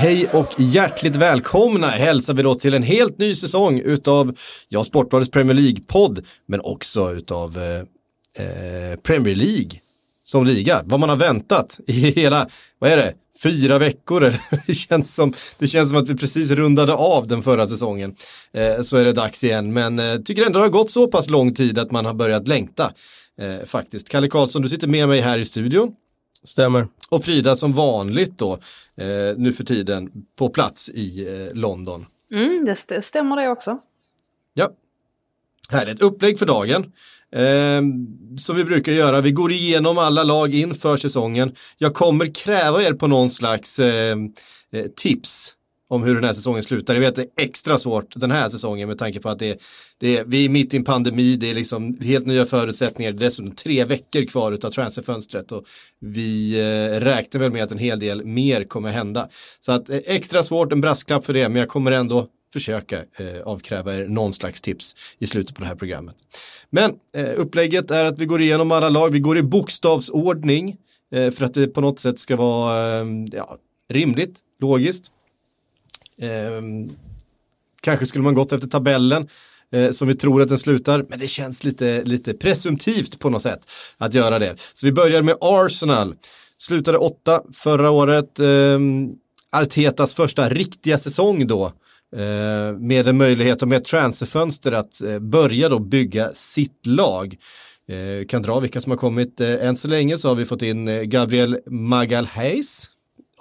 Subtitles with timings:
[0.00, 4.36] Hej och hjärtligt välkomna hälsar vi då till en helt ny säsong utav
[4.68, 7.78] ja, Sportbladets Premier League-podd men också utav eh,
[8.44, 9.70] eh Premier League
[10.22, 10.82] som liga.
[10.84, 12.48] Vad man har väntat i hela,
[12.78, 14.40] vad är det, fyra veckor eller?
[14.66, 18.16] det, känns som, det känns som att vi precis rundade av den förra säsongen.
[18.52, 21.28] Eh, så är det dags igen men eh, tycker ändå det har gått så pass
[21.28, 22.92] lång tid att man har börjat längta
[23.40, 24.08] eh, faktiskt.
[24.08, 25.94] Kalle Karlsson, du sitter med mig här i studion.
[26.44, 26.86] Stämmer.
[27.08, 28.52] Och Frida som vanligt då,
[28.96, 32.06] eh, nu för tiden, på plats i eh, London.
[32.32, 33.78] Mm, det st- stämmer det också.
[34.54, 34.70] Ja,
[35.70, 36.92] här är ett upplägg för dagen.
[37.32, 37.82] Eh,
[38.38, 41.54] som vi brukar göra, vi går igenom alla lag inför säsongen.
[41.78, 44.16] Jag kommer kräva er på någon slags eh,
[44.72, 45.52] eh, tips
[45.90, 46.94] om hur den här säsongen slutar.
[46.94, 49.62] Jag vet att det är extra svårt den här säsongen med tanke på att det,
[49.98, 53.18] det är, vi är mitt i en pandemi, det är liksom helt nya förutsättningar, det
[53.18, 55.64] är dessutom tre veckor kvar utav transferfönstret och
[56.00, 59.28] vi eh, räknar väl med att en hel del mer kommer hända.
[59.60, 63.42] Så att eh, extra svårt, en brasklapp för det, men jag kommer ändå försöka eh,
[63.44, 66.16] avkräva er någon slags tips i slutet på det här programmet.
[66.70, 70.76] Men eh, upplägget är att vi går igenom alla lag, vi går i bokstavsordning
[71.14, 73.56] eh, för att det på något sätt ska vara eh, ja,
[73.88, 75.12] rimligt, logiskt.
[76.20, 76.90] Ehm,
[77.82, 79.28] kanske skulle man gått efter tabellen
[79.72, 83.42] eh, som vi tror att den slutar, men det känns lite, lite presumtivt på något
[83.42, 83.60] sätt
[83.98, 84.56] att göra det.
[84.74, 86.14] Så vi börjar med Arsenal.
[86.58, 88.38] Slutade åtta förra året.
[88.38, 88.78] Eh,
[89.52, 91.72] Artetas första riktiga säsong då.
[92.16, 97.36] Eh, med en möjlighet och med ett transferfönster att eh, börja då bygga sitt lag.
[97.88, 99.40] Eh, kan dra vilka som har kommit.
[99.40, 102.88] Eh, än så länge så har vi fått in eh, Gabriel Magalhaes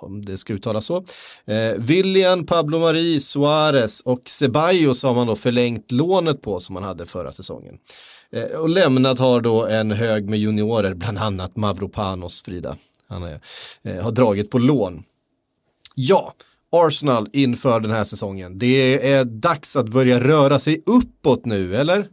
[0.04, 1.06] om det ska uttalas så.
[1.46, 6.84] Eh, William, Pablo Mari, Suarez och Ceballos har man då förlängt lånet på som man
[6.84, 7.78] hade förra säsongen.
[8.32, 12.78] Eh, och lämnat har då en hög med juniorer, bland annat Mavropanos Frida.
[13.08, 13.42] Han är,
[13.84, 15.04] eh, har dragit på lån.
[15.96, 16.34] Ja,
[16.72, 18.60] Arsenal inför den här säsongen.
[18.60, 22.08] Det är dags att börja röra sig uppåt nu, eller?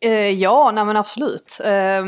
[0.00, 1.60] Eh, ja, nej men absolut.
[1.64, 2.04] Eh,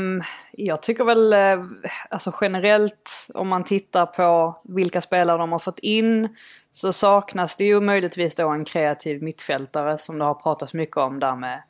[0.53, 1.65] jag tycker väl, eh,
[2.11, 6.37] alltså generellt, om man tittar på vilka spelare de har fått in,
[6.71, 11.21] så saknas det ju möjligtvis då en kreativ mittfältare som det har pratats mycket om
[11.21, 11.63] där med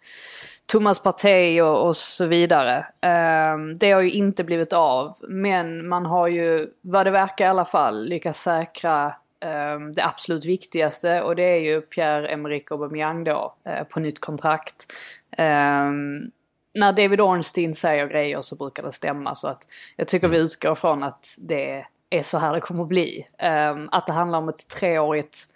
[0.66, 2.86] Thomas Partey och, och så vidare.
[3.00, 7.48] Ehm, det har ju inte blivit av, men man har ju, vad det verkar i
[7.48, 13.54] alla fall, lyckats säkra ehm, det absolut viktigaste och det är ju Pierre-Emerick Aubameyang då
[13.64, 14.92] eh, på nytt kontrakt.
[15.36, 16.30] Ehm,
[16.74, 20.74] när David Ornstein säger grejer så brukar det stämma så att jag tycker vi utgår
[20.74, 23.24] från att det är så här det kommer att bli.
[23.38, 25.46] Ehm, att det handlar om ett treårigt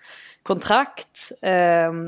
[0.42, 1.32] kontrakt,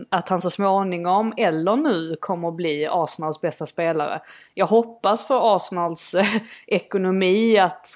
[0.09, 4.21] att han så småningom eller nu kommer att bli Arsenals bästa spelare.
[4.55, 6.27] Jag hoppas för Arsenals eh,
[6.67, 7.87] ekonomi att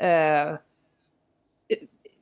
[0.00, 0.56] eh,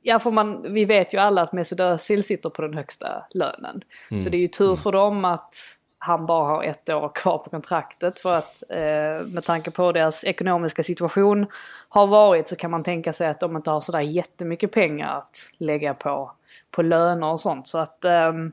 [0.01, 3.81] Ja, för man, vi vet ju alla att Mesut Özil sitter på den högsta lönen.
[4.23, 5.55] Så det är ju tur för dem att
[6.03, 8.19] han bara har ett år kvar på kontraktet.
[8.19, 11.45] För att eh, med tanke på deras ekonomiska situation
[11.89, 15.49] har varit så kan man tänka sig att de inte har sådär jättemycket pengar att
[15.57, 16.31] lägga på,
[16.71, 17.67] på löner och sånt.
[17.67, 18.51] Så att, ehm,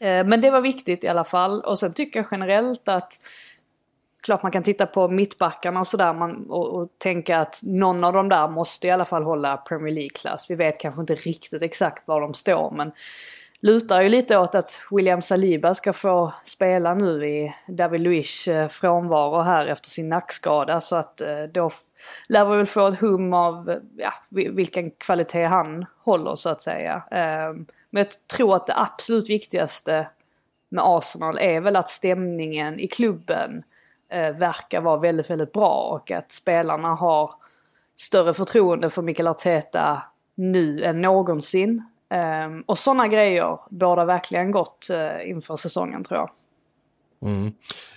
[0.00, 1.60] eh, men det var viktigt i alla fall.
[1.60, 3.12] Och sen tycker jag generellt att
[4.22, 8.28] klart man kan titta på mittbackarna och sådär och, och tänka att någon av dem
[8.28, 10.50] där måste i alla fall hålla Premier League-klass.
[10.50, 12.92] Vi vet kanske inte riktigt exakt var de står men
[13.60, 18.68] lutar ju lite åt att William Saliba ska få spela nu i David Luiz eh,
[18.68, 21.70] frånvaro här efter sin nackskada så att eh, då
[22.28, 26.60] lär vi väl få ett hum av eh, ja, vilken kvalitet han håller så att
[26.60, 27.02] säga.
[27.10, 30.08] Ehm, men jag tror att det absolut viktigaste
[30.68, 33.62] med Arsenal är väl att stämningen i klubben
[34.10, 37.34] eh, verkar vara väldigt, väldigt bra och att spelarna har
[37.96, 40.02] större förtroende för Mikael Arteta
[40.34, 41.82] nu än någonsin.
[42.10, 46.30] Ehm, och sådana grejer båda verkligen gott eh, inför säsongen tror jag.
[47.22, 47.52] Mm.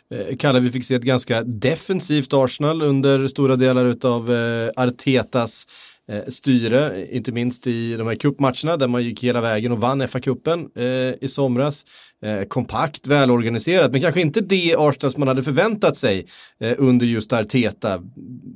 [0.09, 5.65] Eh, Kalle, vi fick se ett ganska defensivt Arsenal under stora delar av eh, Artetas
[5.65, 9.77] eh, Eh, styre, inte minst i de här cupmatcherna där man gick hela vägen och
[9.79, 11.85] vann FA-cupen eh, i somras.
[12.23, 16.25] Eh, kompakt, välorganiserat, men kanske inte det Arsenal som man hade förväntat sig
[16.59, 18.01] eh, under just Arteta,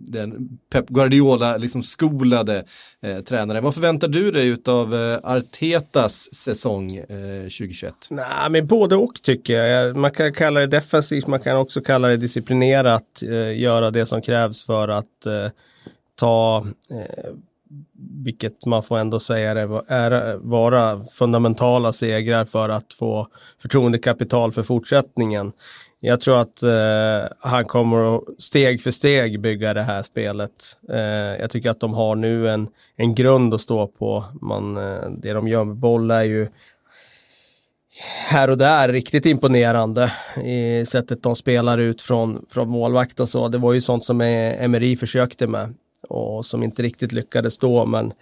[0.07, 2.65] den Pep Guardiola liksom skolade
[3.01, 3.61] eh, tränare.
[3.61, 7.93] Vad förväntar du dig av eh, Artetas säsong eh, 2021?
[8.09, 9.95] Nej, men både och tycker jag.
[9.95, 14.21] Man kan kalla det defensivt, man kan också kalla det disciplinerat, eh, göra det som
[14.21, 15.25] krävs för att
[16.15, 17.33] ta eh,
[18.23, 23.27] vilket man får ändå säga är, är vara fundamentala segrar för att få
[23.61, 25.51] förtroendekapital för fortsättningen.
[25.99, 30.51] Jag tror att eh, han kommer att steg för steg bygga det här spelet.
[30.89, 34.25] Eh, jag tycker att de har nu en, en grund att stå på.
[34.41, 36.47] Man, eh, det de gör med boll är ju
[38.27, 40.11] här och där riktigt imponerande
[40.43, 43.47] i sättet de spelar ut från, från målvakt och så.
[43.47, 45.73] Det var ju sånt som e- Emery försökte med
[46.09, 47.85] och som inte riktigt lyckades då.
[47.85, 48.13] Men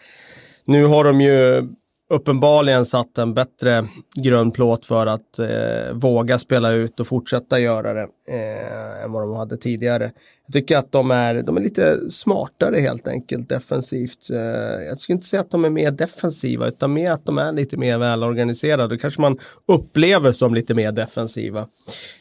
[0.65, 1.67] nu har de ju
[2.13, 3.85] uppenbarligen satt en bättre
[4.15, 9.35] grundplåt för att eh, våga spela ut och fortsätta göra det eh, än vad de
[9.35, 10.11] hade tidigare.
[10.45, 14.29] Jag tycker att de är, de är lite smartare helt enkelt defensivt.
[14.31, 14.39] Eh,
[14.87, 17.77] jag skulle inte säga att de är mer defensiva utan mer att de är lite
[17.77, 18.95] mer välorganiserade.
[18.95, 19.37] Då kanske man
[19.67, 21.67] upplever som lite mer defensiva.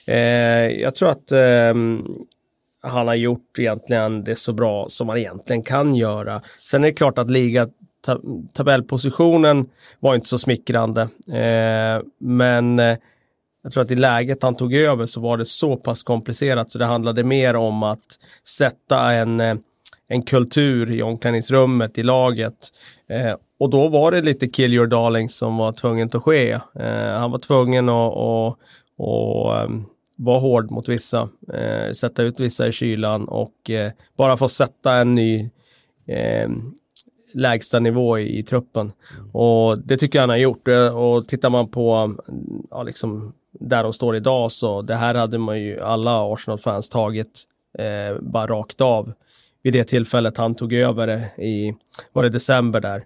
[0.07, 0.17] Eh,
[0.81, 2.05] jag tror att ehm,
[2.83, 6.41] han har gjort egentligen det så bra som man egentligen kan göra.
[6.61, 7.69] Sen är det klart att liga
[8.53, 9.67] tabellpositionen
[10.01, 11.03] var inte så smickrande.
[11.33, 12.97] Eh, men eh,
[13.63, 16.79] jag tror att i läget han tog över så var det så pass komplicerat så
[16.79, 18.19] det handlade mer om att
[18.59, 19.55] sätta en, eh,
[20.09, 22.69] en kultur i omklädningsrummet, i laget.
[23.09, 26.51] Eh, och då var det lite kill your darling som var tvungen att ske.
[26.53, 28.59] Eh, han var tvungen att att,
[28.99, 29.71] att, att
[30.25, 34.93] vara hård mot vissa, eh, sätta ut vissa i kylan och eh, bara få sätta
[34.93, 35.51] en ny
[36.07, 36.49] eh,
[37.35, 38.93] lägsta nivå i, i, truppen.
[39.33, 40.69] Och det tycker jag han har gjort.
[40.69, 42.15] Eh, och tittar man på
[42.71, 47.43] ja, liksom, där de står idag så det här hade man ju alla Arsenal-fans tagit
[47.79, 49.13] eh, bara rakt av
[49.63, 51.75] vid det tillfället han tog över det i,
[52.13, 53.05] var det december där.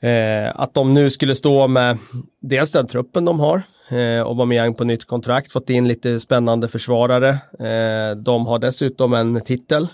[0.00, 1.98] Eh, att de nu skulle stå med
[2.40, 7.28] dels den truppen de har, eh, Aubameyang på nytt kontrakt, fått in lite spännande försvarare.
[7.58, 9.88] Eh, de har dessutom en titel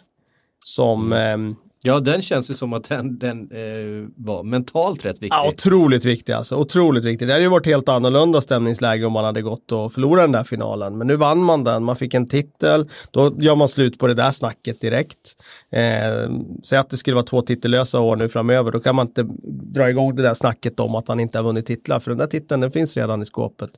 [0.65, 1.51] som mm.
[1.51, 1.57] eh,
[1.87, 5.29] Ja, den känns ju som att den, den eh, var mentalt rätt viktig.
[5.31, 6.57] Ja, otroligt viktig alltså.
[6.57, 7.29] Otroligt viktig.
[7.29, 10.45] Det hade ju varit helt annorlunda stämningsläge om man hade gått och förlorat den där
[10.45, 10.99] finalen.
[10.99, 12.89] Men nu vann man den, man fick en titel.
[13.11, 15.37] Då gör man slut på det där snacket direkt.
[15.73, 16.31] Eh,
[16.65, 18.73] säg att det skulle vara två titellösa år nu framöver.
[18.73, 19.27] Då kan man inte
[19.75, 22.01] dra igång det där snacket om att han inte har vunnit titlar.
[22.01, 23.71] För den där titeln, den finns redan i skåpet.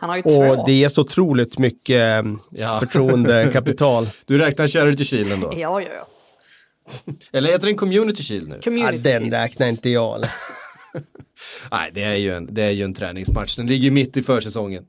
[0.00, 0.64] Han har ju och två.
[0.66, 2.80] det ger så otroligt mycket ja.
[2.80, 4.08] förtroendekapital.
[4.26, 5.52] du räknar kärret till Kilen då?
[5.56, 6.06] Ja, ja, ja.
[7.32, 8.60] Eller heter den Community Shield nu?
[8.60, 10.20] Community ja, den räknar inte jag.
[11.70, 13.56] Nej, det är, ju en, det är ju en träningsmatch.
[13.56, 14.84] Den ligger mitt i försäsongen.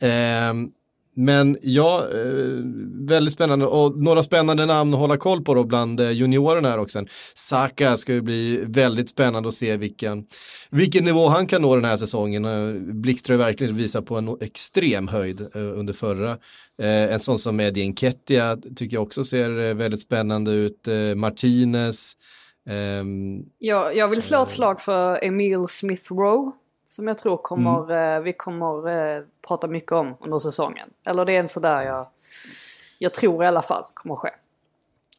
[0.00, 0.72] Um,
[1.14, 2.64] men ja, eh,
[3.08, 6.78] väldigt spännande och några spännande namn att hålla koll på då bland eh, juniorerna här
[6.78, 7.04] också.
[7.34, 10.24] Saka ska ju bli väldigt spännande att se vilken,
[10.70, 12.44] vilken nivå han kan nå den här säsongen.
[12.44, 16.38] Eh, Blixtra verkligen visar på en extrem höjd under förra.
[16.82, 20.88] En sån som Eddie Enketia tycker jag också ser väldigt spännande ut.
[21.16, 22.16] Martinez.
[22.68, 26.52] Ehm, jag, jag vill slå ett slag för Emil Smith Rowe
[26.92, 28.16] som jag tror kommer, mm.
[28.16, 30.88] Eh, vi kommer eh, prata mycket om under säsongen.
[31.06, 32.06] Eller det är en sådär jag,
[32.98, 34.30] jag tror i alla fall kommer ske.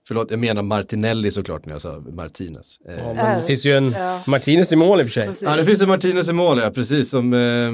[0.08, 2.80] Förlåt, jag menar Martinelli såklart när jag sa Martinez.
[2.86, 4.24] Ja, men det finns ju en ja.
[4.28, 5.28] Martinez i mål i och för sig.
[5.28, 5.44] Precis.
[5.44, 7.10] Ja, det finns en Martinez i mål, ja, precis.
[7.10, 7.72] Som, eh,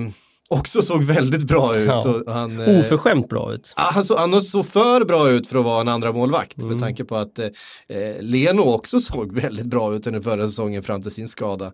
[0.50, 1.86] också såg väldigt bra ut.
[1.86, 2.24] Ja.
[2.28, 3.74] han, eh, Oförskämt bra ut.
[3.76, 6.70] Han, så, han såg för bra ut för att vara en andra målvakt mm.
[6.70, 7.48] med tanke på att eh,
[7.88, 11.66] eh, Leno också såg väldigt bra ut under förra säsongen fram till sin skada.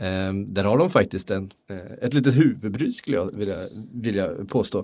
[0.00, 3.56] Eh, där har de faktiskt en, eh, ett litet huvudbry skulle jag vilja,
[3.92, 4.78] vilja påstå.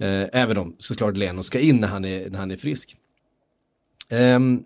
[0.00, 2.96] Eh, även om såklart Leno ska in när han är, när han är frisk.
[4.12, 4.64] Um,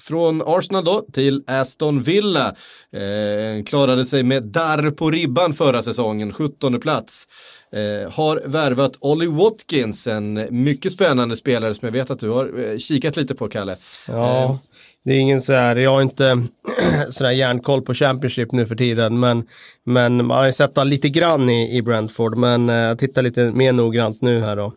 [0.00, 2.54] från Arsenal då till Aston Villa.
[2.92, 7.28] Eh, klarade sig med darr på ribban förra säsongen, 17 plats.
[7.72, 12.70] Eh, har värvat Ollie Watkins, en mycket spännande spelare som jag vet att du har
[12.70, 13.76] eh, kikat lite på, Kalle.
[14.08, 14.56] Ja, eh.
[15.04, 16.42] det är ingen så här, jag har inte
[17.10, 19.46] sådär järnkoll på Championship nu för tiden, men,
[19.84, 23.22] men man har ju sett han lite grann i, i Brentford, men eh, jag tittar
[23.22, 24.72] lite mer noggrant nu här då.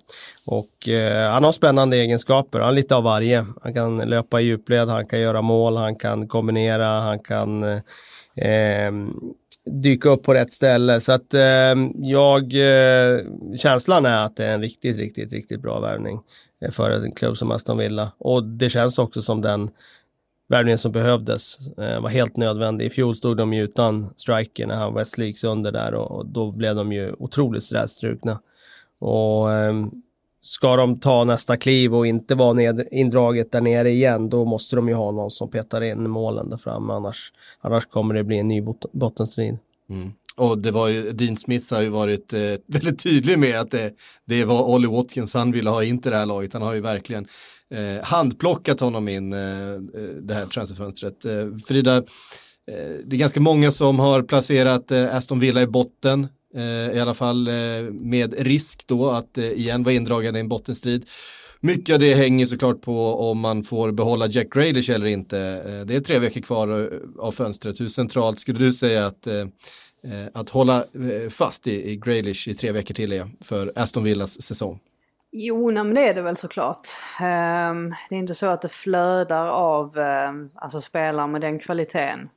[0.46, 3.46] Och eh, han har spännande egenskaper, han har lite av varje.
[3.64, 7.64] Han kan löpa i djupled, han kan göra mål, han kan kombinera, han kan
[8.36, 8.92] eh,
[9.66, 11.02] dyka upp på rätt ställe.
[11.02, 13.20] Så att eh, jag, eh,
[13.58, 16.20] känslan är att det är en riktigt, riktigt, riktigt bra värvning
[16.62, 18.12] eh, för en klubb som Aston Villa.
[18.18, 19.70] Och det känns också som den
[20.50, 21.58] värvningen som behövdes.
[21.78, 22.86] Eh, var helt nödvändig.
[22.86, 26.26] I fjol stod de ju utan striker när han Wesley gick under där och, och
[26.26, 28.40] då blev de ju otroligt strävstrukna.
[29.00, 29.74] Och eh,
[30.46, 34.76] ska de ta nästa kliv och inte vara ned, indraget där nere igen, då måste
[34.76, 38.38] de ju ha någon som petar in målen där framme, annars, annars kommer det bli
[38.38, 39.58] en ny bot bottenstrid.
[39.90, 40.12] Mm.
[40.36, 43.92] Och det var ju, Dean Smith har ju varit eh, väldigt tydlig med att det,
[44.26, 46.54] det var Olly Watkins han ville ha in till det här laget.
[46.54, 47.28] Han har ju verkligen
[47.70, 49.78] eh, handplockat honom in eh, eh,
[50.22, 51.26] det här transferfönstret.
[51.26, 51.32] Eh,
[51.68, 52.04] Frida, eh,
[53.06, 56.28] det är ganska många som har placerat eh, Aston Villa i botten.
[56.56, 57.54] Eh, I alla fall eh,
[57.92, 61.06] med risk då att eh, igen vara indragen i en bottenstrid.
[61.60, 65.38] Mycket av det hänger såklart på om man får behålla Jack Grealish eller inte.
[65.84, 67.82] Det är tre veckor kvar av fönstret.
[67.82, 69.28] Hur centralt skulle du säga att
[70.34, 70.84] att hålla
[71.30, 74.80] fast i, Grealish i tre veckor till är för Aston Villas säsong?
[75.32, 76.88] Jo, nej, men det är det väl såklart.
[77.22, 82.30] Ehm, det är inte så att det flödar av ehm, alltså spelare med den kvaliteten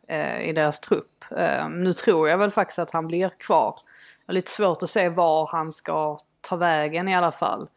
[0.43, 1.25] i deras trupp.
[1.37, 3.81] Ehm, nu tror jag väl faktiskt att han blir kvar.
[4.27, 7.69] Jag har lite svårt att se var han ska ta vägen i alla fall.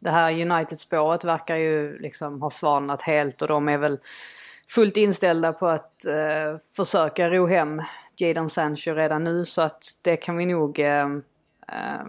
[0.00, 3.98] Det här United-spåret verkar ju liksom ha svalnat helt och de är väl
[4.68, 7.82] fullt inställda på att eh, försöka ro hem
[8.16, 10.78] Jadon Sancho redan nu så att det kan vi nog...
[10.78, 11.06] Eh,
[11.68, 12.06] eh,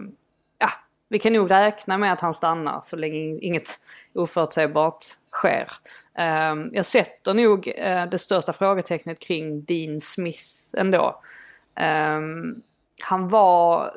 [0.58, 0.70] ja,
[1.08, 3.68] vi kan nog räkna med att han stannar så länge inget
[4.14, 5.72] oförutsägbart sker.
[6.18, 11.20] Eh, jag sätter nog eh, det största frågetecknet kring Dean Smith ändå.
[11.76, 12.62] Ehm,
[13.02, 13.90] han var,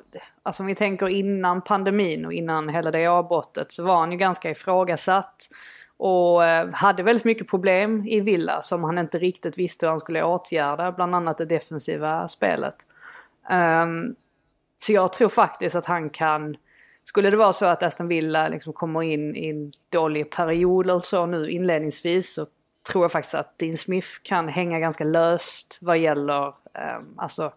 [0.44, 4.18] alltså om vi tänker innan pandemin och innan hela det avbrottet så var han ju
[4.18, 5.50] ganska ifrågasatt.
[5.98, 10.00] Och eh, hade väldigt mycket problem i Villa som han inte riktigt visste hur han
[10.00, 10.92] skulle åtgärda.
[10.92, 12.76] Bland annat det defensiva spelet.
[13.50, 14.16] Um,
[14.78, 16.56] så jag tror faktiskt att han kan...
[17.04, 21.00] Skulle det vara så att Aston Villa liksom kommer in i en dålig period eller
[21.00, 22.46] så nu inledningsvis så
[22.92, 27.53] tror jag faktiskt att Dean Smith kan hänga ganska löst vad gäller Ehm, alltså,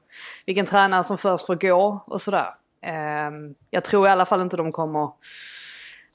[0.46, 2.54] vilken tränare som först får gå och sådär.
[2.80, 5.10] Ehm, jag tror i alla fall inte de kommer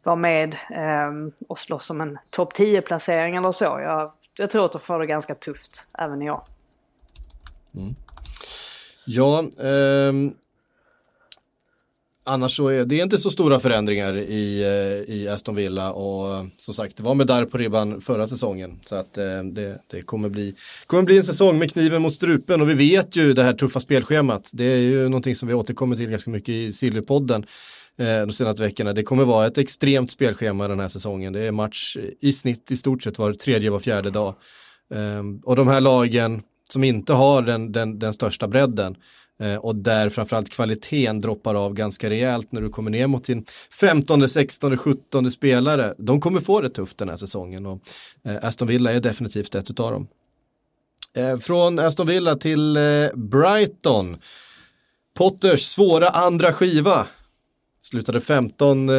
[0.04, 3.64] vara med ehm, och slåss om en topp 10-placering eller så.
[3.66, 6.42] Jag, jag tror att de får det ganska tufft även i år.
[7.76, 7.94] Mm.
[9.06, 10.14] Ja, eh,
[12.24, 16.46] annars så är det inte så stora förändringar i, eh, i Aston Villa och eh,
[16.58, 20.02] som sagt det var med där på ribban förra säsongen så att eh, det, det
[20.02, 23.44] kommer, bli, kommer bli en säsong med kniven mot strupen och vi vet ju det
[23.44, 27.46] här tuffa spelschemat det är ju någonting som vi återkommer till ganska mycket i Silverpodden
[27.98, 28.94] de senaste veckorna.
[28.94, 31.34] Det kommer vara ett extremt spelschema den här säsongen.
[31.34, 34.36] Det är match i snitt i stort sett var tredje, var fjärde dag.
[34.94, 38.96] Ehm, och de här lagen som inte har den, den, den största bredden
[39.40, 43.46] Eh, och där framförallt kvaliteten droppar av ganska rejält när du kommer ner mot din
[43.80, 45.94] 15, 16, 17 spelare.
[45.98, 47.82] De kommer få det tufft den här säsongen och
[48.26, 50.08] eh, Aston Villa är definitivt ett av dem.
[51.14, 52.78] Eh, från Aston Villa till
[53.14, 54.18] Brighton.
[55.18, 57.08] Potters svåra andra skiva
[57.84, 58.96] Slutade 15 eh,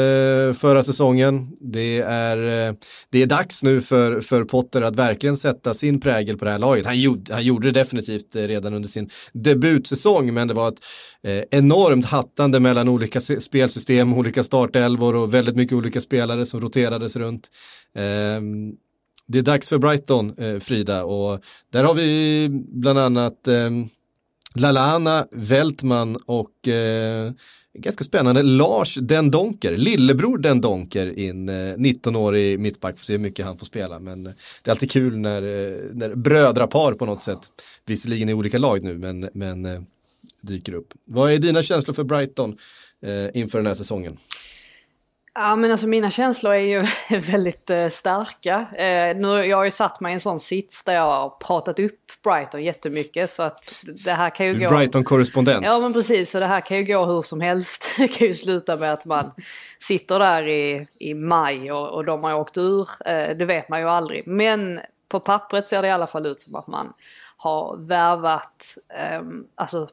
[0.52, 1.56] förra säsongen.
[1.60, 2.74] Det är, eh,
[3.10, 6.58] det är dags nu för, för Potter att verkligen sätta sin prägel på det här
[6.58, 6.86] laget.
[6.86, 10.84] Han, gjorde, han gjorde det definitivt eh, redan under sin debutsäsong, men det var ett
[11.22, 17.16] eh, enormt hattande mellan olika spelsystem, olika startelvor och väldigt mycket olika spelare som roterades
[17.16, 17.48] runt.
[17.94, 18.72] Ehm,
[19.26, 21.40] det är dags för Brighton, eh, Frida, och
[21.72, 23.88] där har vi bland annat ehm,
[24.54, 27.32] Lalana, Veltman och eh,
[27.78, 33.20] ganska spännande, Lars Den Donker, lillebror Den Donker in, eh, 19-årig mittback, får se hur
[33.20, 33.98] mycket han får spela.
[33.98, 34.32] Men eh,
[34.62, 37.40] det är alltid kul när, eh, när brödrapar på något sätt,
[37.86, 39.80] visserligen i olika lag nu, men, men eh,
[40.40, 40.94] dyker upp.
[41.04, 42.56] Vad är dina känslor för Brighton
[43.02, 44.16] eh, inför den här säsongen?
[45.34, 46.86] Ja men alltså mina känslor är ju
[47.18, 48.66] väldigt eh, starka.
[48.74, 51.78] Eh, nu, jag har ju satt mig i en sån sits där jag har pratat
[51.78, 54.68] upp Brighton jättemycket så att det här kan ju gå...
[54.68, 55.64] Brighton-korrespondent.
[55.64, 57.94] Ja men precis, så det här kan ju gå hur som helst.
[57.98, 59.32] Det kan ju sluta med att man
[59.78, 62.88] sitter där i, i maj och, och de har åkt ur.
[63.06, 64.26] Eh, det vet man ju aldrig.
[64.26, 66.92] Men på pappret ser det i alla fall ut som att man
[67.36, 69.22] har värvat, eh,
[69.54, 69.88] alltså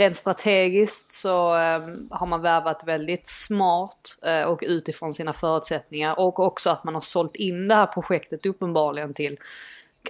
[0.00, 1.80] Rent strategiskt så eh,
[2.10, 7.00] har man värvat väldigt smart eh, och utifrån sina förutsättningar och också att man har
[7.00, 9.38] sålt in det här projektet uppenbarligen till,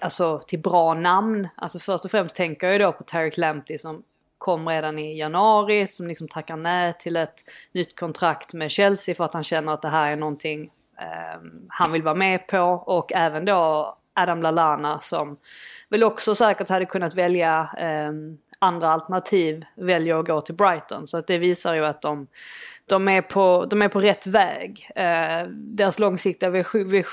[0.01, 1.49] alltså, till bra namn.
[1.55, 4.03] Alltså först och främst tänker jag då på Tarek Lamptey som
[4.39, 9.25] kom redan i januari som liksom tackar nej till ett nytt kontrakt med Chelsea för
[9.25, 13.13] att han känner att det här är någonting eh, han vill vara med på och
[13.13, 15.37] även då Adam Lalana som
[15.89, 18.13] väl också säkert hade kunnat välja eh,
[18.63, 21.07] andra alternativ väljer att gå till Brighton.
[21.07, 22.27] Så att det visar ju att de,
[22.87, 24.91] de, är, på, de är på rätt väg.
[24.97, 27.05] Eh, deras långsiktiga vision,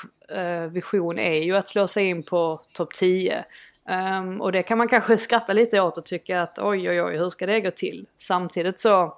[0.69, 3.45] vision eh, är ju att slå sig in på topp 10.
[3.89, 7.01] Um, ehm, och det kan man kanske skratta lite åt och tycka att oj oj
[7.01, 8.05] oj hur ska det gå till?
[8.17, 9.17] Samtidigt så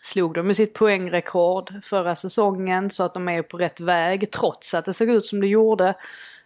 [0.00, 4.74] slog de ju sitt poängrekord förra säsongen så att de är på rätt väg trots
[4.74, 5.88] att det såg ut som det gjorde.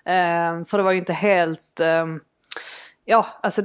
[0.07, 2.21] Um, för det var ju inte helt um,
[3.05, 3.63] Ja, alltså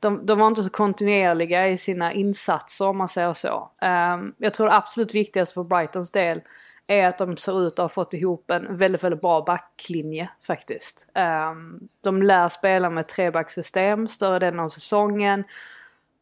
[0.00, 3.70] de, de var inte så kontinuerliga i sina insatser om man säger så.
[3.82, 6.40] Um, jag tror det absolut viktigaste för Brightons del
[6.86, 11.06] är att de ser ut att ha fått ihop en väldigt, väldigt bra backlinje faktiskt.
[11.50, 15.44] Um, de lär spela med trebacksystem större delen av säsongen.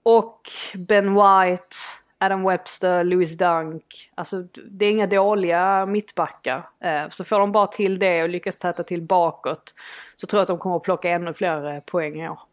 [0.03, 0.41] Och
[0.75, 1.77] Ben White,
[2.19, 4.11] Adam Webster, Louis Dunk.
[4.15, 6.69] Alltså det är inga dåliga mittbackar.
[6.85, 9.75] Uh, så får de bara till det och lyckas täta till bakåt
[10.17, 12.48] så tror jag att de kommer att plocka ännu fler eh, poäng i år.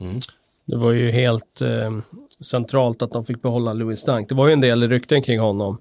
[0.00, 0.20] Mm.
[0.64, 1.98] Det var ju helt eh,
[2.40, 4.28] centralt att de fick behålla Louis Stank.
[4.28, 5.78] Det var ju en del rykten kring honom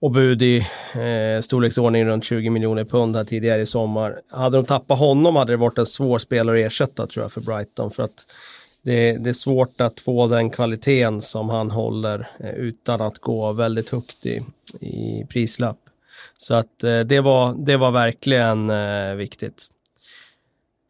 [0.00, 0.58] och bud i
[0.94, 4.20] eh, storleksordning runt 20 miljoner pund här tidigare i sommar.
[4.28, 7.40] Hade de tappat honom hade det varit en svår spelare att ersätta tror jag för
[7.40, 8.26] Brighton för att
[8.82, 13.52] det, det är svårt att få den kvaliteten som han håller eh, utan att gå
[13.52, 14.42] väldigt högt i,
[14.80, 15.78] i prislapp.
[16.38, 19.66] Så att eh, det, var, det var verkligen eh, viktigt.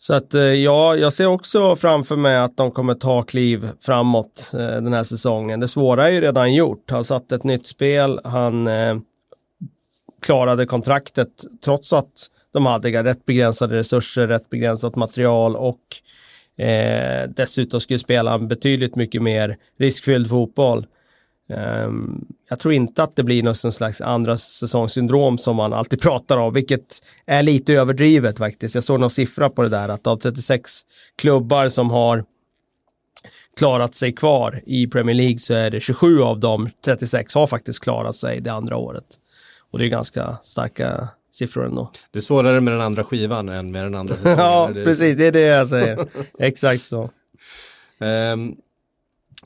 [0.03, 4.51] Så att eh, ja, jag ser också framför mig att de kommer ta kliv framåt
[4.55, 5.61] eh, den här säsongen.
[5.61, 6.91] Det svåra är ju redan gjort.
[6.91, 8.97] Han satt ett nytt spel, han eh,
[10.23, 11.29] klarade kontraktet
[11.65, 12.13] trots att
[12.53, 15.81] de hade rätt begränsade resurser, rätt begränsat material och
[16.65, 20.87] eh, dessutom skulle spela en betydligt mycket mer riskfylld fotboll.
[21.49, 26.37] Um, jag tror inte att det blir någon slags andra säsongssyndrom som man alltid pratar
[26.37, 28.75] om, vilket är lite överdrivet faktiskt.
[28.75, 30.81] Jag såg någon siffra på det där att av 36
[31.17, 32.25] klubbar som har
[33.57, 37.81] klarat sig kvar i Premier League så är det 27 av dem, 36, har faktiskt
[37.81, 39.05] klarat sig det andra året.
[39.71, 41.91] Och det är ganska starka siffror ändå.
[42.11, 44.39] Det är svårare med den andra skivan än med den andra säsongen.
[44.39, 46.09] ja, precis, det är det jag säger.
[46.39, 47.11] Exakt så.
[47.99, 48.57] Um,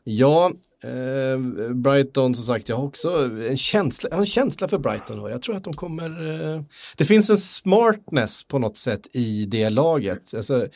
[0.05, 0.53] ja,
[0.85, 1.39] Eh,
[1.75, 5.31] Brighton som sagt, jag har också en känsla, jag har en känsla för Brighton.
[5.31, 6.11] Jag tror att de kommer,
[6.55, 6.63] eh,
[6.97, 10.35] det finns en smartness på något sätt i det laget.
[10.35, 10.69] Alltså,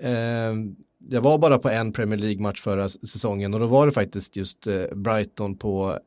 [0.00, 0.52] eh,
[1.08, 4.66] jag var bara på en Premier League-match förra säsongen och då var det faktiskt just
[4.66, 5.98] eh, Brighton på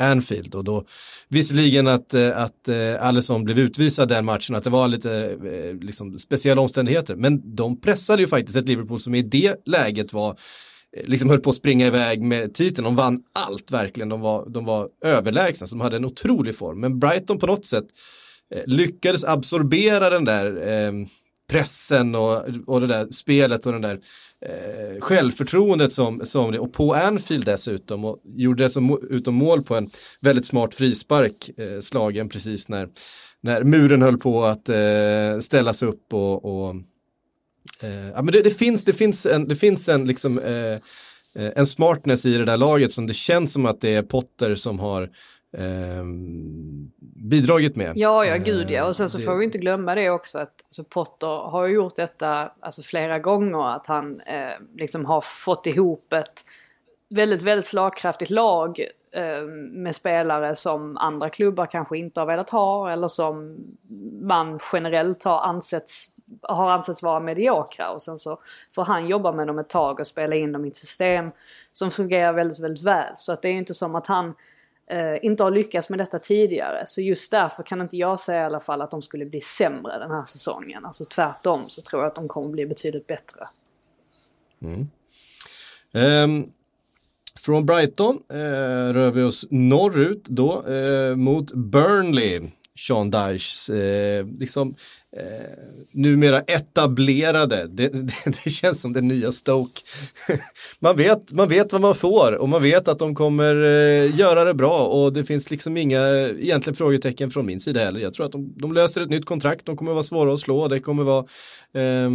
[0.00, 0.84] Anfield och då
[1.28, 5.74] visserligen att, eh, att eh, Alisson blev utvisad den matchen, att det var lite eh,
[5.74, 10.38] liksom, speciella omständigheter, men de pressade ju faktiskt ett Liverpool som i det läget var
[10.96, 12.84] Eh, liksom höll på att springa iväg med titeln.
[12.84, 14.08] De vann allt verkligen.
[14.08, 16.80] De var, de var överlägsna, så de hade en otrolig form.
[16.80, 17.86] Men Brighton på något sätt
[18.54, 20.92] eh, lyckades absorbera den där eh,
[21.50, 24.00] pressen och, och det där spelet och den där
[24.46, 29.62] eh, självförtroendet som, som det, och på Anfield dessutom och gjorde det som utom mål
[29.62, 32.88] på en väldigt smart frispark eh, slagen precis när,
[33.40, 36.74] när muren höll på att eh, ställas upp och, och
[37.82, 40.72] Eh, ja, men det, det, finns, det finns en, det finns en, liksom, eh,
[41.34, 44.54] eh, en smartness i det där laget som det känns som att det är Potter
[44.54, 45.02] som har
[45.56, 46.04] eh,
[47.30, 47.92] bidragit med.
[47.96, 48.84] Ja, ja, gud ja.
[48.84, 49.24] Och sen så det...
[49.24, 53.76] får vi inte glömma det också att alltså, Potter har gjort detta alltså, flera gånger.
[53.76, 56.44] Att han eh, liksom har fått ihop ett
[57.10, 58.80] väldigt, väldigt slagkraftigt lag
[59.12, 63.56] eh, med spelare som andra klubbar kanske inte har velat ha eller som
[64.22, 66.06] man generellt har ansetts
[66.42, 68.40] har ansetts vara mediokra och sen så
[68.74, 71.30] får han jobba med dem ett tag och spela in dem i ett system
[71.72, 73.12] som fungerar väldigt, väldigt väl.
[73.16, 74.34] Så att det är inte som att han
[74.90, 76.84] eh, inte har lyckats med detta tidigare.
[76.86, 79.98] Så just därför kan inte jag säga i alla fall att de skulle bli sämre
[79.98, 80.84] den här säsongen.
[80.84, 83.46] Alltså tvärtom så tror jag att de kommer bli betydligt bättre.
[84.62, 84.88] Mm.
[85.92, 86.52] Um,
[87.40, 92.50] från Brighton eh, rör vi oss norrut då eh, mot Burnley.
[92.86, 94.74] Sean Dyches, eh, liksom
[95.16, 95.24] eh,
[95.92, 97.66] numera etablerade.
[97.66, 99.80] Det, det, det, känns som det nya Stoke.
[100.78, 104.44] man, vet, man vet vad man får och man vet att de kommer eh, göra
[104.44, 106.00] det bra och det finns liksom inga
[106.38, 108.00] egentligen frågetecken från min sida heller.
[108.00, 110.68] Jag tror att de, de löser ett nytt kontrakt, de kommer vara svåra att slå,
[110.68, 111.24] det kommer vara
[111.74, 112.10] eh,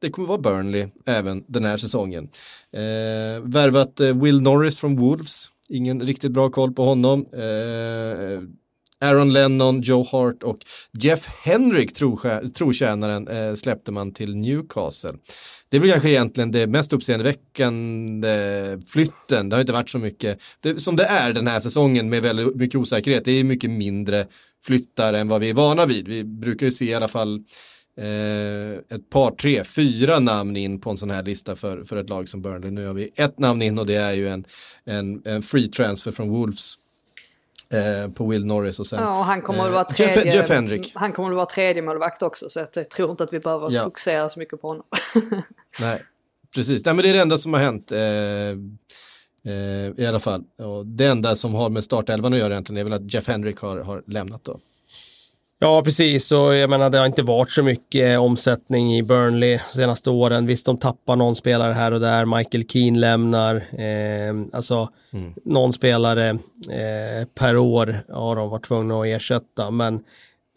[0.00, 2.28] det kommer vara Burnley även den här säsongen.
[2.72, 7.26] Eh, värvat eh, Will Norris från Wolves, ingen riktigt bra koll på honom.
[7.32, 8.42] Eh,
[9.00, 10.58] Aaron Lennon, Joe Hart och
[10.92, 11.94] Jeff Henrik,
[12.54, 15.12] trotjänaren, eh, släppte man till Newcastle.
[15.68, 19.48] Det är väl kanske egentligen det mest uppseendeväckande flytten.
[19.48, 22.56] Det har inte varit så mycket, det, som det är den här säsongen med väldigt
[22.56, 23.24] mycket osäkerhet.
[23.24, 24.26] Det är mycket mindre
[24.64, 26.08] flyttar än vad vi är vana vid.
[26.08, 27.36] Vi brukar ju se i alla fall
[27.98, 32.08] eh, ett par, tre, fyra namn in på en sån här lista för, för ett
[32.08, 32.70] lag som Burnley.
[32.70, 34.44] Nu har vi ett namn in och det är ju en,
[34.84, 36.74] en, en free transfer från Wolves.
[37.72, 38.98] Eh, på Will Norris och sen...
[39.02, 40.92] Ja, och han kommer att eh, vara tredje, Jeff, Jeff Hendrick.
[40.94, 43.84] Han kommer att vara tredje målvakt också så jag tror inte att vi behöver Ja.
[43.84, 44.84] fokusera så mycket på honom.
[45.80, 46.02] Nej,
[46.54, 46.84] precis.
[46.84, 47.92] Nej, men det är det enda som har hänt.
[47.92, 47.98] Eh,
[49.52, 50.44] eh, I alla fall.
[50.58, 53.58] Och det enda som har med startelvan att göra egentligen är väl att Jeff Hendrick
[53.58, 54.58] har, har lämnat då.
[55.60, 56.32] Ja, precis.
[56.32, 60.10] Och jag menar, det har inte varit så mycket eh, omsättning i Burnley de senaste
[60.10, 60.46] åren.
[60.46, 62.24] Visst, de tappar någon spelare här och där.
[62.24, 63.56] Michael Keane lämnar.
[63.56, 64.88] Eh, alltså,
[65.44, 66.28] någon spelare
[66.70, 69.70] eh, per år har de varit tvungna att ersätta.
[69.70, 70.00] Men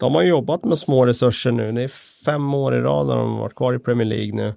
[0.00, 1.72] de har jobbat med små resurser nu.
[1.72, 4.54] Det är fem år i rad de har varit kvar i Premier League nu.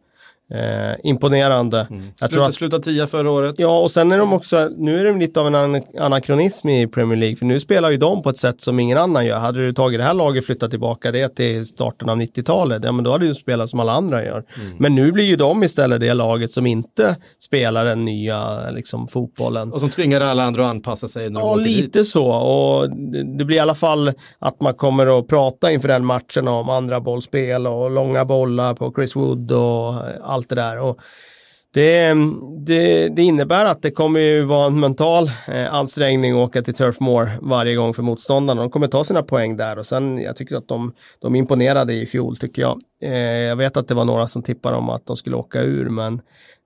[0.53, 1.88] Eh, imponerande.
[2.19, 3.55] Jag tror Sluta, att sluta tia förra året.
[3.58, 6.88] Ja, och sen är de också, nu är de lite av en an anakronism i
[6.88, 9.38] Premier League, för nu spelar ju de på ett sätt som ingen annan gör.
[9.38, 12.91] Hade du tagit det här laget och flyttat tillbaka det till starten av 90-talet, ja
[12.91, 14.43] men då hade du spelat som alla andra gör.
[14.77, 19.73] Men nu blir ju de istället det laget som inte spelar den nya liksom, fotbollen.
[19.73, 21.77] Och som tvingar alla andra att anpassa sig när Ja, åker dit.
[21.77, 22.27] lite så.
[22.27, 26.47] Och det, det blir i alla fall att man kommer att prata inför den matchen
[26.47, 29.93] om andra bollspel och långa bollar på Chris Wood och
[30.36, 30.80] allt det där.
[30.80, 31.00] Och
[31.74, 32.13] det,
[32.65, 36.74] det, det innebär att det kommer ju vara en mental eh, ansträngning att åka till
[36.74, 38.62] Turf Moor varje gång för motståndarna.
[38.62, 42.06] De kommer ta sina poäng där och sen jag tycker att de, de imponerade i
[42.06, 42.80] fjol tycker jag.
[43.04, 45.89] Eh, jag vet att det var några som tippade om att de skulle åka ur
[45.89, 46.21] men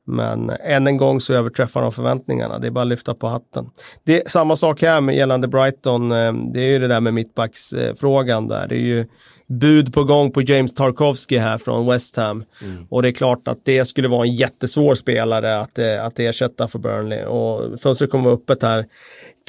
[0.08, 2.60] men än en gång så överträffar de förväntningarna.
[2.60, 3.70] Det är bara att lyfta på hatten.
[4.04, 6.12] Det är samma sak här med gällande Brighton.
[6.12, 8.68] eh, Det är ju det där med mittbacksfrågan där.
[8.68, 9.06] Det är ju
[9.50, 12.44] bud på gång på James Tarkovsky här från West Ham.
[12.90, 16.68] Och det är klart att det skulle vara en jättesvår spelare att, eh, att ersätta
[16.68, 17.24] för Burnley.
[17.24, 18.86] Och fönstret kommer vara öppet här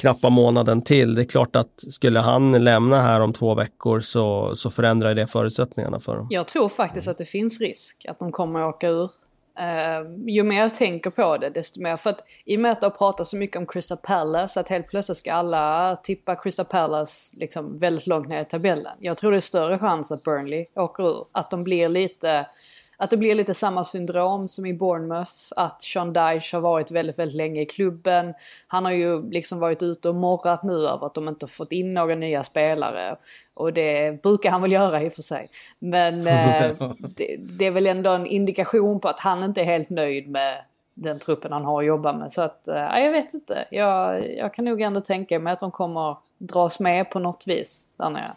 [0.01, 1.15] knappa månaden till.
[1.15, 5.27] Det är klart att skulle han lämna här om två veckor så, så förändrar det
[5.27, 6.27] förutsättningarna för dem.
[6.29, 9.09] Jag tror faktiskt att det finns risk att de kommer att åka ur.
[9.59, 11.97] Uh, ju mer jag tänker på det desto mer.
[11.97, 14.69] För att i och med att det har pratat så mycket om Crystal Palace att
[14.69, 18.97] helt plötsligt ska alla tippa Crystal Palace liksom väldigt långt ner i tabellen.
[18.99, 21.25] Jag tror det är större chans att Burnley åker ur.
[21.31, 22.45] Att de blir lite
[23.01, 25.31] att det blir lite samma syndrom som i Bournemouth.
[25.55, 28.33] Att Sean Dyche har varit väldigt, väldigt länge i klubben.
[28.67, 31.93] Han har ju liksom varit ute och morrat nu över att de inte fått in
[31.93, 33.15] några nya spelare.
[33.53, 35.49] Och det brukar han väl göra i och för sig.
[35.79, 39.89] Men eh, det, det är väl ändå en indikation på att han inte är helt
[39.89, 40.57] nöjd med
[40.93, 42.33] den truppen han har att jobba med.
[42.33, 43.65] Så att, eh, jag vet inte.
[43.71, 47.89] Jag, jag kan nog ändå tänka mig att de kommer dras med på något vis
[47.97, 48.31] där nere.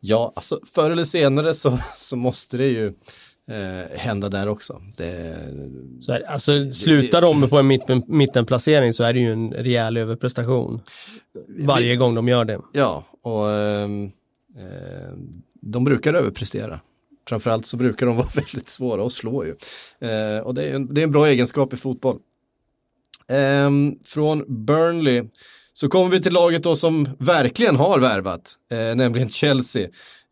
[0.00, 2.86] Ja, alltså förr eller senare så, så måste det ju
[3.50, 4.82] eh, hända där också.
[4.96, 5.36] Det,
[6.00, 6.26] Så är, det.
[6.26, 10.80] alltså, slutar de på en mitten, mittenplacering så är det ju en rejäl överprestation.
[11.48, 12.60] Varje gång de gör det.
[12.72, 14.04] ja, och ehm,
[14.58, 15.12] eh,
[15.60, 16.80] de brukar överprestera.
[17.28, 19.50] Framförallt så brukar de vara väldigt svåra att slå ju.
[20.08, 22.18] Eh, och det är, en, det är en bra egenskap i fotboll.
[23.28, 25.24] Ehm, från Burnley
[25.76, 29.88] så kommer vi till laget då som verkligen har värvat, eh, nämligen Chelsea.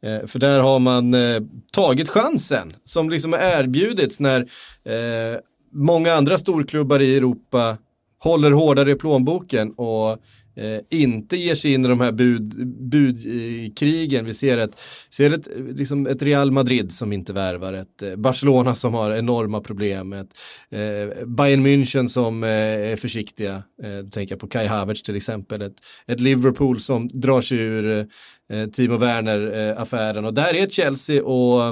[0.06, 1.40] Eh, för där har man eh,
[1.72, 4.40] tagit chansen som liksom erbjudits när
[4.84, 5.38] eh,
[5.72, 7.76] många andra storklubbar i Europa
[8.18, 10.18] håller hårdare i plånboken och
[10.56, 14.24] eh, inte ger sig in i de här bud, budkrigen.
[14.24, 18.74] Vi ser, ett, ser ett, liksom ett Real Madrid som inte värvar, ett eh, Barcelona
[18.74, 20.36] som har enorma problem, ett
[20.70, 22.50] eh, Bayern München som eh,
[22.92, 27.08] är försiktiga, eh, då tänker jag på Kai Havertz till exempel, ett, ett Liverpool som
[27.08, 28.06] drar sig ur
[28.52, 31.68] eh, Timo Werner-affären eh, och där är Chelsea och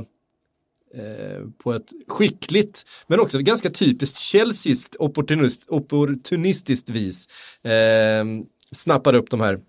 [0.95, 7.29] eh, på ett skickligt men också ganska typiskt chelseiskt opportunist, opportunistiskt vis
[7.65, 8.25] eh,
[8.73, 9.61] snappar upp de här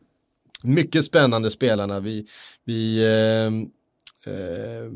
[0.63, 1.99] mycket spännande spelarna.
[1.99, 2.27] Vi,
[2.65, 3.45] vi eh,
[4.33, 4.91] eh,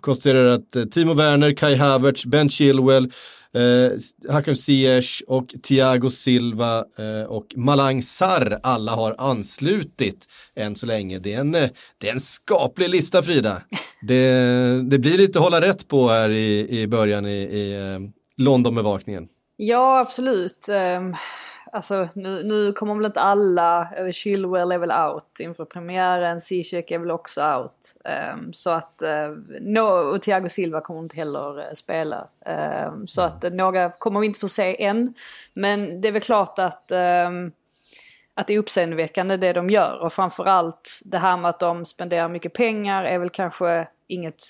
[0.00, 3.12] konstaterar att Timo Werner, Kai Havertz, Ben Chilwell,
[3.54, 10.86] eh, Hakim Ziyech och Thiago Silva eh, och Malang Sarr alla har anslutit än så
[10.86, 11.18] länge.
[11.18, 13.62] Det är en, eh, det är en skaplig lista Frida.
[14.02, 18.00] Det, det blir lite att hålla rätt på här i, i början i, i eh,
[18.36, 19.28] Londonbevakningen.
[19.56, 20.68] Ja, absolut.
[20.70, 21.14] Ehm,
[21.74, 26.92] Alltså, nu, nu kommer väl inte alla, eh, Chilwell är väl out inför premiären, Ziyech
[26.92, 27.96] är väl också out.
[28.34, 32.28] Um, så att, uh, no, och Thiago Silva kommer inte heller uh, spela.
[32.86, 35.14] Um, så att uh, några kommer vi inte få se än.
[35.54, 36.92] Men det är väl klart att
[37.26, 37.52] um,
[38.34, 39.98] att det är uppseendeväckande det de gör.
[39.98, 44.42] Och framförallt det här med att de spenderar mycket pengar är väl kanske inget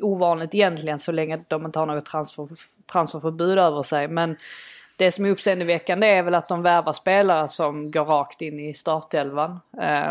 [0.00, 2.48] ovanligt egentligen så länge de inte har något transfer,
[2.92, 4.08] transferförbud över sig.
[4.08, 4.36] Men
[4.98, 8.74] det som är uppseendeväckande är väl att de värvar spelare som går rakt in i
[8.74, 9.60] startelvan.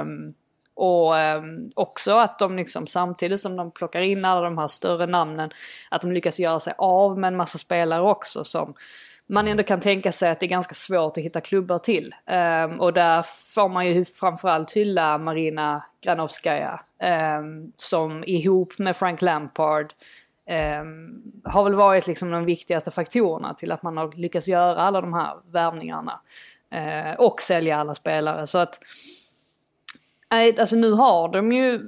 [0.02, 0.34] Um,
[0.80, 5.06] Och um, också att de liksom samtidigt som de plockar in alla de här större
[5.06, 5.50] namnen,
[5.89, 8.73] att de lyckas göra sig av med en massa spelare också som
[9.28, 12.15] man ändå kan tänka sig att det är ganska svårt att hitta klubbar till.
[12.26, 13.23] Um, och där
[13.56, 16.80] får man ju framförallt hylla Marina Granovskaja
[17.39, 19.93] um, som ihop med Frank Lampard
[20.47, 20.83] eh,
[21.43, 25.13] har väl varit liksom de viktigaste faktorerna till att man har lyckats göra alla de
[25.13, 26.21] här värvningarna.
[26.69, 28.47] Eh, och sälja alla spelare.
[28.47, 28.79] Så att
[30.60, 31.81] alltså nu har de ju,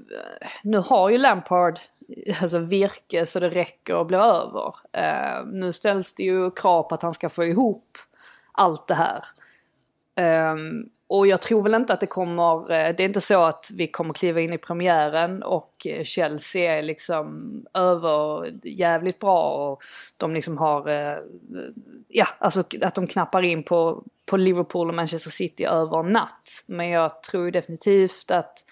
[0.63, 1.79] nu har ju Lampard
[2.41, 4.75] alltså virke så det räcker och blir över.
[4.91, 7.97] Eh, nu ställs det ju krav på att han ska få ihop
[8.51, 9.23] allt det här.
[10.51, 13.69] Um, och jag tror väl inte att det kommer, eh, det är inte så att
[13.73, 19.83] vi kommer kliva in i premiären och eh, Chelsea är liksom över jävligt bra och
[20.17, 21.17] de liksom har, eh,
[22.07, 26.63] ja alltså att de knappar in på, på Liverpool och Manchester City över en natt.
[26.65, 28.65] Men jag tror definitivt att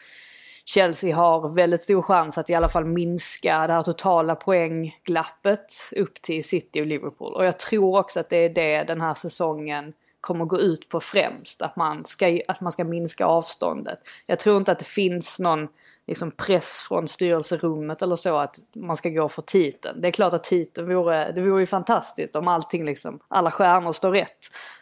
[0.65, 6.21] Chelsea har väldigt stor chans att i alla fall minska det här totala poängglappet upp
[6.21, 7.33] till City och Liverpool.
[7.33, 10.99] Och jag tror också att det är det den här säsongen kommer gå ut på
[10.99, 11.61] främst.
[11.61, 13.99] Att man ska, att man ska minska avståndet.
[14.25, 15.67] Jag tror inte att det finns någon
[16.07, 20.01] liksom, press från styrelserummet eller så att man ska gå för titeln.
[20.01, 23.91] Det är klart att titeln vore, det vore ju fantastiskt om allting liksom, alla stjärnor
[23.91, 24.37] står rätt.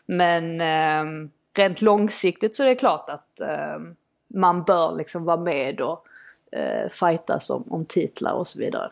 [0.06, 3.80] Men eh, rent långsiktigt så är det klart att eh,
[4.28, 6.06] man bör liksom vara med och
[6.52, 8.92] eh, fightas om, om titlar och så vidare.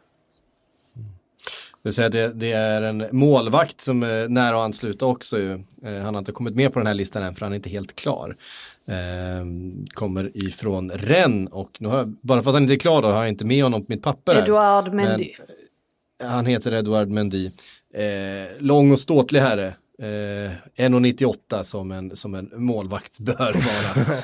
[1.83, 5.39] Det, det, det är en målvakt som är nära att ansluta också.
[5.39, 5.51] Ju.
[5.85, 7.69] Eh, han har inte kommit med på den här listan än för han är inte
[7.69, 8.35] helt klar.
[8.87, 9.45] Eh,
[9.93, 13.07] kommer ifrån Rennes och nu har jag, bara för att han inte är klar då
[13.07, 14.37] har jag inte med honom på mitt papper.
[14.37, 15.31] Edouard Mendy.
[16.23, 17.45] han heter Edouard Mendy.
[17.93, 19.73] Eh, lång och ståtlig herre.
[19.99, 20.51] Eh,
[20.85, 24.17] 1,98 som en, som en målvakt bör vara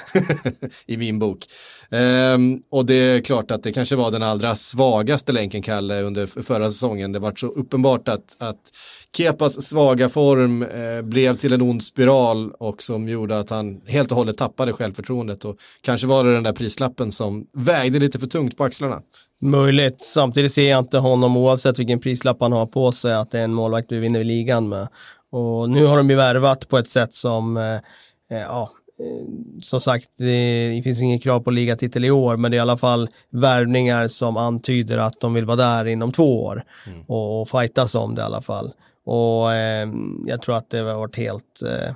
[0.85, 1.45] i min bok.
[1.89, 2.37] Eh,
[2.71, 6.71] och det är klart att det kanske var den allra svagaste länken, Kalle, under förra
[6.71, 7.11] säsongen.
[7.11, 8.71] Det var så uppenbart att, att
[9.17, 14.11] Kepas svaga form eh, blev till en ond spiral och som gjorde att han helt
[14.11, 15.45] och hållet tappade självförtroendet.
[15.45, 19.01] Och kanske var det den där prislappen som vägde lite för tungt på axlarna.
[19.41, 20.01] Möjligt.
[20.01, 23.43] Samtidigt ser jag inte honom, oavsett vilken prislapp han har på sig, att det är
[23.43, 24.87] en målvakt vi vinner ligan med.
[25.31, 27.81] Och nu har de ju värvat på ett sätt som, eh, eh
[28.29, 29.25] ja, eh,
[29.61, 32.77] som sagt, det finns inget krav på ligatitel i år, men det är i alla
[32.77, 37.01] fall värvningar som antyder att de vill vara där inom två år mm.
[37.07, 38.71] och, och fightas om det i alla fall.
[39.05, 39.89] Och eh,
[40.25, 41.93] jag tror att det har varit helt eh,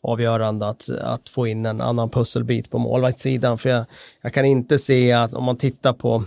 [0.00, 3.84] avgörande att, att få in en annan pusselbit på målvaktssidan, för jag,
[4.22, 6.24] jag kan inte se att om man tittar på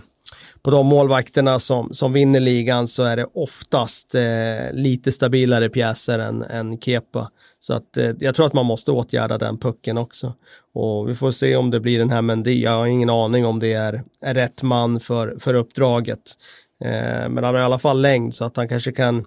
[0.62, 6.18] på de målvakterna som, som vinner ligan så är det oftast eh, lite stabilare pjäser
[6.18, 7.30] än, än Kepa.
[7.60, 10.34] Så att eh, jag tror att man måste åtgärda den pucken också.
[10.74, 12.62] Och vi får se om det blir den här Mendy.
[12.62, 16.20] Jag har ingen aning om det är, är rätt man för, för uppdraget.
[16.84, 19.18] Eh, men han har i alla fall längd så att han kanske kan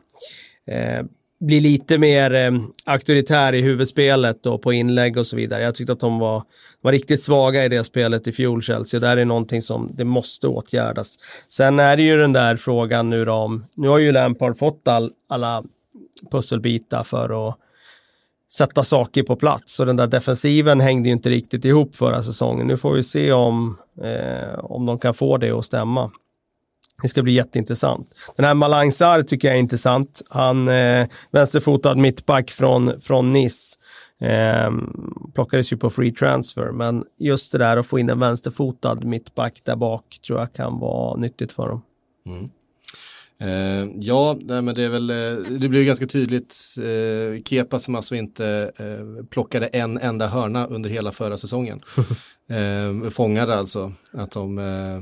[0.68, 1.06] eh,
[1.44, 2.52] bli lite mer eh,
[2.86, 5.64] auktoritär i huvudspelet och på inlägg och så vidare.
[5.64, 6.44] Jag tyckte att de var,
[6.82, 9.00] var riktigt svaga i det spelet i fjol, Chelsea.
[9.00, 11.16] Det där är någonting som det måste åtgärdas.
[11.50, 14.88] Sen är det ju den där frågan nu då om, nu har ju Lampard fått
[14.88, 15.64] all, alla
[16.32, 17.58] pusselbitar för att
[18.54, 19.76] sätta saker på plats.
[19.76, 22.68] Så den där defensiven hängde ju inte riktigt ihop förra säsongen.
[22.68, 26.12] Nu får vi se om, eh, om de kan få det att stämma.
[27.04, 28.08] Det ska bli jätteintressant.
[28.36, 30.22] Den här Malangsar tycker jag är intressant.
[30.30, 33.76] Han eh, vänsterfotad mittback från, från Nice.
[34.22, 34.72] Eh,
[35.34, 39.62] plockades ju på free transfer, men just det där att få in en vänsterfotad mittback
[39.64, 41.82] där bak tror jag kan vara nyttigt för dem.
[42.26, 42.50] Mm.
[43.40, 46.56] Eh, ja, nej, men det är väl, eh, det blir ganska tydligt.
[46.78, 51.82] Eh, Kepa som alltså inte eh, plockade en enda hörna under hela förra säsongen.
[52.50, 55.02] eh, fångade alltså att de eh,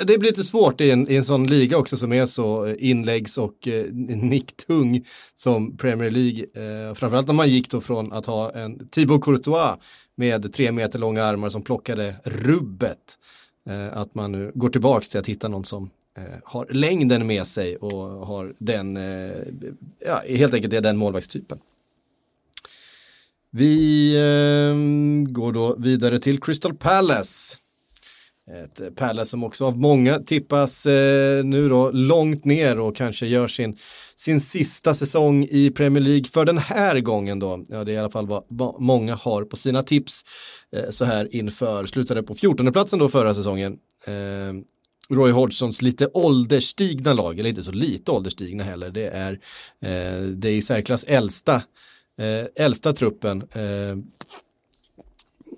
[0.00, 2.74] det blir lite svårt i en, i en sån liga också som är så eh,
[2.78, 6.44] inläggs och eh, nicktung som Premier League.
[6.54, 9.78] Eh, framförallt när man gick då från att ha en Thibaut Courtois
[10.14, 13.18] med tre meter långa armar som plockade rubbet.
[13.68, 17.46] Eh, att man nu går tillbaks till att hitta någon som eh, har längden med
[17.46, 19.32] sig och har den, eh,
[20.06, 21.58] ja, helt enkelt är den målvaktstypen.
[23.50, 27.58] Vi ehm, går då vidare till Crystal Palace.
[28.50, 33.26] Ett eh, Pärla som också av många tippas eh, nu då långt ner och kanske
[33.26, 33.76] gör sin,
[34.16, 37.64] sin sista säsong i Premier League för den här gången då.
[37.68, 40.24] Ja, det är i alla fall vad, vad många har på sina tips
[40.76, 41.84] eh, så här inför.
[41.84, 43.78] Slutade på 14 platsen då förra säsongen.
[44.06, 44.52] Eh,
[45.14, 48.90] Roy Hodgsons lite ålderstigna lag, eller inte så lite ålderstigna heller.
[48.90, 49.32] Det är
[49.80, 51.54] eh, det är i särklass äldsta,
[52.18, 53.96] eh, äldsta truppen eh,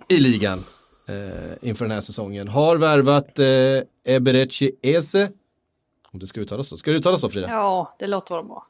[0.09, 0.65] i ligan
[1.09, 2.49] eh, inför den här säsongen.
[2.49, 5.31] Har värvat eh, Eberechi Eze.
[6.11, 6.77] Om det ska uttalas så.
[6.77, 7.49] Ska det uttalas så Frida?
[7.49, 8.67] Ja, det låter väl bra.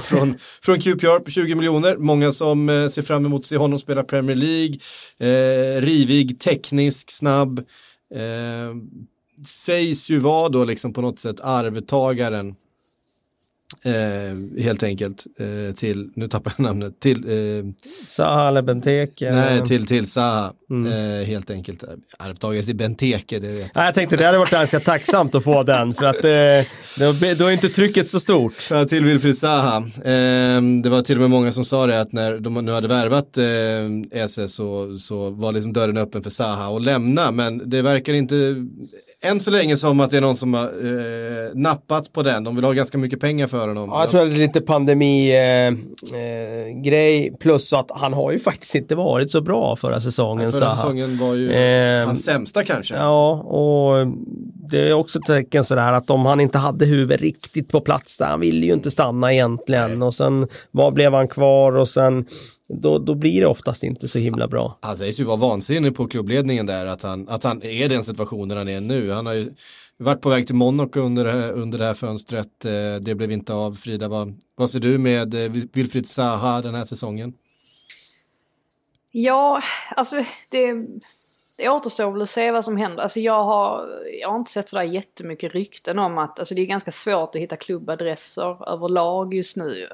[0.00, 1.96] från, från QPR på 20 miljoner.
[1.96, 4.78] Många som eh, ser fram emot att se honom spela Premier League.
[5.18, 7.58] Eh, rivig, teknisk, snabb.
[8.14, 8.74] Eh,
[9.46, 12.56] sägs ju vara då liksom på något sätt arvtagaren
[13.84, 17.64] Eh, helt enkelt eh, till, nu tappar jag namnet, till eh,
[18.06, 19.32] Zaha eller Benteke.
[19.32, 20.52] Nej, till, till Zaha.
[20.70, 20.92] Mm.
[20.92, 21.84] Eh, helt enkelt.
[22.18, 23.86] Arvtagare till Benteke, det vet jag.
[23.86, 27.50] jag tänkte det hade varit ganska tacksamt att få den för att eh, då, är
[27.50, 28.54] inte trycket så stort.
[28.70, 29.76] Ja, till Wilfried Zaha.
[29.96, 32.88] Eh, det var till och med många som sa det att när de nu hade
[32.88, 37.30] värvat eh, Esse så, så var liksom dörren öppen för Zaha att lämna.
[37.30, 38.66] Men det verkar inte
[39.22, 42.44] än så länge som att det är någon som har eh, nappat på den.
[42.44, 43.88] De vill ha ganska mycket pengar för honom.
[43.92, 45.66] Ja, jag tror att det är lite pandemi-grej.
[47.26, 50.44] Eh, eh, plus att han har ju faktiskt inte varit så bra förra säsongen.
[50.44, 52.94] Ja, förra säsongen var ju eh, hans sämsta kanske.
[52.94, 54.06] Ja, och
[54.70, 58.18] det är också ett tecken sådär att om han inte hade huvudet riktigt på plats
[58.18, 59.98] där, han ville ju inte stanna egentligen.
[59.98, 60.06] Nej.
[60.06, 62.24] Och sen var blev han kvar och sen
[62.68, 64.78] då, då blir det oftast inte så himla bra.
[64.82, 68.56] Han sägs ju vara vansinnig på klubbledningen där, att han, att han är den situationen
[68.56, 69.10] han är nu.
[69.10, 69.52] Han har ju
[69.96, 72.64] varit på väg till Monaco under det här, under det här fönstret.
[72.64, 73.72] Eh, det blev inte av.
[73.72, 77.32] Frida, vad, vad ser du med eh, Wilfried Zaha den här säsongen?
[79.10, 79.62] Ja,
[79.96, 80.74] alltså det
[81.58, 83.02] det återstår väl att se vad som händer.
[83.02, 83.88] Alltså jag har,
[84.20, 87.40] jag har inte sett sådär jättemycket rykten om att, alltså det är ganska svårt att
[87.40, 89.88] hitta klubbadresser överlag just nu.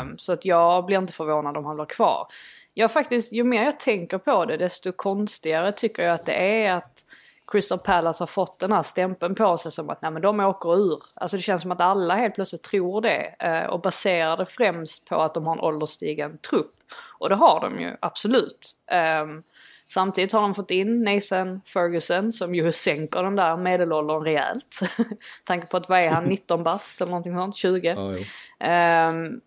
[0.00, 2.26] Um, så att jag blir inte förvånad om han blir kvar.
[2.74, 6.72] Jag faktiskt, ju mer jag tänker på det desto konstigare tycker jag att det är
[6.72, 7.04] att
[7.46, 10.76] Crystal Palace har fått den här stämpeln på sig som att nej men de åker
[10.76, 11.02] ur.
[11.14, 15.08] Alltså det känns som att alla helt plötsligt tror det uh, och baserar det främst
[15.08, 16.74] på att de har en ålderstigen trupp.
[17.18, 18.76] Och det har de ju absolut.
[19.22, 19.42] Um,
[19.88, 24.80] Samtidigt har de fått in Nathan Ferguson som ju sänker den där medelåldern rejält.
[25.44, 28.14] Tanke på att vad är han, 19 bast eller någonting sånt, 20.
[28.58, 29.40] Ja, um,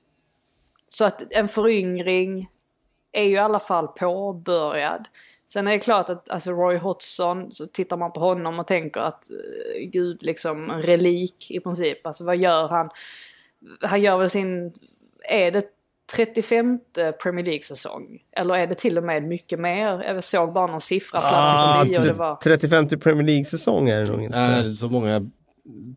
[0.88, 2.50] så att en föryngring
[3.12, 5.08] är ju i alla fall påbörjad.
[5.46, 9.02] Sen är det klart att alltså Roy Hodgson, så tittar man på honom och tänker
[9.02, 12.08] att uh, gud liksom en relik i princip.
[12.08, 12.90] Alltså vad gör han?
[13.82, 14.74] Han gör väl sin,
[15.30, 15.79] är det
[16.16, 16.80] 35
[17.24, 18.20] Premier League-säsong?
[18.32, 20.04] Eller är det till och med mycket mer?
[20.04, 22.36] Jag såg bara någon siffra ah, och det var...
[22.36, 24.40] 35 Premier League-säsong är det nog inte.
[24.40, 25.30] Nej, så många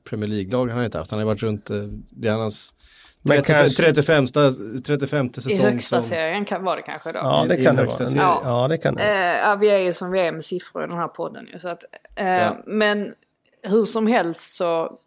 [0.04, 1.10] Premier League-lag har han inte haft.
[1.10, 1.76] Han har varit runt, eh,
[2.10, 2.74] det är hans
[3.28, 4.26] 35, 35,
[4.82, 5.52] 35 säsong.
[5.52, 6.08] I högsta som...
[6.08, 7.18] serien kan, var det kanske då.
[7.18, 8.10] Ja, det kan I, det vara.
[8.14, 8.42] Ja.
[8.44, 9.38] ja, det kan det.
[9.38, 11.58] Ja, vi är ju som vi är med siffror i den här podden ju.
[11.58, 11.84] Så att,
[12.16, 12.56] eh, ja.
[12.66, 13.14] Men
[13.62, 14.98] hur som helst så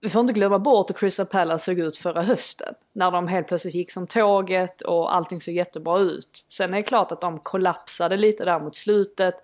[0.00, 2.74] vi får inte glömma bort hur Crystal Palace såg ut förra hösten.
[2.92, 6.44] När de helt plötsligt gick som tåget och allting såg jättebra ut.
[6.48, 9.34] Sen är det klart att de kollapsade lite där mot slutet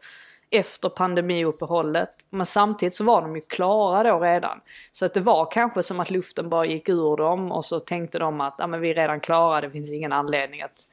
[0.50, 2.10] efter pandemiuppehållet.
[2.30, 4.60] Men samtidigt så var de ju klara då redan.
[4.92, 8.18] Så att det var kanske som att luften bara gick ur dem och så tänkte
[8.18, 10.88] de att ja, men vi är redan klara, det finns ingen anledning att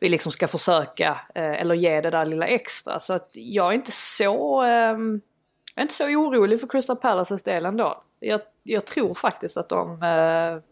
[0.00, 3.00] vi liksom ska försöka eh, eller ge det där lilla extra.
[3.00, 7.42] Så att jag är inte så, eh, jag är inte så orolig för Crystal Palaces
[7.42, 10.62] del ändå jag, jag tror faktiskt att de, eh,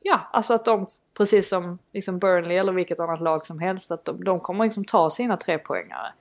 [0.00, 4.04] ja, alltså att de, precis som liksom Burnley eller vilket annat lag som helst, att
[4.04, 6.12] de, de kommer liksom ta sina tre poängare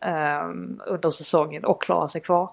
[0.00, 0.48] eh,
[0.86, 2.50] under säsongen och klara sig kvar.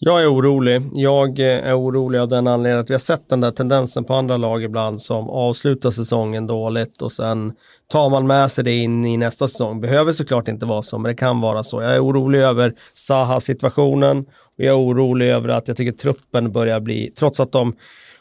[0.00, 0.82] Jag är orolig.
[0.92, 4.14] Jag eh, är orolig av den anledningen att vi har sett den där tendensen på
[4.14, 7.52] andra lag ibland som avslutar säsongen dåligt och sen
[7.88, 9.80] tar man med sig det in i nästa säsong.
[9.80, 11.82] Behöver såklart inte vara så, men det kan vara så.
[11.82, 16.80] Jag är orolig över Saha-situationen och jag är orolig över att jag tycker truppen börjar
[16.80, 17.76] bli, trots att de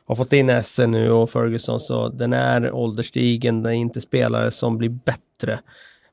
[0.05, 4.51] har fått in Essen nu och Ferguson, så den är ålderstigen, det är inte spelare
[4.51, 5.59] som blir bättre.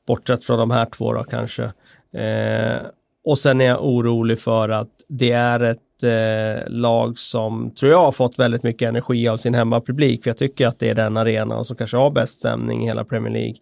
[0.06, 1.62] Bortsett från de här två då kanske.
[2.16, 2.76] Eh,
[3.24, 8.04] och sen är jag orolig för att det är ett eh, lag som tror jag
[8.04, 10.22] har fått väldigt mycket energi av sin hemmapublik.
[10.22, 13.04] För jag tycker att det är den arenan som kanske har bäst stämning i hela
[13.04, 13.56] Premier League.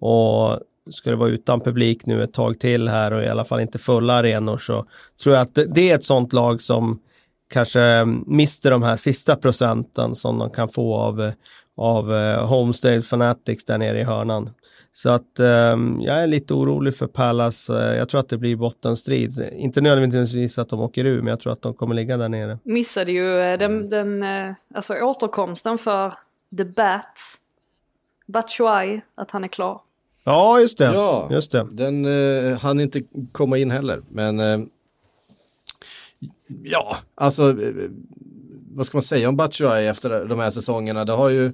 [0.00, 3.60] Och ska det vara utan publik nu ett tag till här och i alla fall
[3.60, 4.86] inte fulla arenor så
[5.22, 7.00] tror jag att det, är ett sånt lag som
[7.52, 11.32] kanske mister de här sista procenten som de kan få av,
[11.76, 14.50] av eh, Homestead Fanatics där nere i hörnan.
[14.96, 17.70] Så att um, jag är lite orolig för Pallas.
[17.70, 19.50] Uh, jag tror att det blir bottenstrid.
[19.52, 22.58] Inte nödvändigtvis att de åker ur, men jag tror att de kommer ligga där nere.
[22.62, 26.14] Missade ju uh, den, den uh, alltså återkomsten för
[26.56, 27.18] The Bat.
[28.26, 29.80] Batshuayi, att han är klar.
[30.24, 30.84] Ja, just det.
[30.84, 31.66] Ja, just det.
[31.70, 33.00] den uh, hann inte
[33.32, 34.70] komma in heller, men
[36.62, 37.56] ja, alltså
[38.74, 41.04] vad ska man säga om Batshuayi efter de här säsongerna?
[41.04, 41.52] Det har ju Eh,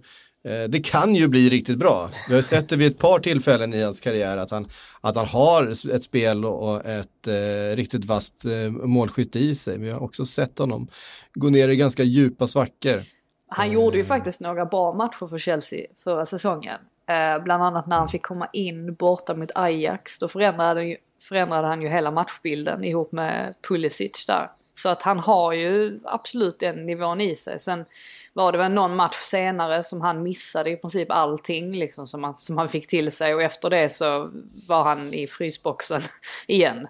[0.68, 2.11] det kan ju bli riktigt bra.
[2.28, 4.64] Vi har sett det vid ett par tillfällen i hans karriär att han,
[5.01, 9.78] att han har ett spel och ett eh, riktigt vasst eh, målskytte i sig.
[9.78, 10.88] Vi har också sett honom
[11.34, 13.03] gå ner i ganska djupa svackor.
[13.49, 13.74] Han mm.
[13.74, 16.78] gjorde ju faktiskt några bra matcher för Chelsea förra säsongen.
[17.09, 20.18] Eh, bland annat när han fick komma in borta mot Ajax.
[20.18, 24.51] Då förändrade, förändrade han ju hela matchbilden ihop med Pulisic där.
[24.75, 27.61] Så att han har ju absolut den nivån i sig.
[27.61, 27.85] Sen
[28.33, 32.37] var det väl någon match senare som han missade i princip allting liksom som han,
[32.37, 34.31] som han fick till sig och efter det så
[34.68, 36.03] var han i frysboxen
[36.47, 36.89] igen.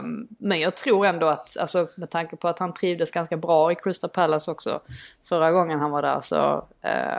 [0.00, 3.72] Um, men jag tror ändå att, alltså med tanke på att han trivdes ganska bra
[3.72, 4.80] i Crystal Palace också
[5.24, 6.66] förra gången han var där så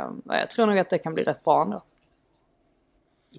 [0.07, 1.83] um, jag tror nog att det kan bli rätt bra ändå.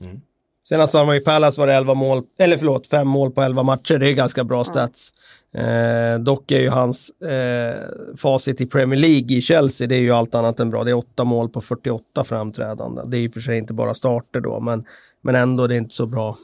[0.01, 0.21] Mm.
[0.69, 3.63] Senast han var i Palace var det 11 mål, eller förlåt, 5 mål på 11
[3.63, 3.99] matcher.
[3.99, 5.15] Det är ganska bra stats.
[5.55, 10.11] Eh, dock är ju hans eh, facit i Premier League i Chelsea, det är ju
[10.11, 10.85] allt annat än bra.
[10.85, 13.03] Det är 8 mål på 48 framträdande.
[13.07, 14.85] Det är i och för sig inte bara starter då, men,
[15.23, 16.39] men ändå det är inte så bra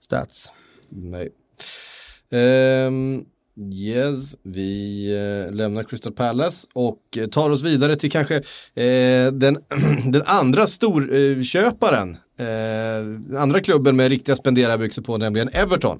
[0.00, 0.52] stats.
[0.88, 1.28] Nej.
[2.86, 3.24] Um,
[3.72, 5.06] yes, vi
[5.48, 9.58] uh, lämnar Crystal Palace och eh, tar oss vidare till kanske uh, den,
[10.12, 15.98] den andra storköparen Den andra klubben med riktiga spenderarbyxor på, nämligen Everton.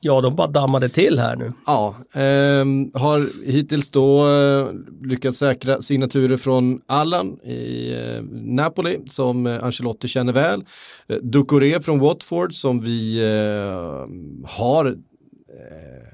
[0.00, 1.52] Ja, de bara dammade till här nu.
[1.66, 4.68] Ja, eh, har hittills då eh,
[5.02, 10.64] lyckats säkra signaturer från Allan i eh, Napoli som eh, Ancelotti känner väl.
[11.08, 14.06] Eh, Ducoré från Watford som vi eh,
[14.50, 16.08] har eh,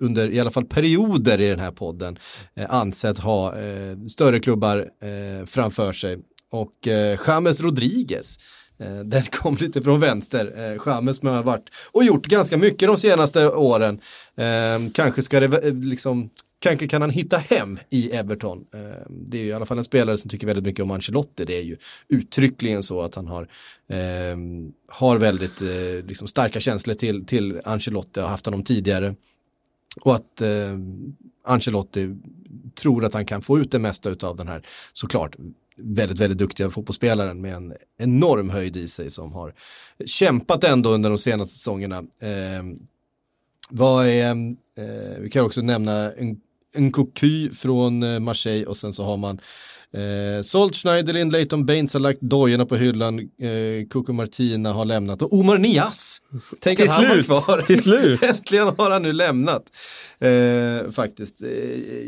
[0.00, 2.18] under i alla fall perioder i den här podden
[2.54, 6.18] eh, ansett ha eh, större klubbar eh, framför sig.
[6.50, 11.42] Och eh, James Rodriguez Eh, Eh, den kom lite från vänster, eh, Chamez som har
[11.42, 14.00] varit och gjort ganska mycket de senaste åren.
[14.36, 18.64] Eh, kanske ska det liksom, kanske kan han hitta hem i Everton.
[19.08, 21.44] Det är ju i alla fall en spelare som tycker väldigt mycket om Ancelotti.
[21.44, 21.76] Det är ju
[22.08, 23.42] uttryckligen så att han har,
[23.88, 24.36] eh,
[24.88, 29.14] har väldigt eh, liksom starka känslor till, till Ancelotti, har haft honom tidigare.
[30.00, 30.78] Och att eh,
[31.44, 32.16] Ancelotti
[32.74, 34.62] tror att han kan få ut det mesta av den här,
[34.92, 35.36] såklart,
[35.76, 39.54] väldigt, väldigt duktiga fotbollsspelaren med en enorm höjd i sig som har
[40.06, 41.98] kämpat ändå under de senaste säsongerna.
[41.98, 42.62] Eh,
[43.70, 46.40] vad är, eh, vi kan också nämna en,
[46.74, 49.40] en Cocu från eh, Marseille och sen så har man
[49.94, 55.22] Eh, Solt Schneiderlin, Leighton Baines har lagt dojorna på hyllan, eh, Coco Martina har lämnat
[55.22, 56.22] och Omar Nias.
[56.60, 57.60] Tänk till att han slut, var kvar.
[57.60, 58.22] Till slut.
[58.22, 59.62] Äntligen har han nu lämnat.
[60.18, 61.42] Eh, faktiskt.
[61.42, 61.48] Eh,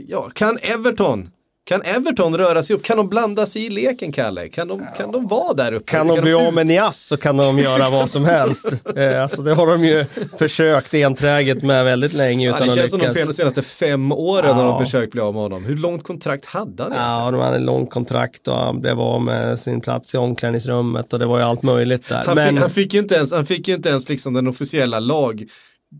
[0.09, 1.29] ja, kan Everton
[1.67, 2.83] kan Everton röra sig upp?
[2.83, 4.49] Kan de blanda sig i leken, Kalle?
[4.49, 4.87] Kan de, ja.
[4.97, 5.91] kan de vara där uppe?
[5.91, 8.67] Kan de bli av med Nias så kan de göra vad som helst.
[8.97, 10.05] Eh, alltså, det har de ju
[10.39, 14.53] försökt enträget med väldigt länge utan ja, det känns som de senaste fem åren ja.
[14.53, 15.65] har de försökt bli av med honom.
[15.65, 16.93] Hur långt kontrakt hade han?
[16.93, 21.13] Ja, de hade en långt kontrakt och han blev av med sin plats i omklädningsrummet
[21.13, 22.25] och det var ju allt möjligt där.
[22.27, 22.49] Han, Men...
[22.49, 25.47] fick, han fick ju inte ens, han fick inte ens liksom den officiella lag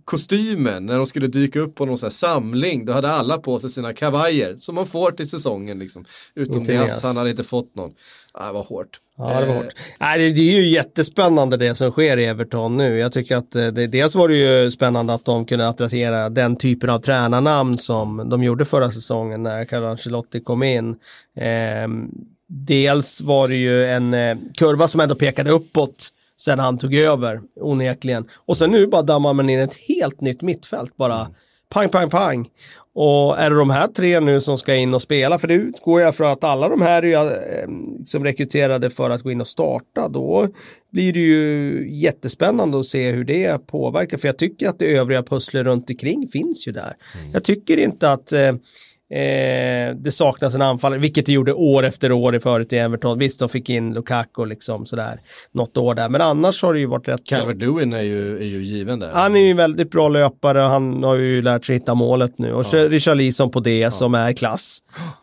[0.05, 2.85] kostymen när de skulle dyka upp på någon sån samling.
[2.85, 5.79] Då hade alla på sig sina kavajer som man får till säsongen.
[5.79, 6.05] Liksom.
[6.35, 7.95] Utom Diaz, han hade inte fått någon.
[8.33, 9.01] Ah, det var hårt.
[9.19, 9.65] Ja, det var hårt.
[10.01, 10.17] Eh.
[10.17, 12.99] det, är ju jättespännande det som sker i Everton nu.
[12.99, 16.57] Jag tycker att eh, det, dels var det ju spännande att de kunde attrahera den
[16.57, 20.91] typen av tränarnamn som de gjorde förra säsongen när Carlo Ancelotti kom in.
[21.37, 21.89] Eh,
[22.49, 26.11] dels var det ju en eh, kurva som ändå pekade uppåt
[26.41, 28.29] sen han tog över, onekligen.
[28.47, 31.21] Och sen nu bara dammar man in ett helt nytt mittfält bara.
[31.21, 31.33] Mm.
[31.69, 32.49] Pang, pang, pang.
[32.95, 36.01] Och är det de här tre nu som ska in och spela, för det utgår
[36.01, 37.69] jag från att alla de här är ju eh,
[38.05, 40.49] som rekryterade för att gå in och starta, då
[40.93, 44.19] blir det ju jättespännande att se hur det påverkar.
[44.19, 46.93] För jag tycker att det övriga pusslet runt omkring finns ju där.
[47.21, 47.33] Mm.
[47.33, 48.53] Jag tycker inte att eh,
[49.15, 53.19] Eh, det saknas en anfallare, vilket det gjorde år efter år i förut i Everton.
[53.19, 55.19] Visst, de fick in Lukaku liksom sådär
[55.53, 57.25] något år där, men annars har det ju varit rätt.
[57.25, 59.11] Calvert Lewin är ju, är ju given där.
[59.13, 62.53] Han är ju väldigt bra löpare, han har ju lärt sig hitta målet nu.
[62.53, 62.89] Och ja.
[62.89, 63.91] Richarlison på det ja.
[63.91, 64.79] som är klass.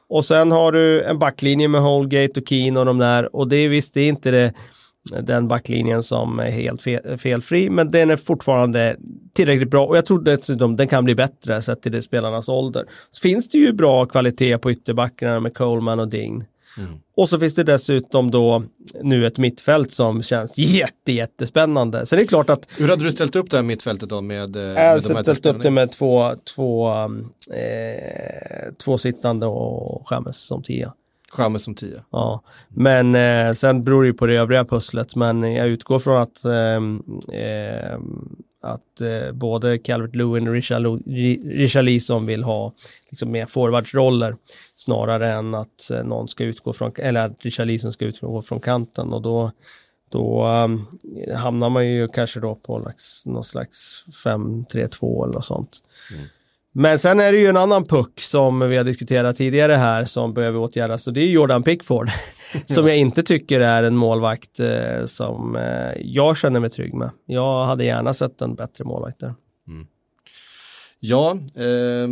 [0.10, 3.36] Och sen har du en backlinje med Holgate och Keane och de där.
[3.36, 4.54] Och det är visst, det är inte det
[5.24, 8.98] den backlinjen som är helt fel, felfri, men den är fortfarande
[9.34, 12.86] tillräckligt bra och jag tror dessutom den kan bli bättre sett till spelarnas ålder.
[13.12, 16.46] Så finns det ju bra kvalitet på ytterbackarna med Coleman och Ding.
[16.78, 17.00] Mm.
[17.18, 18.64] Och så finns det dessutom då
[19.04, 22.06] nu ett mittfält som känns jätte, jättespännande.
[22.06, 22.68] Så det är klart att...
[22.78, 25.46] Hur hade du ställt upp det här mittfältet då med, eh, med Jag har ställt
[25.46, 26.90] upp det med två, två,
[27.54, 30.94] eh, två sittande och Chamez som tia.
[31.32, 32.04] Chamez som 10.
[32.12, 35.16] Ja, men eh, sen beror det ju på det övriga pusslet.
[35.16, 38.00] Men jag utgår från att eh,
[38.64, 40.54] att eh, både Calvert Lewin och
[41.44, 42.74] Richarlison vill ha
[43.10, 44.36] liksom mer forwardsroller
[44.76, 49.14] snarare än att eh, någon ska utgå från, eller att Richarlison ska utgå från kanten
[49.14, 49.52] och då
[50.10, 50.88] då um,
[51.36, 52.92] hamnar man ju kanske då på
[53.26, 55.78] någon slags 5-3-2 eller något sånt.
[56.12, 56.26] Mm.
[56.72, 60.34] Men sen är det ju en annan puck som vi har diskuterat tidigare här som
[60.34, 62.10] behöver åtgärdas och det är Jordan Pickford.
[62.66, 67.10] som jag inte tycker är en målvakt eh, som eh, jag känner mig trygg med.
[67.26, 69.34] Jag hade gärna sett en bättre målvakt där.
[69.68, 69.88] Mm.
[71.00, 72.08] Ja, eh,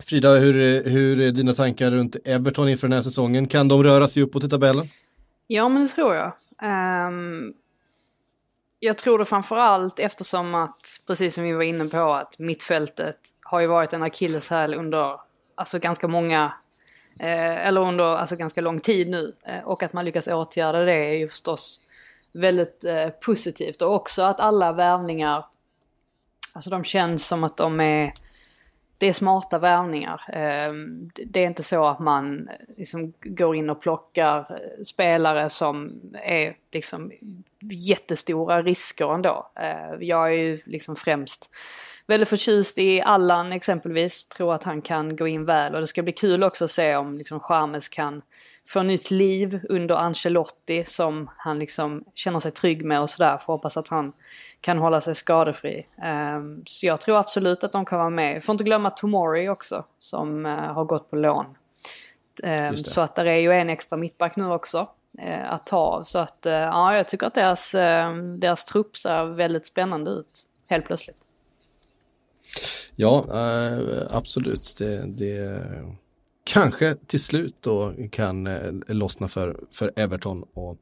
[0.00, 3.46] Frida, hur, hur är dina tankar runt Everton inför den här säsongen?
[3.46, 4.88] Kan de röra sig uppåt i tabellen?
[5.46, 6.32] Ja, men det tror jag.
[7.08, 7.54] Um,
[8.80, 13.60] jag tror det framförallt eftersom att, precis som vi var inne på, att mittfältet har
[13.60, 15.20] ju varit en akilleshäl under
[15.54, 16.52] alltså ganska många,
[17.20, 19.34] eh, eller under alltså ganska lång tid nu.
[19.42, 21.80] Eh, och att man lyckas åtgärda det är ju förstås
[22.32, 23.82] väldigt eh, positivt.
[23.82, 25.46] Och också att alla värvningar,
[26.52, 28.12] alltså de känns som att de är
[28.98, 30.24] det är smarta värvningar.
[30.32, 30.72] Eh,
[31.26, 36.00] det är inte så att man eh, liksom går in och plockar eh, spelare som
[36.22, 37.12] är liksom
[37.62, 39.50] jättestora risker ändå.
[39.56, 41.50] Ehm, jag är ju liksom främst
[42.06, 44.26] väldigt förtjust i Allan exempelvis.
[44.26, 46.96] Tror att han kan gå in väl och det ska bli kul också att se
[46.96, 48.22] om liksom Charmes kan
[48.66, 53.38] få nytt liv under Ancelotti som han liksom känner sig trygg med och sådär.
[53.38, 54.12] Får hoppas att han
[54.60, 55.86] kan hålla sig skadefri.
[56.36, 58.44] Um, så jag tror absolut att de kan vara med.
[58.44, 61.46] Får inte glömma Tomori också som uh, har gått på lån.
[62.42, 64.88] Um, så att det är ju en extra mittback nu också
[65.18, 66.04] eh, att ta av.
[66.04, 70.44] Så att eh, ja, jag tycker att deras, eh, deras trupp ser väldigt spännande ut
[70.66, 71.26] helt plötsligt.
[72.96, 74.74] Ja, eh, absolut.
[74.78, 75.62] Det, det
[76.44, 80.78] kanske till slut då kan eh, lossna för, för Everton och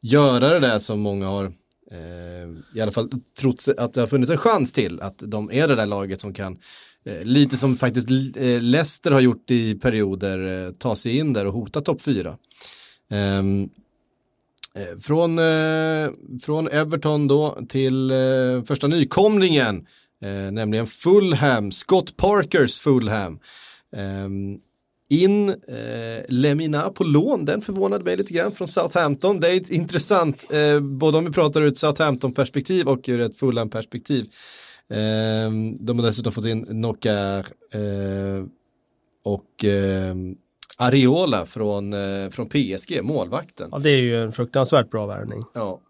[0.00, 1.44] göra det där som många har
[1.90, 5.68] eh, i alla fall trots att det har funnits en chans till att de är
[5.68, 6.58] det där laget som kan,
[7.22, 8.10] lite som faktiskt
[8.60, 12.36] Leicester har gjort i perioder, ta sig in där och hota topp 4.
[13.10, 13.68] Ehm,
[14.74, 16.10] eh, från, eh,
[16.42, 19.86] från Everton då till eh, första nykomlingen,
[20.52, 23.38] nämligen Fulham, Scott Parkers Fulham.
[23.96, 24.58] Ehm,
[25.10, 29.40] in eh, Lemina på lån, den förvånade mig lite grann från Southampton.
[29.40, 34.24] Det är intressant, eh, både om vi pratar ur ett Southampton-perspektiv och ur ett Fulham-perspektiv.
[34.90, 35.50] Eh,
[35.80, 38.44] de har dessutom fått in Nockar eh,
[39.24, 40.14] och eh,
[40.80, 43.68] Areola från, eh, från PSG, målvakten.
[43.72, 45.44] Ja, det är ju en fruktansvärt bra värvning.
[45.54, 45.80] Ja,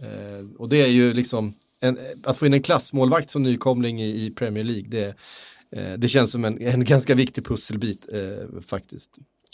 [0.00, 4.26] eh, och det är ju liksom en, att få in en klassmålvakt som nykomling i,
[4.26, 5.14] i Premier League, det
[5.76, 9.10] Eh, det känns som en, en ganska viktig pusselbit eh, faktiskt.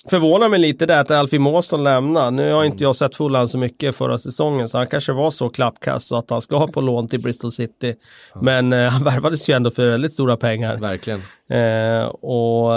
[0.07, 2.31] Förvånar mig lite där att Alfie Måsson lämnar.
[2.31, 5.49] Nu har inte jag sett Fulham så mycket förra säsongen så han kanske var så
[5.49, 7.95] klappkass så att han ska ha på lån till Bristol City.
[8.41, 10.77] Men eh, han värvades ju ändå för väldigt stora pengar.
[10.77, 11.23] Verkligen.
[11.49, 12.71] Eh, och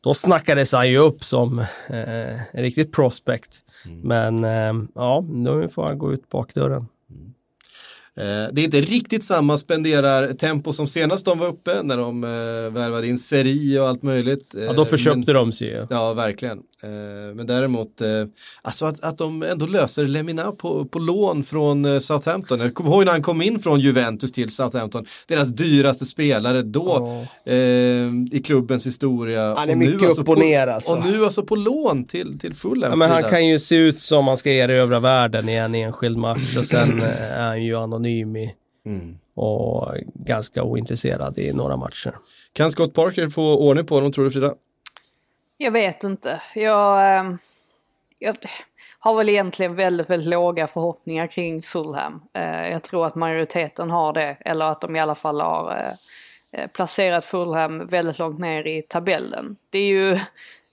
[0.00, 1.58] då snackades han ju upp som
[1.88, 3.58] eh, en riktigt prospect.
[3.86, 4.00] Mm.
[4.00, 6.82] Men eh, ja, nu får han gå ut bakdörren.
[6.82, 7.16] Eh,
[8.16, 12.30] det är inte riktigt samma spenderar-tempo som senast de var uppe när de eh,
[12.72, 14.54] värvade in Seri och allt möjligt.
[14.66, 15.86] Ja, då eh, förköpte men, de sig.
[15.90, 16.58] Ja, verkligen.
[17.34, 18.02] Men däremot,
[18.62, 22.60] alltså att, att de ändå löser Lemina på, på lån från Southampton.
[22.60, 25.06] Jag kommer ihåg när han kom in från Juventus till Southampton.
[25.26, 27.52] Deras dyraste spelare då oh.
[27.52, 29.54] eh, i klubbens historia.
[29.54, 30.92] Han är mycket upp alltså och ner alltså.
[30.92, 32.90] Och nu alltså på lån till, till Fulham.
[32.90, 36.18] Ja, men han kan ju se ut som man ska erövra världen i en enskild
[36.18, 38.54] match och sen är han ju anonym i,
[38.86, 39.14] mm.
[39.34, 42.16] och ganska ointresserad i några matcher.
[42.52, 44.54] Kan Scott Parker få ordning på honom tror du Frida?
[45.56, 46.42] Jag vet inte.
[46.54, 47.38] Jag, ehm,
[48.18, 48.36] jag
[48.98, 52.22] har väl egentligen väldigt, väldigt låga förhoppningar kring Fulham.
[52.32, 56.60] Eh, jag tror att majoriteten har det, eller att de i alla fall har eh,
[56.60, 59.56] eh, placerat Fulham väldigt långt ner i tabellen.
[59.70, 60.18] Det är ju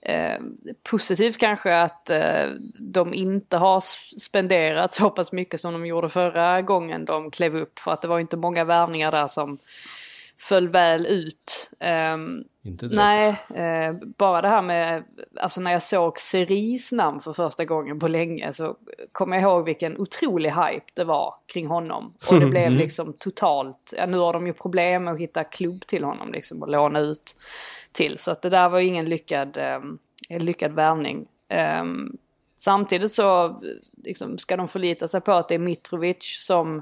[0.03, 0.39] Eh,
[0.83, 2.45] positivt kanske att eh,
[2.79, 3.79] de inte har
[4.19, 7.79] spenderat så pass mycket som de gjorde förra gången de klev upp.
[7.79, 9.57] För att det var inte många värvningar där som
[10.41, 11.69] föll väl ut.
[11.79, 12.17] Eh,
[12.63, 12.95] inte direkt.
[12.95, 15.03] Nej, eh, bara det här med,
[15.41, 18.77] alltså när jag såg Seris namn för första gången på länge så
[19.11, 22.13] kommer jag ihåg vilken otrolig hype det var kring honom.
[22.31, 25.87] Och det blev liksom totalt, ja, nu har de ju problem med att hitta klubb
[25.87, 27.35] till honom liksom och låna ut
[27.91, 28.17] till.
[28.17, 31.27] Så att det där var ju ingen lyckad, eh, lyckad värvning.
[31.49, 31.83] Eh,
[32.55, 33.61] samtidigt så
[34.03, 36.81] liksom, ska de förlita sig på att det är Mitrovic som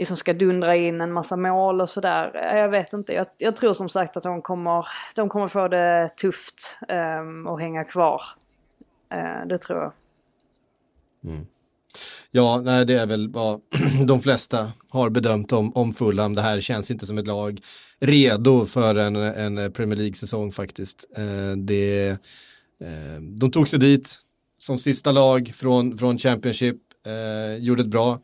[0.00, 2.30] liksom ska dundra in en massa mål och sådär.
[2.34, 5.68] Eh, jag vet inte, jag, jag, tror som sagt att de kommer, de kommer få
[5.68, 6.76] det tufft
[7.20, 8.22] um, och hänga kvar.
[9.14, 9.92] Uh, det tror jag.
[11.24, 11.46] Mm.
[12.30, 13.60] Ja, nej, det är väl vad
[14.06, 16.34] de flesta har bedömt om, om Fulham.
[16.34, 17.60] Det här känns inte som ett lag
[17.98, 21.04] redo för en, en Premier League-säsong faktiskt.
[21.16, 22.08] Eh, det,
[22.80, 24.18] eh, de tog sig dit
[24.60, 26.76] som sista lag från, från Championship,
[27.06, 28.20] eh, gjorde ett bra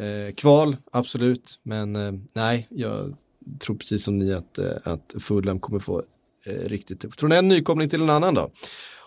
[0.00, 3.16] eh, kval, absolut, men eh, nej, jag
[3.60, 6.02] tror precis som ni att, eh, att Fulham kommer få
[6.46, 7.20] eh, riktigt tufft.
[7.20, 8.50] Från en nykomling till en annan då?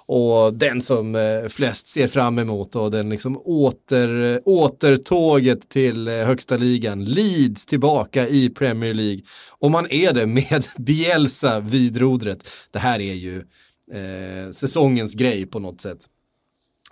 [0.05, 6.13] Och den som eh, flest ser fram emot och den liksom åter, återtåget till eh,
[6.13, 9.21] högsta ligan, Leeds tillbaka i Premier League.
[9.49, 12.49] Och man är det med Bielsa vid rodret.
[12.71, 13.37] Det här är ju
[13.91, 15.99] eh, säsongens grej på något sätt.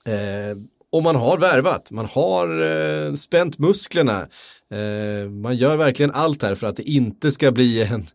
[0.05, 0.57] Eh,
[0.91, 4.27] och man har värvat, man har eh, spänt musklerna.
[4.71, 8.07] Eh, man gör verkligen allt här för att det inte ska bli en,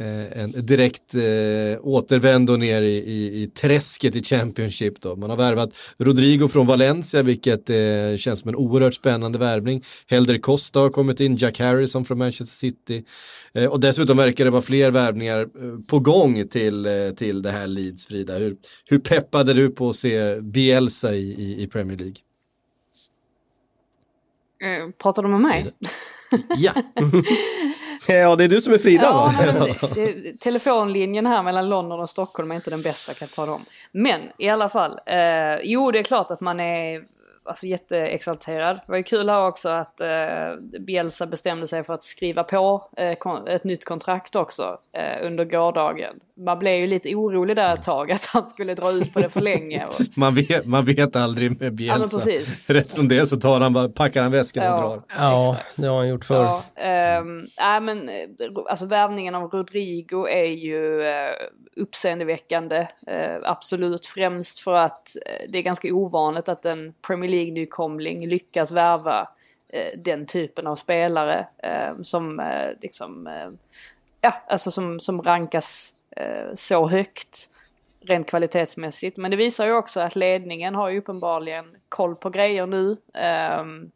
[0.00, 5.00] en direkt eh, återvändo ner i, i, i träsket i Championship.
[5.00, 5.16] Då.
[5.16, 9.82] Man har värvat Rodrigo från Valencia, vilket eh, känns som en oerhört spännande värvning.
[10.06, 13.04] Helder Costa har kommit in, Jack Harrison från Manchester City.
[13.52, 15.48] Eh, och dessutom verkar det vara fler värvningar eh,
[15.86, 18.34] på gång till, eh, till det här Leeds, Frida.
[18.34, 22.16] Hur, hur peppade du på att se Bielsa i, i, i Premier League?
[24.98, 25.72] pratar du med mig?
[26.58, 26.72] Ja.
[28.08, 29.32] Ja, det är du som är Frida ja,
[29.94, 33.64] det, telefonlinjen här mellan London och Stockholm är inte den bästa kan jag tala om.
[33.92, 37.02] Men i alla fall, eh, jo det är klart att man är
[37.50, 38.76] alltså jätteexalterad.
[38.76, 40.08] Det var ju kul här också att eh,
[40.86, 46.14] Bielsa bestämde sig för att skriva på eh, ett nytt kontrakt också eh, under gårdagen.
[46.36, 49.28] Man blev ju lite orolig där ett tag att han skulle dra ut på det
[49.28, 49.86] för länge.
[49.86, 49.94] Och...
[50.16, 52.30] man, vet, man vet aldrig med Bielsa.
[52.30, 52.40] Ja,
[52.74, 55.02] Rätt som det så tar han, packar han väskan ja, och drar.
[55.18, 56.44] Ja, det har han gjort förr.
[56.44, 58.14] Ja, ähm, äh, men, eh,
[58.68, 61.34] alltså värvningen av Rodrigo är ju äh,
[61.76, 62.86] uppseendeväckande.
[63.06, 65.16] Äh, absolut, främst för att
[65.48, 69.28] det är ganska ovanligt att en Premier League-nykomling lyckas värva
[69.68, 73.28] eh, den typen av spelare eh, som eh, liksom,
[74.20, 77.48] ja, alltså som, som rankas Eh, så högt
[78.00, 79.16] rent kvalitetsmässigt.
[79.16, 82.96] Men det visar ju också att ledningen har ju uppenbarligen koll på grejer nu.
[83.14, 83.90] Ehm,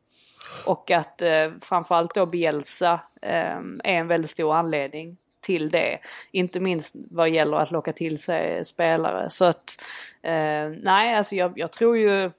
[0.67, 5.99] och att eh, framförallt då Bielsa ehm, är en väldigt stor anledning till det.
[6.31, 9.31] Inte minst vad gäller att locka till sig spelare.
[9.31, 9.81] Så att,
[10.23, 12.31] eh, nej alltså jag, jag, tror ju,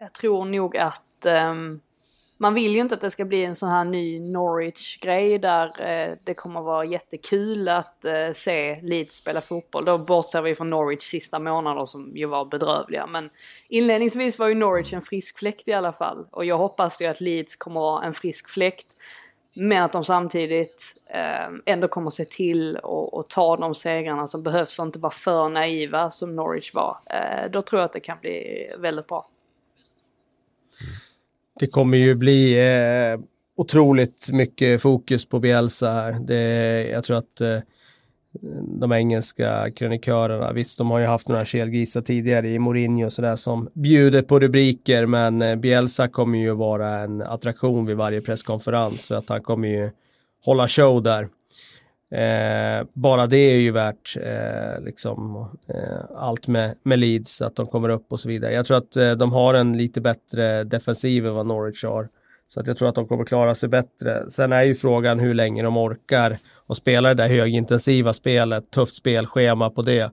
[0.00, 1.80] jag tror nog att um,
[2.38, 6.16] man vill ju inte att det ska bli en sån här ny Norwich-grej där uh,
[6.24, 9.84] det kommer vara jättekul att uh, se Leeds spela fotboll.
[9.84, 13.06] Då bortser vi från Norwich sista månader som ju var bedrövliga.
[13.06, 13.30] Men
[13.68, 16.26] inledningsvis var ju Norwich en frisk fläkt i alla fall.
[16.30, 18.96] Och jag hoppas ju att Leeds kommer vara en frisk fläkt.
[19.54, 24.78] Men att de samtidigt eh, ändå kommer se till att ta de segrarna som behövs
[24.78, 26.98] och inte vara för naiva som Norwich var.
[27.10, 29.26] Eh, då tror jag att det kan bli väldigt bra.
[31.60, 33.20] Det kommer ju bli eh,
[33.56, 36.12] otroligt mycket fokus på Bielsa här.
[36.12, 37.58] Det, jag tror att eh,
[38.80, 43.36] de engelska krönikörerna, visst de har ju haft några kelgrisar tidigare i Mourinho och sådär
[43.36, 49.06] som bjuder på rubriker men eh, Bielsa kommer ju vara en attraktion vid varje presskonferens
[49.06, 49.90] för att han kommer ju
[50.44, 51.28] hålla show där.
[52.10, 57.66] Eh, bara det är ju värt eh, liksom, eh, allt med, med Leeds, att de
[57.66, 58.52] kommer upp och så vidare.
[58.52, 62.08] Jag tror att eh, de har en lite bättre defensiv än vad Norwich har.
[62.48, 64.30] Så att jag tror att de kommer klara sig bättre.
[64.30, 68.94] Sen är ju frågan hur länge de orkar och spela det där högintensiva spelet, tufft
[68.94, 70.12] spelschema på det.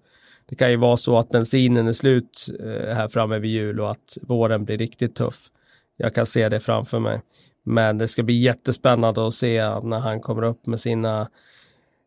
[0.49, 3.91] Det kan ju vara så att bensinen är slut eh, här framme vid jul och
[3.91, 5.49] att våren blir riktigt tuff.
[5.97, 7.21] Jag kan se det framför mig.
[7.63, 11.27] Men det ska bli jättespännande att se när han kommer upp med sina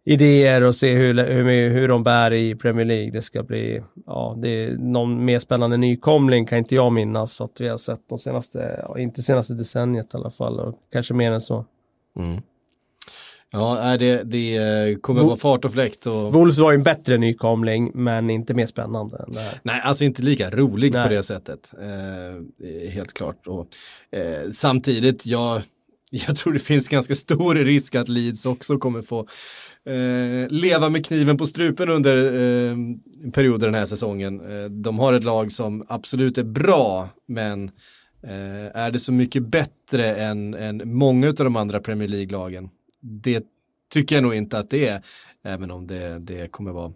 [0.05, 3.11] idéer och se hur, hur, hur de bär i Premier League.
[3.11, 7.61] Det ska bli, ja, det är någon mer spännande nykomling kan inte jag minnas att
[7.61, 11.40] vi har sett de senaste, inte senaste decenniet i alla fall, och kanske mer än
[11.40, 11.64] så.
[12.18, 12.42] Mm.
[13.53, 16.07] Ja, det, det kommer vara fart och fläkt.
[16.07, 16.32] Och...
[16.32, 19.61] Wolves var ju en bättre nykomling, men inte mer spännande än det här.
[19.62, 21.09] Nej, alltså inte lika rolig Nej.
[21.09, 21.70] på det sättet.
[21.80, 23.46] Eh, helt klart.
[23.46, 23.66] Och,
[24.18, 25.62] eh, samtidigt, jag,
[26.11, 29.26] jag tror det finns ganska stor risk att Leeds också kommer få
[29.86, 32.76] Eh, leva med kniven på strupen under eh,
[33.32, 34.40] perioder den här säsongen.
[34.40, 37.64] Eh, de har ett lag som absolut är bra, men
[38.22, 42.70] eh, är det så mycket bättre än, än många av de andra Premier League-lagen?
[43.00, 43.44] Det
[43.92, 45.02] tycker jag nog inte att det är,
[45.44, 46.92] även om det, det kommer vara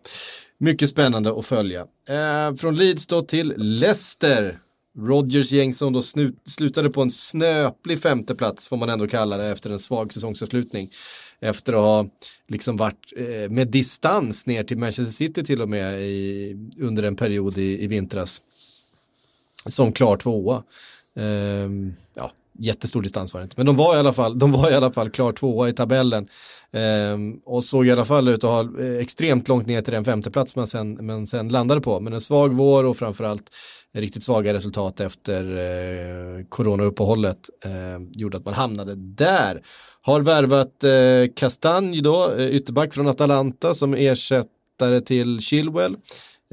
[0.59, 1.87] mycket spännande att följa.
[2.09, 4.59] Eh, från Leeds då till Leicester.
[4.99, 6.03] Rodgers gäng som då
[6.47, 10.89] slutade på en snöplig femteplats får man ändå kalla det efter en svag säsongsavslutning
[11.41, 12.07] efter att ha
[12.49, 17.17] liksom varit eh, med distans ner till Manchester City till och med i, under en
[17.17, 18.43] period i, i vintras.
[19.67, 20.63] Som klar tvåa.
[21.17, 24.71] Ehm, ja, jättestor distans var det inte, men de var i alla fall, de var
[24.71, 26.29] i alla fall klar tvåa i tabellen.
[26.73, 30.05] Ehm, och såg i alla fall ut att ha eh, extremt långt ner till den
[30.05, 32.01] femteplats man sen, men sen landade på.
[32.01, 33.51] Men en svag vår och framförallt
[33.93, 37.71] riktigt svaga resultat efter eh, coronauppehållet eh,
[38.13, 39.63] gjorde att man hamnade där.
[40.07, 45.97] Har värvat eh, Kastanj då, eh, ytterback från Atalanta som ersättare till Chilwell.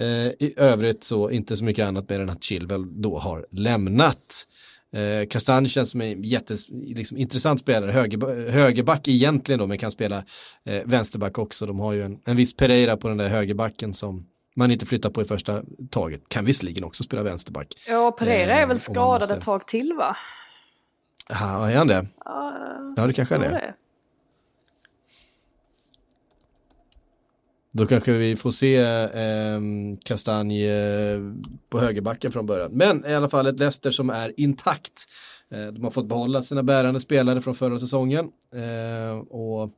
[0.02, 4.48] Eh, I övrigt så inte så mycket annat mer än att Chilwell då har lämnat.
[4.96, 9.92] Eh, Kastanj känns som en jätteintressant liksom, intressant spelare, höger, högerback egentligen då, men kan
[9.92, 10.18] spela
[10.66, 11.66] eh, vänsterback också.
[11.66, 14.26] De har ju en, en viss Pereira på den där högerbacken som
[14.56, 16.22] man inte flyttar på i första taget.
[16.30, 17.68] Kan visserligen också spela vänsterback.
[17.88, 20.18] Ja, Pereira är Eh, väl man skadad måste- ett tag till va?
[21.32, 22.08] Ja, är han det?
[22.26, 22.54] Ja,
[22.96, 23.52] Ja, det kanske han är.
[23.52, 23.74] det.
[27.74, 29.62] Då kanske vi får se eh,
[30.04, 31.20] Kastanj eh,
[31.70, 32.72] på högerbacken från början.
[32.74, 35.06] Men i alla fall ett Leicester som är intakt.
[35.52, 38.30] Eh, de har fått behålla sina bärande spelare från förra säsongen.
[38.54, 39.72] Eh, och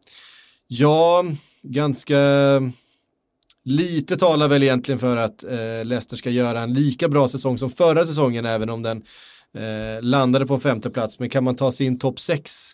[0.68, 1.26] ja,
[1.62, 2.18] ganska
[3.64, 7.70] lite talar väl egentligen för att eh, Leicester ska göra en lika bra säsong som
[7.70, 9.04] förra säsongen, även om den
[9.58, 11.20] eh, landade på en femte plats.
[11.20, 12.72] Men kan man ta sig in topp sex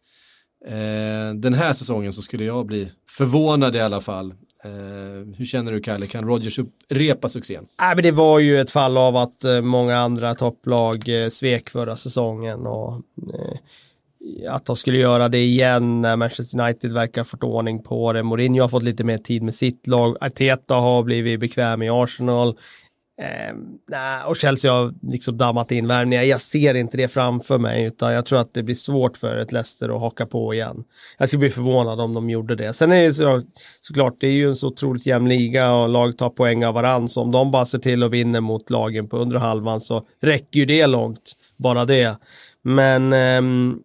[0.66, 4.34] eh, den här säsongen så skulle jag bli förvånad i alla fall.
[4.64, 7.66] Eh, hur känner du Kalle, kan Rodgers upprepa succén?
[7.80, 11.70] Nej, men det var ju ett fall av att eh, många andra topplag eh, svek
[11.70, 12.94] förra säsongen och
[13.34, 13.58] eh,
[14.50, 18.24] att de skulle göra det igen när Manchester United verkar ha fått ordning på det.
[18.24, 20.18] Mourinho har fått lite mer tid med sitt lag.
[20.22, 22.58] Arteta har blivit bekväm i Arsenal.
[23.22, 26.24] Eh, och Chelsea har liksom dammat in värvningar.
[26.24, 29.52] Jag ser inte det framför mig utan jag tror att det blir svårt för ett
[29.52, 30.84] Leicester att haka på igen.
[31.18, 32.74] Jag skulle bli förvånad om de gjorde det.
[32.74, 33.42] Sen är det så,
[33.82, 37.08] såklart, det är ju en så otroligt jämn liga och lag tar poäng av varandra.
[37.08, 40.60] Så om de bara ser till att vinna mot lagen på under halvan så räcker
[40.60, 41.34] ju det långt.
[41.58, 42.18] Bara det.
[42.62, 43.76] Men eh,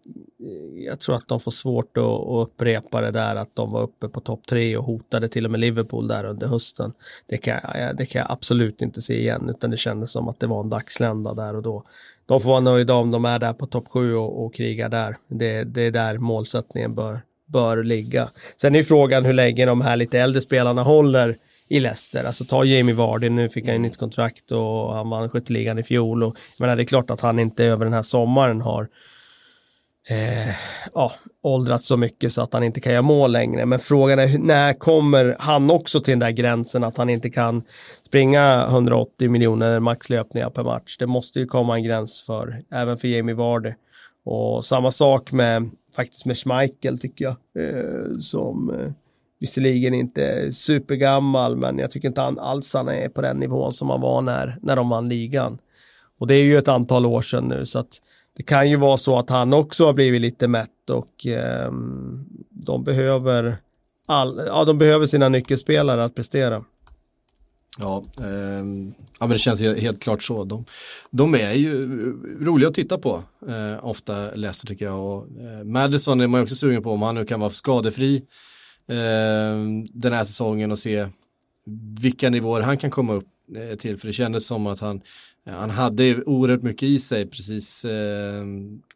[0.85, 4.09] jag tror att de får svårt att, att upprepa det där att de var uppe
[4.09, 6.93] på topp tre och hotade till och med Liverpool där under hösten.
[7.27, 10.41] Det kan, jag, det kan jag absolut inte se igen utan det kändes som att
[10.41, 11.85] det var en dagslända där och då.
[12.27, 15.17] De får vara nöjda om de är där på topp sju och, och krigar där.
[15.29, 18.29] Det, det är där målsättningen bör, bör ligga.
[18.61, 21.37] Sen är frågan hur länge de här lite äldre spelarna håller
[21.75, 22.25] i Leicester.
[22.25, 25.83] Alltså ta Jamie Vardy, nu fick han ett nytt kontrakt och han vann skytteligan i
[25.83, 26.23] fjol.
[26.23, 28.89] Och, menar, det är klart att han inte över den här sommaren har
[30.09, 30.55] eh,
[30.95, 31.13] ja,
[31.43, 33.67] åldrats så mycket så att han inte kan göra mål längre.
[33.67, 37.63] Men frågan är när kommer han också till den där gränsen att han inte kan
[38.07, 40.97] springa 180 miljoner maxlöpningar per match.
[40.99, 43.73] Det måste ju komma en gräns för, även för Jamie Vardy.
[44.25, 48.93] Och samma sak med, faktiskt med Schmeichel tycker jag, eh, som eh,
[49.45, 53.91] visserligen inte supergammal, men jag tycker inte han alls han är på den nivån som
[53.91, 55.59] han var när, när de vann ligan.
[56.19, 58.01] Och det är ju ett antal år sedan nu, så att
[58.37, 61.73] det kan ju vara så att han också har blivit lite mätt och eh,
[62.51, 63.57] de behöver
[64.09, 66.65] all, ja, de behöver sina nyckelspelare att prestera.
[67.79, 68.65] Ja, eh,
[69.19, 70.45] ja men det känns helt klart så.
[70.45, 70.65] De,
[71.11, 71.87] de är ju
[72.41, 75.05] roliga att titta på, eh, ofta Leicester tycker jag.
[75.05, 78.17] Och, eh, Madison är man ju också sugen på om han nu kan vara skadefri
[78.17, 78.23] eh,
[79.93, 81.09] den här säsongen och se
[82.01, 83.99] vilka nivåer han kan komma upp eh, till.
[83.99, 85.01] För det kändes som att han,
[85.47, 88.45] han hade oerhört mycket i sig precis eh,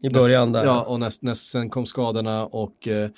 [0.00, 0.64] I början där.
[0.64, 3.10] Ja, och näst, näst, sen kom skadorna och eh,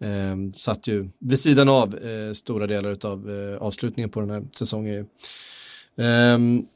[0.00, 4.44] eh, satt ju vid sidan av eh, stora delar av eh, avslutningen på den här
[4.52, 5.06] säsongen.
[5.96, 6.66] Ehm,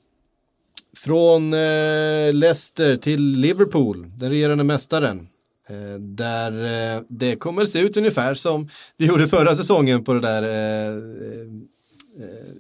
[0.96, 5.28] från eh, Leicester till Liverpool, den regerande mästaren.
[5.68, 6.52] Eh, där
[6.96, 10.98] eh, det kommer se ut ungefär som det gjorde förra säsongen på det där eh,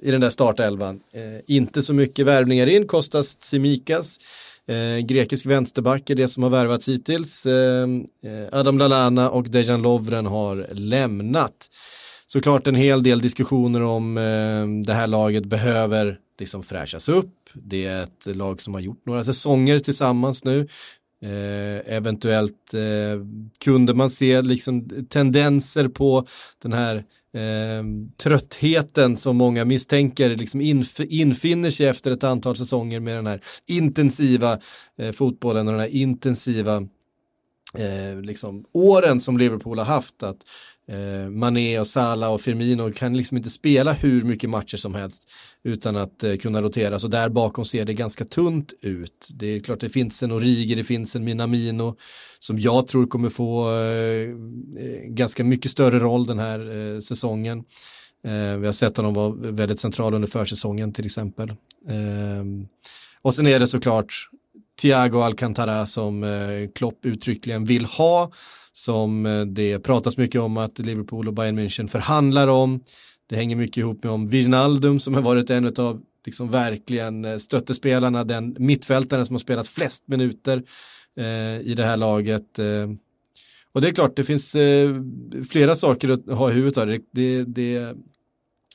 [0.02, 1.00] i den där startelvan.
[1.46, 4.18] Inte så mycket värvningar in, Kostas Tsimikas,
[5.04, 7.46] grekisk vänsterback är det som har värvats hittills.
[8.52, 11.70] Adam Lallana och Dejan Lovren har lämnat.
[12.26, 14.14] Såklart en hel del diskussioner om
[14.86, 17.34] det här laget behöver liksom fräschas upp.
[17.54, 20.68] Det är ett lag som har gjort några säsonger tillsammans nu.
[21.22, 23.20] Eh, eventuellt eh,
[23.64, 26.26] kunde man se liksom tendenser på
[26.62, 26.96] den här
[27.34, 27.84] eh,
[28.16, 33.40] tröttheten som många misstänker liksom inf infinner sig efter ett antal säsonger med den här
[33.66, 34.58] intensiva
[34.98, 36.76] eh, fotbollen och den här intensiva
[37.74, 40.22] eh, liksom, åren som Liverpool har haft.
[40.22, 40.38] Att
[40.88, 45.30] eh, Mané och Salah och Firmino kan liksom inte spela hur mycket matcher som helst
[45.62, 46.98] utan att eh, kunna rotera.
[46.98, 49.28] Så där bakom ser det ganska tunt ut.
[49.34, 51.96] Det är klart det finns en Origi, det finns en Minamino
[52.38, 54.30] som jag tror kommer få eh,
[54.82, 57.64] eh ganska mycket större roll den här eh, säsongen.
[58.24, 61.50] Eh, vi har sett honom vara väldigt central under försäsongen till exempel.
[61.88, 62.44] Eh,
[63.22, 64.28] och sen är det såklart
[64.80, 68.30] Thiago Alcantara som eh, Klopp uttryckligen vill ha,
[68.78, 72.80] som eh, det pratas mycket om att Liverpool och Bayern München förhandlar om.
[73.26, 77.36] Det hänger mycket ihop med om Wijnaldum som har varit en av liksom verkligen eh,
[77.36, 80.62] stöttespelarna, den mittfältaren som har spelat flest minuter
[81.16, 82.58] eh, i det här laget.
[82.58, 82.88] Eh.
[83.72, 84.90] Och det är klart, det finns eh,
[85.50, 86.88] flera saker att ha i huvudet.
[86.88, 87.88] Det, det, det eh,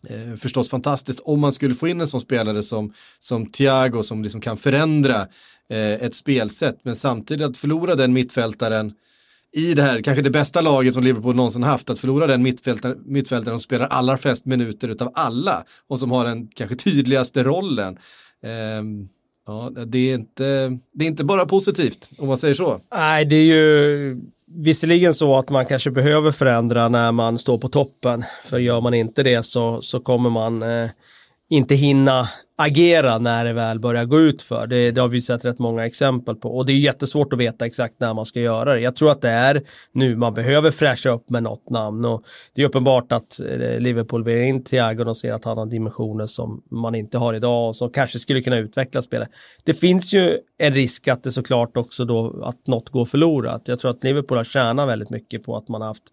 [0.03, 4.03] är eh, förstås fantastiskt om man skulle få in en sån spelare som, som Thiago
[4.03, 5.21] som liksom kan förändra
[5.69, 6.79] eh, ett spelsätt.
[6.83, 8.93] Men samtidigt att förlora den mittfältaren
[9.53, 13.03] i det här, kanske det bästa laget som Liverpool någonsin haft, att förlora den mittfältaren,
[13.05, 17.97] mittfältaren som spelar allra flest minuter utav alla och som har den kanske tydligaste rollen.
[18.43, 18.83] Eh,
[19.47, 22.79] ja, det är, inte, det är inte bara positivt, om man säger så.
[22.95, 24.21] Nej, det är ju
[24.55, 28.23] visserligen så att man kanske behöver förändra när man står på toppen.
[28.45, 30.89] För gör man inte det så, så kommer man eh,
[31.49, 34.67] inte hinna agera när det väl börjar gå ut för.
[34.67, 37.65] Det, det har vi sett rätt många exempel på och det är jättesvårt att veta
[37.65, 38.79] exakt när man ska göra det.
[38.79, 42.23] Jag tror att det är nu man behöver fräscha upp med något namn och
[42.55, 46.27] det är uppenbart att eh, Liverpool vill in Thiago och ser att han har dimensioner
[46.27, 49.29] som man inte har idag och som kanske skulle kunna utveckla spelet.
[49.63, 53.61] Det finns ju en risk att det såklart också då att något går förlorat.
[53.65, 56.03] Jag tror att Liverpool har tjänat väldigt mycket på att man har haft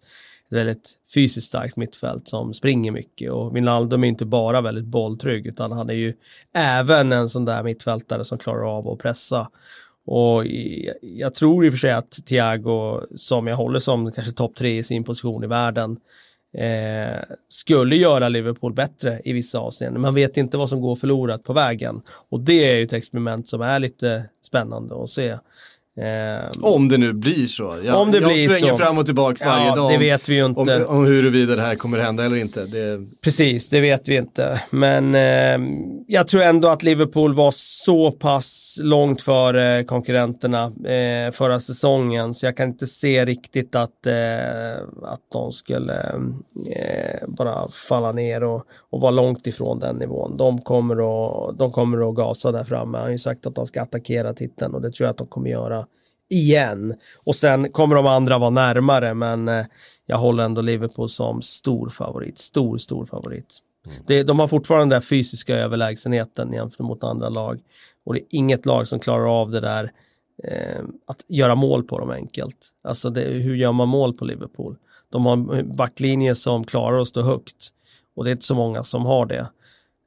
[0.51, 5.71] väldigt fysiskt starkt mittfält som springer mycket och Wijnaldum är inte bara väldigt bolltrygg utan
[5.71, 6.13] han är ju
[6.53, 9.47] även en sån där mittfältare som klarar av att pressa.
[10.05, 10.45] Och
[11.01, 14.77] jag tror i och för sig att Thiago, som jag håller som kanske topp tre
[14.77, 15.97] i sin position i världen,
[16.57, 20.01] eh, skulle göra Liverpool bättre i vissa avseenden.
[20.01, 22.01] Man vet inte vad som går förlorat på vägen.
[22.29, 25.37] Och det är ju ett experiment som är lite spännande att se.
[25.97, 27.77] Eh, om det nu blir så.
[27.83, 28.77] Jag, om det jag blir svänger så.
[28.77, 29.91] fram och tillbaka varje ja, dag.
[29.91, 30.85] Det vet vi ju inte.
[30.85, 32.65] Om, om huruvida det här kommer hända eller inte.
[32.65, 32.99] Det...
[33.21, 34.61] Precis, det vet vi inte.
[34.69, 35.67] Men eh,
[36.07, 42.33] jag tror ändå att Liverpool var så pass långt före konkurrenterna eh, förra säsongen.
[42.33, 45.99] Så jag kan inte se riktigt att, eh, att de skulle
[46.75, 50.37] eh, bara falla ner och, och vara långt ifrån den nivån.
[50.37, 52.97] De kommer, att, de kommer att gasa där framme.
[52.97, 55.27] Han har ju sagt att de ska attackera titeln och det tror jag att de
[55.27, 55.85] kommer göra
[56.31, 56.93] igen.
[57.25, 59.65] Och sen kommer de andra vara närmare, men eh,
[60.05, 62.39] jag håller ändå Liverpool som stor favorit.
[62.39, 63.59] Stor, stor favorit.
[63.85, 63.97] Mm.
[64.07, 67.59] Det, de har fortfarande den fysiska överlägsenheten jämfört mot andra lag.
[68.05, 69.91] Och det är inget lag som klarar av det där
[70.43, 72.69] eh, att göra mål på dem enkelt.
[72.83, 74.75] Alltså det, hur gör man mål på Liverpool?
[75.11, 77.69] De har en backlinje som klarar att stå högt.
[78.15, 79.47] Och det är inte så många som har det.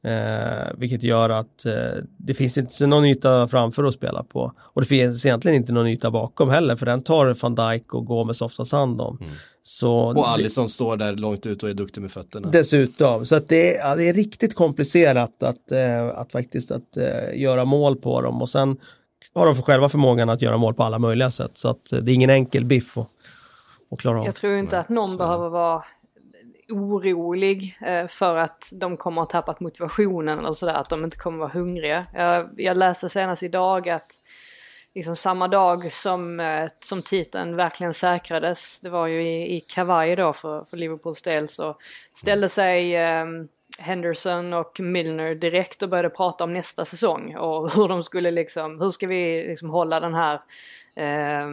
[0.05, 1.73] Eh, vilket gör att eh,
[2.19, 4.53] det finns inte någon yta framför att spela på.
[4.59, 8.07] Och det finns egentligen inte någon yta bakom heller för den tar van Dijk och
[8.07, 9.19] Gomes oftast hand om.
[9.21, 9.33] Mm.
[9.63, 12.49] Så och Alisson står där långt ut och är duktig med fötterna.
[12.51, 16.97] Dessutom, så att det, är, ja, det är riktigt komplicerat att, eh, att faktiskt att,
[16.97, 18.77] eh, göra mål på dem och sen
[19.35, 21.59] har de för själva förmågan att göra mål på alla möjliga sätt.
[21.59, 23.09] Så att eh, det är ingen enkel biff att,
[23.91, 24.27] att klara av.
[24.27, 25.19] Jag tror inte att någon så.
[25.19, 25.85] behöver vara
[26.69, 31.17] orolig eh, för att de kommer att ha tappat motivationen eller sådär, att de inte
[31.17, 32.07] kommer att vara hungriga.
[32.15, 34.11] Jag, jag läste senast idag att
[34.95, 40.17] liksom samma dag som, eh, som titeln verkligen säkrades, det var ju i, i kavaj
[40.17, 41.77] då för, för Liverpools del, så
[42.13, 43.25] ställde sig eh,
[43.79, 48.81] Henderson och Milner direkt och började prata om nästa säsong och hur de skulle liksom,
[48.81, 50.41] hur ska vi liksom hålla den här
[50.97, 51.49] eh,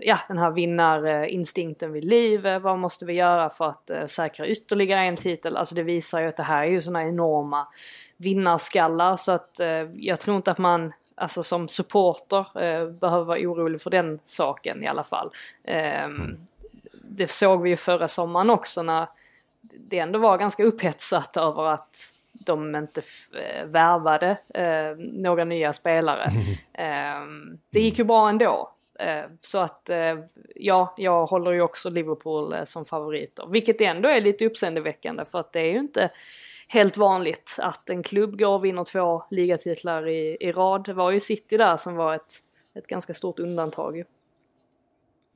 [0.00, 2.46] ja, den här vinnarinstinkten vid liv.
[2.62, 5.56] Vad måste vi göra för att eh, säkra ytterligare en titel?
[5.56, 7.68] Alltså det visar ju att det här är ju sådana enorma
[8.16, 13.38] vinnarskallar så att eh, jag tror inte att man alltså som supporter eh, behöver vara
[13.38, 15.30] orolig för den saken i alla fall.
[15.64, 16.46] Mm.
[17.04, 19.08] Det såg vi ju förra sommaren också när
[19.78, 21.96] det ändå var ganska upphetsat över att
[22.32, 23.02] de inte
[23.34, 26.30] eh, värvade eh, några nya spelare.
[26.74, 27.26] Eh,
[27.70, 28.70] det gick ju bra ändå.
[28.98, 30.18] Eh, så att eh,
[30.54, 33.46] ja, jag håller ju också Liverpool eh, som favoriter.
[33.46, 36.10] Vilket ändå är lite uppseendeväckande för att det är ju inte
[36.68, 40.84] helt vanligt att en klubb går och vinner två ligatitlar i, i rad.
[40.84, 42.34] Det var ju City där som var ett,
[42.74, 44.04] ett ganska stort undantag.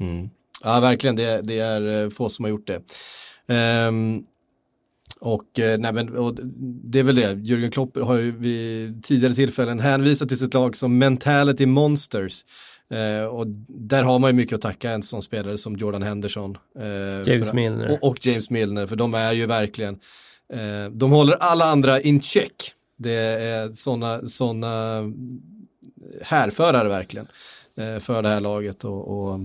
[0.01, 0.31] Mm.
[0.65, 1.17] Ja, verkligen.
[1.17, 2.83] Det, det, är få som har gjort det.
[3.49, 4.25] Um,
[5.21, 6.35] och, eh, nej men, och
[6.85, 10.77] det är väl det, Jürgen Klopp har ju vid tidigare tillfällen hänvisat till sitt lag
[10.77, 12.45] som mentality monsters.
[12.91, 16.59] Eh, och där har man ju mycket att tacka en sån spelare som Jordan Henderson.
[16.79, 17.93] Eh, James för, Milner.
[17.93, 19.95] Och, och, James Milner, för de är ju verkligen,
[20.53, 22.73] eh, de håller alla andra in check.
[22.99, 25.03] Det är sådana såna
[26.23, 27.27] härförare verkligen.
[27.79, 29.41] Eh, för det här laget och, och,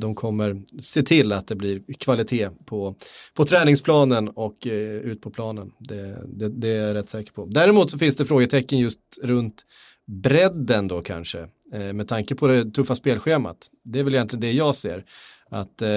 [0.00, 2.94] de kommer se till att det blir kvalitet på,
[3.34, 5.72] på träningsplanen och eh, ut på planen.
[5.78, 7.44] Det, det, det, är jag rätt säker på.
[7.44, 9.62] Däremot så finns det frågetecken just runt
[10.06, 11.48] bredden då kanske.
[11.72, 13.70] Eh, med tanke på det tuffa spelschemat.
[13.84, 15.04] Det är väl egentligen det jag ser.
[15.50, 15.88] Att eh,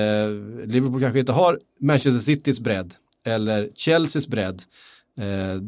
[0.66, 2.94] Liverpool kanske inte har Manchester Citys bredd
[3.24, 4.62] eller Chelseas bredd.
[5.18, 5.62] Eh,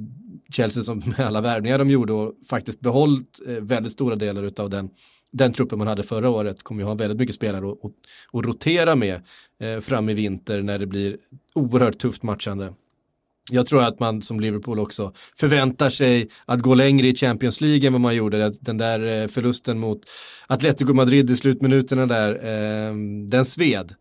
[0.51, 4.70] Chelsea som med alla värvningar de gjorde och faktiskt behållit eh, väldigt stora delar av
[4.70, 4.89] den,
[5.34, 7.92] den truppen man hade förra året kommer ju ha väldigt mycket spelare att, att,
[8.34, 9.22] att rotera med
[9.60, 11.18] eh, fram i vinter när det blir
[11.54, 12.74] oerhört tufft matchande.
[13.52, 17.88] Jag tror att man som Liverpool också förväntar sig att gå längre i Champions League
[17.88, 18.50] än vad man gjorde.
[18.60, 20.02] Den där eh, förlusten mot
[20.48, 22.96] Atletico Madrid i slutminuterna där, eh,
[23.28, 23.94] den sved.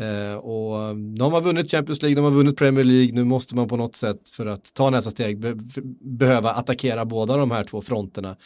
[0.00, 3.56] Eh, och nu har man vunnit Champions League, de har vunnit Premier League, nu måste
[3.56, 5.54] man på något sätt för att ta nästa steg be
[6.00, 8.36] behöva attackera båda de här två fronterna.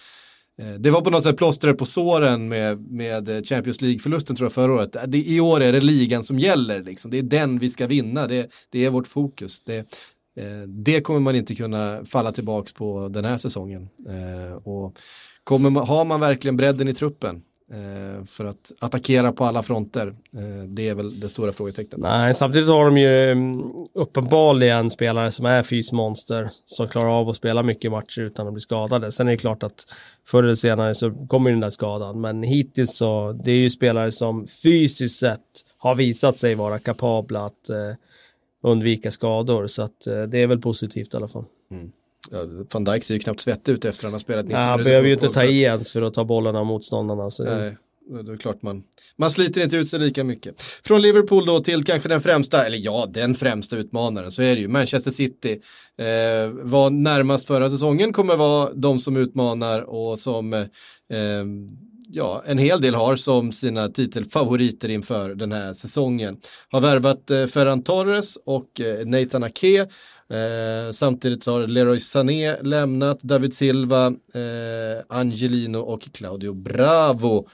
[0.59, 4.45] Eh, det var på något sätt plåstret på såren med, med eh, Champions League-förlusten tror
[4.47, 4.97] jag förra året.
[5.07, 7.11] Det, I år är det ligan som gäller, liksom.
[7.11, 9.61] det är den vi ska vinna, det, det är vårt fokus.
[9.61, 9.87] Det,
[10.37, 13.89] Eh, det kommer man inte kunna falla tillbaka på den här säsongen.
[14.09, 14.99] Eh, och
[15.45, 17.43] kommer man, har man verkligen bredden i truppen
[18.27, 20.14] för att attackera på alla fronter?
[20.66, 22.01] det är väl det stora frågetecknet.
[22.01, 23.62] Nej, samtidigt har de ju mm,
[23.95, 28.61] uppenbarligen spelare som är fysmonster som klarar av att spela mycket matcher utan att bli
[28.61, 29.12] skadade.
[29.12, 29.87] Sen är det klart att
[30.27, 34.12] förr eller senare så kommer den där skadan, men hittills så det är ju spelare
[34.12, 35.41] som fysiskt sett
[35.79, 37.70] har visat sig vara kapabla att
[38.64, 39.66] undvika skador.
[39.66, 41.45] Så att eh, det är väl positivt i alla fall.
[41.70, 41.93] Mm.
[42.31, 42.39] Ja,
[42.72, 44.70] Van Dijk ser ju knappt svettig ut efter att han har spelat 90 minuter.
[44.70, 47.31] Han behöver ju inte ta i ens för att ta bollarna av motståndarna.
[47.31, 47.77] Så Nej,
[48.25, 48.83] det är klart man,
[49.16, 50.62] man sliter inte ut sig lika mycket.
[50.62, 54.61] Från Liverpool då till kanske den främsta, eller ja, den främsta utmanaren, så är det
[54.61, 55.61] ju Manchester City.
[55.99, 60.64] Eh, var närmast förra säsongen kommer vara de som utmanar och som eh,
[62.09, 66.37] ja, en hel del har som sina titelfavoriter inför den här säsongen.
[66.68, 69.87] Har värvat eh, Ferran Torres och eh, Nathan Ake.
[70.31, 77.49] Eh, samtidigt så har Leroy Sané lämnat, David Silva, eh, Angelino och Claudio Bravo.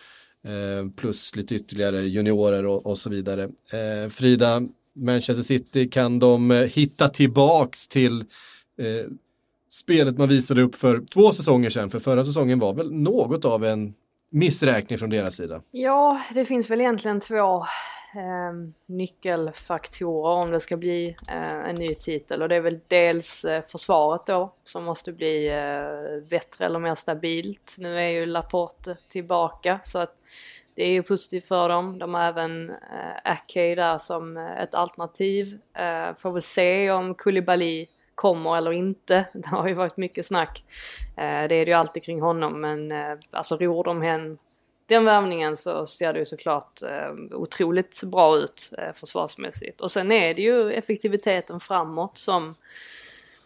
[0.45, 3.43] Eh, plus lite ytterligare juniorer och, och så vidare.
[3.73, 4.63] Eh, Frida,
[4.97, 8.21] Manchester City, kan de eh, hitta tillbaks till
[8.79, 9.07] eh,
[9.71, 11.91] spelet man visade upp för två säsonger sedan?
[11.91, 13.95] För förra säsongen var väl något av en
[14.31, 15.63] missräkning från deras sida?
[15.71, 17.65] Ja, det finns väl egentligen två
[18.15, 23.45] Ehm, nyckelfaktorer om det ska bli eh, en ny titel och det är väl dels
[23.45, 27.77] eh, försvaret då som måste bli eh, bättre eller mer stabilt.
[27.79, 30.17] Nu är ju Laporte tillbaka så att
[30.75, 31.99] det är ju positivt för dem.
[31.99, 35.59] De har även eh, Ake där som eh, ett alternativ.
[35.75, 39.25] Eh, får väl se om Koulibaly kommer eller inte.
[39.33, 40.65] Det har ju varit mycket snack.
[41.17, 44.39] Eh, det är det ju alltid kring honom men eh, alltså ror de hen
[44.91, 49.81] den värvningen så ser det ju såklart eh, otroligt bra ut eh, försvarsmässigt.
[49.81, 52.55] Och sen är det ju effektiviteten framåt som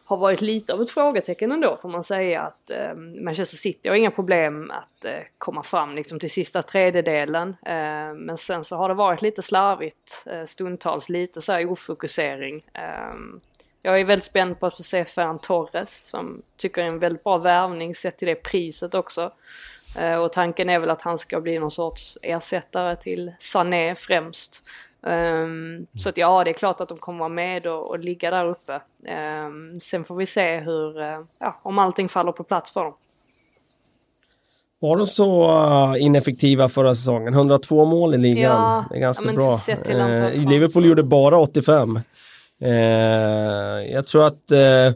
[0.07, 3.97] har varit lite av ett frågetecken ändå får man säga att eh, Manchester City har
[3.97, 7.49] inga problem att eh, komma fram liksom till sista tredjedelen.
[7.49, 12.65] Eh, men sen så har det varit lite slarvigt eh, stundtals, lite så här ofokusering.
[12.73, 13.15] Eh,
[13.83, 17.25] jag är väldigt spänd på att få se Ferran Torres som tycker är en väldigt
[17.25, 19.33] bra värvning sett till det priset också.
[19.99, 24.63] Eh, och tanken är väl att han ska bli någon sorts ersättare till Sané främst.
[25.07, 28.31] Um, så att ja, det är klart att de kommer vara med och, och ligga
[28.31, 28.81] där uppe.
[29.47, 32.93] Um, sen får vi se hur, uh, ja, om allting faller på plats för dem.
[34.79, 37.35] Var de så uh, ineffektiva förra säsongen?
[37.35, 38.43] 102 mål i ligan.
[38.43, 39.61] Ja, det är ganska ja, bra.
[39.95, 41.99] Uh, Liverpool gjorde bara 85.
[42.61, 44.93] Eh, jag tror att eh,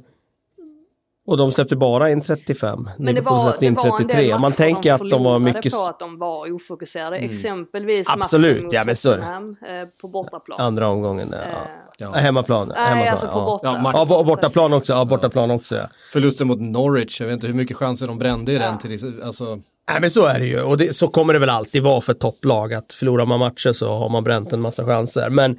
[1.29, 2.91] och de släppte bara in 35.
[2.99, 4.39] Men det var, det in 33.
[4.39, 5.73] Man tänker att de var mycket...
[5.73, 7.17] på att de var ofokuserade.
[7.17, 7.31] Mm.
[7.31, 9.13] Exempelvis Absolut, ja, men så...
[9.13, 10.61] Tottenham eh, på bortaplan.
[10.61, 11.39] Andra omgången, ja.
[11.39, 11.55] Eh,
[11.99, 12.11] ja.
[12.11, 12.69] Hemmaplan.
[12.69, 13.11] Nej, hemmaplan.
[13.11, 13.81] Alltså på borta.
[13.85, 14.93] Ja, ja, bortaplan också.
[14.93, 15.89] Ja, bortaplan också ja.
[16.13, 18.79] Förlusten mot Norwich, jag vet inte hur mycket chanser de brände i den.
[18.79, 19.59] Till, alltså...
[19.91, 22.15] Nej men så är det ju och det, så kommer det väl alltid vara för
[22.15, 25.31] topplag att förlorar man matcher så har man bränt en massa chanser.
[25.31, 25.51] Men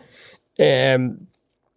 [0.60, 1.14] eh,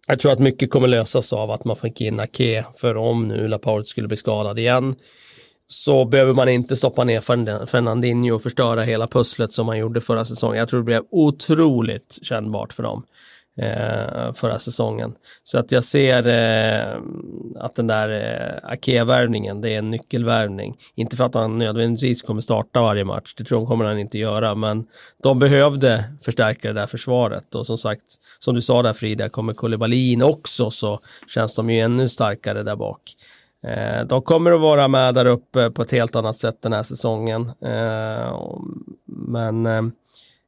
[0.07, 3.47] jag tror att mycket kommer lösas av att man fick in Ake, för om nu
[3.47, 4.95] Laporte skulle bli skadad igen
[5.67, 7.21] så behöver man inte stoppa ner
[7.65, 10.59] Fernandinho och förstöra hela pusslet som man gjorde förra säsongen.
[10.59, 13.03] Jag tror det blev otroligt kännbart för dem
[13.57, 15.15] eh, förra säsongen.
[15.43, 16.97] Så att jag ser eh,
[17.59, 20.77] att den där eh, Ake-värvningen, det är en nyckelvärvning.
[20.95, 24.17] Inte för att han nödvändigtvis kommer starta varje match, det tror jag kommer han inte
[24.17, 24.85] göra, men
[25.23, 28.03] de behövde förstärka det där försvaret och som sagt,
[28.39, 32.75] som du sa där Frida, kommer Kullebalin också så känns de ju ännu starkare där
[32.75, 33.01] bak.
[33.67, 36.83] Eh, de kommer att vara med där uppe på ett helt annat sätt den här
[36.83, 37.51] säsongen.
[37.61, 38.51] Eh,
[39.05, 39.81] men eh,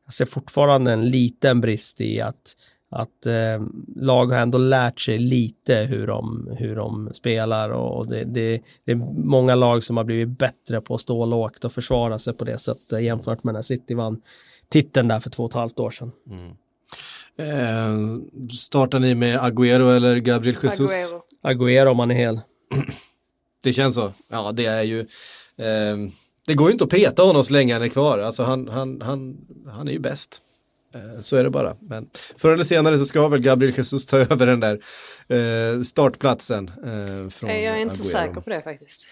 [0.05, 2.55] jag ser fortfarande en liten brist i att
[2.95, 3.61] att eh,
[3.95, 8.91] lag har ändå lärt sig lite hur de, hur de spelar och det, det, det
[8.91, 12.43] är många lag som har blivit bättre på att stå lågt och försvara sig på
[12.43, 14.21] det sättet jämfört med när City vann
[14.69, 16.11] titeln där för två och ett halvt år sedan.
[16.29, 16.51] Mm.
[17.37, 20.91] Eh, startar ni med Agüero eller Gabriel Jesus?
[20.91, 21.21] Agüero.
[21.43, 22.39] Agüero om man är hel.
[23.63, 24.11] Det känns så.
[24.29, 24.99] Ja, det är ju...
[25.57, 25.97] Eh,
[26.47, 28.19] det går ju inte att peta honom så länge han är kvar.
[28.19, 29.37] Alltså han, han, han,
[29.67, 30.41] han är ju bäst.
[30.95, 31.75] Eh, så är det bara.
[31.79, 34.79] Men förr eller senare så ska väl Gabriel Jesus ta över den där
[35.27, 36.67] eh, startplatsen.
[36.67, 39.05] Eh, från Jag är inte så säker på det faktiskt.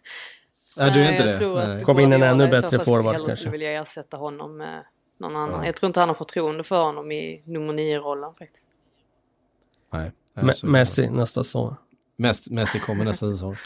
[0.76, 1.38] Nej, du är inte jag det?
[1.38, 1.82] tror att.
[1.82, 3.36] Kom in en ännu bättre forward kanske.
[3.36, 4.84] skulle vilja ersätta honom med
[5.20, 5.66] någon annan.
[5.66, 8.64] Jag tror inte han har förtroende för honom i nummer nio-rollen faktiskt.
[9.92, 11.76] Nej, Me- Messi nästa säsong.
[12.50, 13.56] Messi kommer nästa säsong.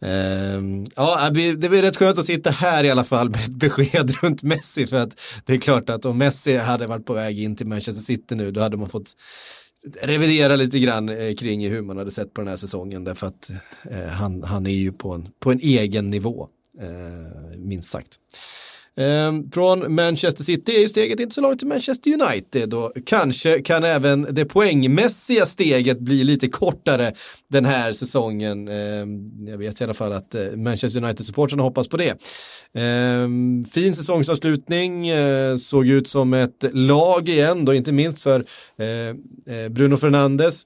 [0.00, 3.54] Ehm, ja, äh, det blir rätt skönt att sitta här i alla fall med ett
[3.54, 7.40] besked runt Messi för att det är klart att om Messi hade varit på väg
[7.40, 9.14] in till Manchester City nu då hade man fått
[10.02, 13.50] revidera lite grann eh, kring hur man hade sett på den här säsongen därför att
[13.90, 16.48] eh, han, han är ju på en, på en egen nivå,
[16.80, 18.18] eh, minst sagt.
[18.98, 23.62] Ehm, från Manchester City är ju steget inte så långt till Manchester United och kanske
[23.62, 27.12] kan även det poängmässiga steget bli lite kortare
[27.48, 28.68] den här säsongen.
[28.68, 32.14] Ehm, jag vet i alla fall att eh, Manchester United-supportrarna hoppas på det.
[32.74, 38.44] Ehm, fin säsongsavslutning, eh, såg ut som ett lag igen då, inte minst för
[38.76, 40.62] eh, Bruno Fernandes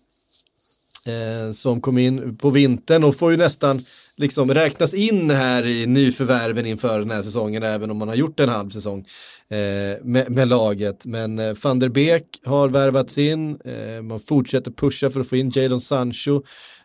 [1.52, 3.82] som kom in på vintern och får ju nästan
[4.18, 8.40] liksom räknas in här i nyförvärven inför den här säsongen även om man har gjort
[8.40, 9.06] en halv säsong
[9.48, 9.56] eh,
[10.02, 11.06] med, med laget.
[11.06, 15.36] Men eh, van der Beek har värvats in, eh, man fortsätter pusha för att få
[15.36, 16.42] in Jadon Sancho.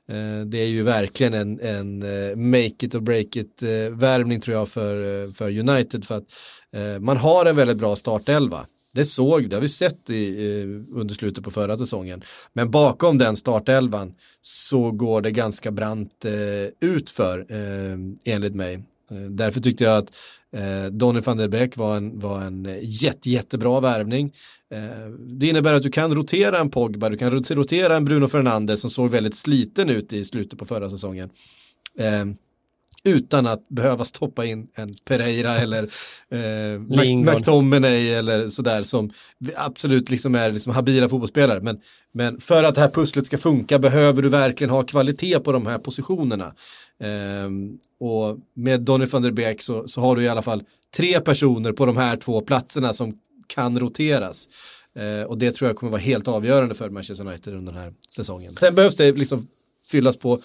[0.09, 4.57] Eh, det är ju verkligen en, en eh, make it or break it-värvning eh, tror
[4.57, 6.25] jag för, för United för att
[7.01, 8.65] man har en väldigt bra startelva.
[8.97, 12.23] Det såg, det har vi sett i, under slutet på förra säsongen.
[12.53, 18.75] Men bakom den startelvan så går det ganska brant eh, utför eh, enligt mig.
[19.11, 20.15] Eh, därför tyckte jag att
[20.55, 24.33] eh, Donny van der Beek var en, var en eh, jätte, jättebra värvning.
[24.73, 28.81] Eh, det innebär att du kan rotera en Pogba, du kan rotera en Bruno Fernandes
[28.81, 31.29] som såg väldigt sliten ut i slutet på förra säsongen.
[31.99, 32.25] Eh,
[33.07, 35.83] utan att behöva stoppa in en Pereira eller
[36.29, 36.79] eh.
[37.17, 39.11] McTominay eller sådär som
[39.55, 41.61] absolut liksom är liksom habila fotbollsspelare.
[41.61, 41.79] Men,
[42.13, 45.65] men för att det här pusslet ska funka behöver du verkligen ha kvalitet på de
[45.65, 46.53] här positionerna.
[46.99, 50.63] Ehm, och med Donny van der Beek så, så har du i alla fall
[50.95, 53.13] tre personer på de här två platserna som
[53.47, 54.47] kan roteras.
[54.95, 57.93] Eh, och det tror jag kommer vara helt avgörande för Manchester United under den här
[58.09, 58.55] säsongen.
[58.55, 59.47] Sen behövs det liksom
[59.91, 60.39] fyllas på eh,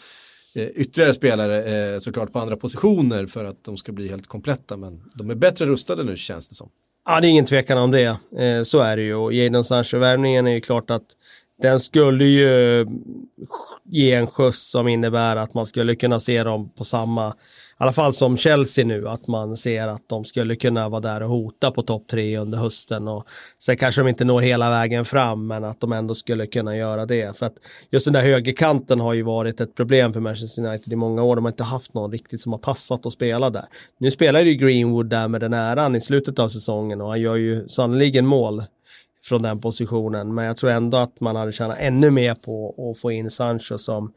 [0.55, 4.77] Eh, ytterligare spelare eh, såklart på andra positioner för att de ska bli helt kompletta.
[4.77, 6.69] Men de är bättre rustade nu känns det som.
[7.07, 8.17] Ja, det är ingen tvekan om det.
[8.39, 9.15] Eh, så är det ju.
[9.15, 11.07] Och Jadon Sancho-värvningen är ju klart att
[11.63, 12.87] den skulle ju
[13.85, 17.35] ge en skjuts som innebär att man skulle kunna se dem på samma,
[17.83, 21.29] alla fall som Chelsea nu, att man ser att de skulle kunna vara där och
[21.29, 23.25] hota på topp tre under hösten och
[23.59, 27.07] sen kanske de inte når hela vägen fram, men att de ändå skulle kunna göra
[27.07, 27.39] det.
[27.39, 27.55] För att
[27.91, 31.37] just den där högerkanten har ju varit ett problem för Manchester United i många år.
[31.37, 33.65] De har inte haft någon riktigt som har passat att spela där.
[33.99, 37.37] Nu spelar ju Greenwood där med den äran i slutet av säsongen och han gör
[37.37, 38.65] ju sannoliken mål
[39.25, 40.35] från den positionen.
[40.35, 43.79] Men jag tror ändå att man hade tjänat ännu mer på att få in Sancho
[43.79, 44.13] som,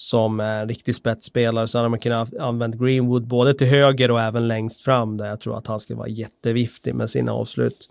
[0.00, 1.68] som en riktig spetsspelare.
[1.68, 5.40] Så hade man kunnat använda Greenwood både till höger och även längst fram där jag
[5.40, 7.88] tror att han skulle vara jätteviftig med sina avslut.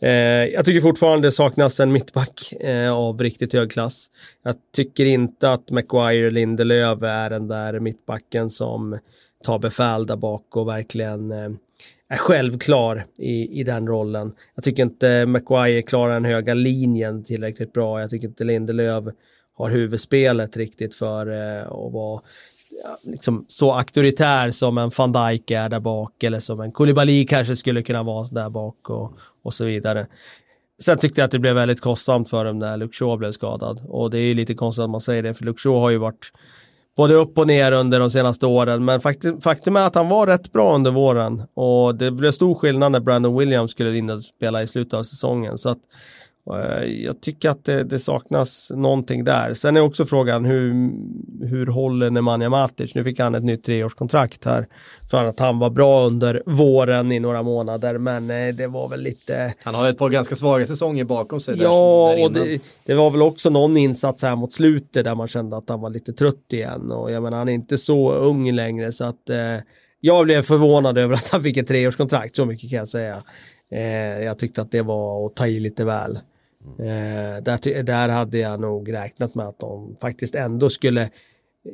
[0.00, 0.10] Eh,
[0.46, 4.10] jag tycker fortfarande det saknas en mittback eh, av riktigt hög klass.
[4.42, 8.98] Jag tycker inte att Maguire Lindelöf är den där mittbacken som
[9.44, 11.50] tar befäl där bak och verkligen eh,
[12.08, 14.32] är självklar i, i den rollen.
[14.54, 18.00] Jag tycker inte Maguire klarar den höga linjen tillräckligt bra.
[18.00, 19.04] Jag tycker inte Lindelöf
[19.54, 22.20] har huvudspelet riktigt för eh, att vara
[23.02, 27.56] liksom så auktoritär som en van Dijk är där bak eller som en Koulibaly kanske
[27.56, 30.06] skulle kunna vara där bak och, och så vidare.
[30.82, 34.10] Sen tyckte jag att det blev väldigt kostsamt för dem när Luke blev skadad och
[34.10, 36.32] det är ju lite konstigt att man säger det för Luke har ju varit
[36.96, 38.84] både upp och ner under de senaste åren.
[38.84, 42.54] Men faktum, faktum är att han var rätt bra under våren och det blev stor
[42.54, 45.58] skillnad när Brandon Williams skulle in och spela i slutet av säsongen.
[45.58, 45.78] Så att,
[47.04, 49.54] jag tycker att det, det, saknas någonting där.
[49.54, 50.72] Sen är också frågan hur,
[51.46, 52.94] hur håller Nemanja Matic?
[52.94, 54.66] Nu fick han ett nytt treårskontrakt här
[55.10, 59.00] för att han var bra under våren i några månader men eh, det var väl
[59.00, 61.58] lite Han har ett par ganska svaga säsonger bakom sig.
[61.62, 65.28] Ja, där och det, det var väl också någon insats här mot slutet där man
[65.28, 66.90] kände att han var lite trött igen.
[66.90, 69.56] Och jag menar, han är inte så ung längre så att eh,
[70.00, 73.16] jag blev förvånad över att han fick ett treårskontrakt, så mycket kan jag säga.
[73.72, 76.18] Eh, jag tyckte att det var att ta i lite väl.
[76.78, 81.10] Eh, där, där hade jag nog räknat med att de faktiskt ändå skulle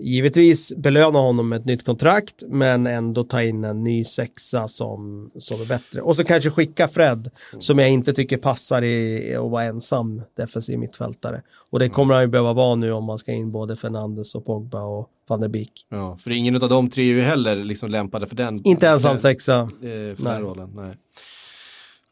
[0.00, 5.30] givetvis belöna honom med ett nytt kontrakt men ändå ta in en ny sexa som,
[5.38, 6.00] som är bättre.
[6.00, 10.78] Och så kanske skicka Fred som jag inte tycker passar i att vara ensam defensiv
[10.78, 11.42] mittfältare.
[11.70, 14.44] Och det kommer han ju behöva vara nu om man ska in både Fernandes och
[14.46, 15.86] Pogba och van der Beek.
[15.88, 18.60] Ja, för ingen av de tre är ju heller liksom lämpade för den.
[18.64, 19.60] Inte ensam för, sexa.
[19.60, 19.68] eh,
[20.16, 20.94] För den rollen, nej.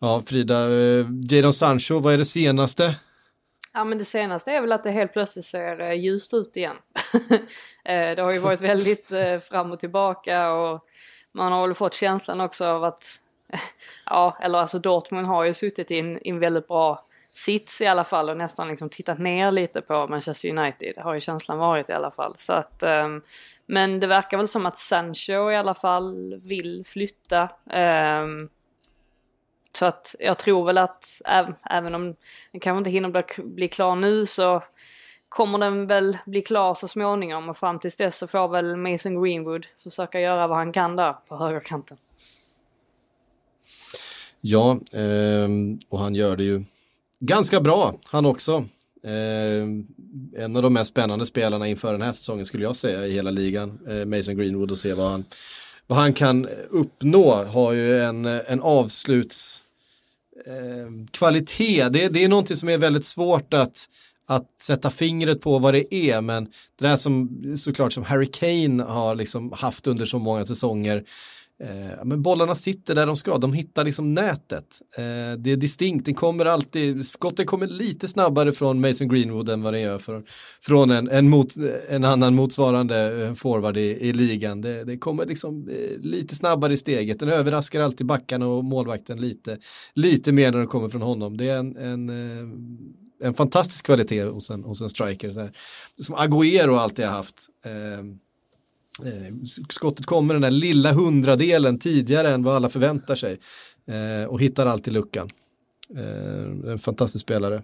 [0.01, 2.95] Ja, Frida, eh, Jadon Sancho, vad är det senaste?
[3.73, 6.77] Ja men det senaste är väl att det helt plötsligt ser eh, ljust ut igen.
[7.85, 10.85] Eh, det har ju varit väldigt eh, fram och tillbaka och
[11.33, 13.05] man har väl fått känslan också av att,
[14.07, 17.87] ja eller alltså Dortmund har ju suttit i en, i en väldigt bra sits i
[17.87, 20.93] alla fall och nästan liksom tittat ner lite på Manchester United.
[20.95, 22.35] Det har ju känslan varit i alla fall.
[22.39, 23.23] Så att, um,
[23.67, 27.49] men det verkar väl som att Sancho i alla fall vill flytta.
[28.23, 28.49] Um,
[29.77, 31.21] så att jag tror väl att
[31.71, 32.15] även om
[32.53, 34.63] den kanske inte hinner bli, bli klar nu så
[35.29, 39.23] kommer den väl bli klar så småningom och fram tills dess så får väl Mason
[39.23, 41.97] Greenwood försöka göra vad han kan där på högerkanten.
[44.41, 45.49] Ja, eh,
[45.89, 46.65] och han gör det ju
[47.19, 48.65] ganska bra han också.
[49.03, 49.63] Eh,
[50.45, 53.31] en av de mest spännande spelarna inför den här säsongen skulle jag säga i hela
[53.31, 55.25] ligan, eh, Mason Greenwood och se vad han,
[55.87, 57.45] vad han kan uppnå.
[57.45, 59.66] Har ju en, en avsluts
[60.47, 63.89] eh, kvalitet, det, det är någonting som är väldigt svårt att
[64.29, 66.45] att sätta fingret på vad det är, men
[66.79, 71.05] det där som såklart som Harry Kane har liksom haft under så många säsonger,
[71.63, 74.81] eh, men bollarna sitter där de ska, de hittar liksom nätet.
[74.97, 79.63] Eh, det är distinkt, den kommer alltid, skotten kommer lite snabbare från Mason Greenwood än
[79.63, 80.23] vad den gör för,
[80.61, 81.55] från en, en, mot,
[81.89, 84.61] en annan motsvarande eh, forward i, i ligan.
[84.61, 89.21] Det, det kommer liksom eh, lite snabbare i steget, den överraskar alltid backarna och målvakten
[89.21, 89.59] lite,
[89.95, 91.37] lite mer när den kommer från honom.
[91.37, 92.47] Det är en, en eh,
[93.21, 95.33] en fantastisk kvalitet hos en, hos en striker.
[95.33, 95.53] Så här.
[96.01, 97.47] Som Agüero alltid har haft.
[97.65, 98.05] Eh,
[99.69, 103.39] skottet kommer den där lilla hundradelen tidigare än vad alla förväntar sig.
[103.89, 105.29] Eh, och hittar alltid luckan.
[105.97, 107.63] Eh, en fantastisk spelare.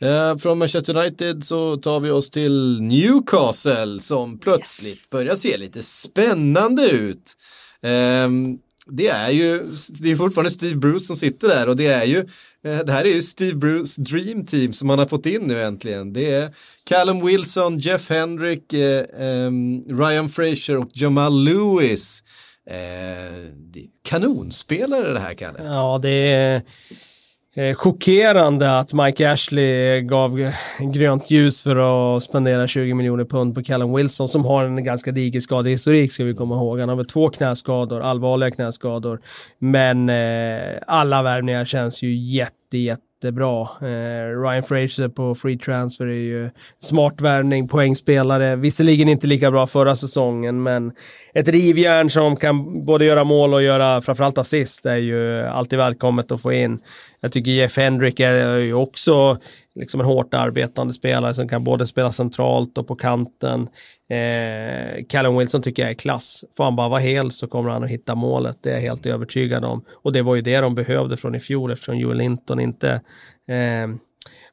[0.00, 5.10] Eh, från Manchester United så tar vi oss till Newcastle som plötsligt yes.
[5.10, 7.36] börjar se lite spännande ut.
[7.82, 8.58] Ehm,
[8.90, 12.18] det är ju, det är fortfarande Steve Bruce som sitter där och det är ju
[12.64, 15.62] eh, det här är ju Steve Bruce Dream Team som man har fått in nu
[15.62, 16.12] äntligen.
[16.12, 16.54] Det är
[16.84, 19.50] Callum Wilson, Jeff Hendrick, eh, eh,
[19.86, 22.22] Ryan Fraser och Jamal Lewis.
[22.70, 23.50] Eh,
[24.04, 25.58] kanonspelare det här Kalle.
[25.64, 26.62] Ja, det är
[27.56, 30.52] eh, chockerande att Mike Ashley gav
[30.92, 31.76] grönt ljus för
[32.16, 36.24] att spendera 20 miljoner pund på Callum Wilson som har en ganska diger skadehistorik ska
[36.24, 36.80] vi komma ihåg.
[36.80, 39.20] Han har väl två knäskador, allvarliga knäskador.
[39.58, 43.62] Men eh, alla värvningar känns ju jätte, jätte jättebra.
[43.62, 46.50] Eh, Ryan Fraser på free transfer är ju
[46.82, 48.56] smart värvning, poängspelare.
[48.56, 50.92] Visserligen inte lika bra förra säsongen, men
[51.34, 56.32] ett rivjärn som kan både göra mål och göra framförallt assist är ju alltid välkommet
[56.32, 56.78] att få in.
[57.20, 59.38] Jag tycker Jeff Hendrick är ju också
[59.74, 63.68] liksom en hårt arbetande spelare som kan både spela centralt och på kanten.
[64.10, 66.44] Eh, Callum Wilson tycker jag är klass.
[66.56, 68.58] Får han bara vara hel så kommer han att hitta målet.
[68.62, 69.84] Det är jag helt övertygad om.
[69.92, 72.90] Och det var ju det de behövde från i fjol eftersom Joel Linton inte
[73.48, 73.88] eh,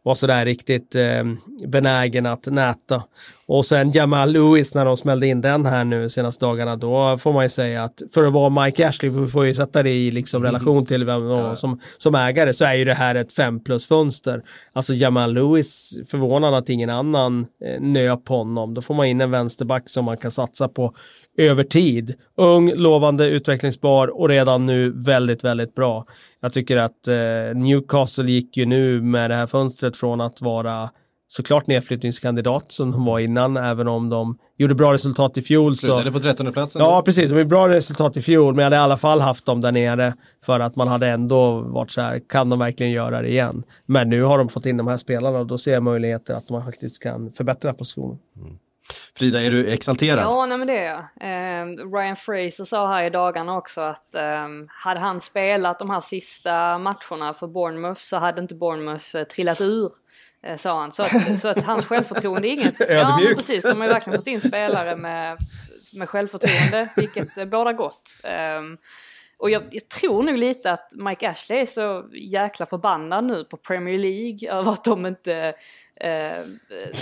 [0.03, 1.23] var sådär riktigt eh,
[1.68, 3.03] benägen att näta.
[3.47, 7.33] Och sen Jamal Lewis när de smällde in den här nu senaste dagarna, då får
[7.33, 10.11] man ju säga att för att vara Mike Ashley, vi får ju sätta det i
[10.11, 10.53] liksom mm.
[10.53, 11.55] relation till vem ja.
[11.55, 14.43] som, som ägare, så är ju det här ett fem plus fönster.
[14.73, 18.73] Alltså Jamal Lewis, förvånande att ingen annan eh, nöp honom.
[18.73, 20.93] Då får man in en vänsterback som man kan satsa på
[21.37, 22.13] över tid.
[22.37, 26.05] Ung, lovande, utvecklingsbar och redan nu väldigt, väldigt bra.
[26.41, 30.89] Jag tycker att eh, Newcastle gick ju nu med det här fönstret från att vara
[31.27, 35.77] såklart nedflyttningskandidat som de var innan, även om de gjorde bra resultat i fjol.
[35.77, 36.81] Slutade på 13 platsen.
[36.81, 37.29] Ja, precis.
[37.29, 39.71] De gjorde bra resultat i fjol, men jag hade i alla fall haft dem där
[39.71, 40.13] nere
[40.45, 43.63] för att man hade ändå varit så här, kan de verkligen göra det igen?
[43.85, 46.49] Men nu har de fått in de här spelarna och då ser jag möjligheter att
[46.49, 48.19] man faktiskt kan förbättra positionen.
[48.35, 48.57] Mm.
[49.17, 50.19] Frida, är du exalterad?
[50.19, 50.99] Ja, nej men det är jag.
[50.99, 55.99] Eh, Ryan Fraser sa här i dagarna också att eh, hade han spelat de här
[55.99, 59.91] sista matcherna för Bournemouth så hade inte Bournemouth eh, trillat ur.
[60.43, 60.91] Eh, sa han.
[60.91, 62.76] Så att, så att hans självförtroende är inget...
[62.89, 63.64] ja, men precis.
[63.64, 65.38] De har ju verkligen fått in spelare med,
[65.93, 68.15] med självförtroende, vilket båda gott.
[68.57, 68.77] Um,
[69.39, 73.57] och jag, jag, tror nog lite att Mike Ashley är så jäkla förbannad nu på
[73.57, 75.55] Premier League över att de inte
[76.03, 76.45] Uh,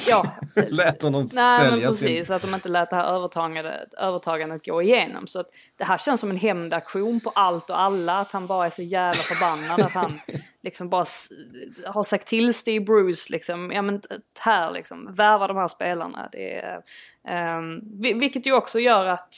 [0.08, 0.32] ja.
[0.70, 2.36] lät honom Nej, sälja men precis, sin...
[2.36, 5.28] att de inte lät det här övertagandet, övertagandet gå igenom.
[5.28, 8.66] Så att det här känns som en hämndaktion på allt och alla, att han bara
[8.66, 10.20] är så jävla förbannad att han
[10.64, 11.06] liksom bara
[11.86, 14.02] har sagt till Steve Bruce liksom, ja men
[14.40, 16.30] här liksom, värva de här spelarna.
[16.32, 16.82] Det är,
[17.58, 19.36] um, vilket ju också gör att,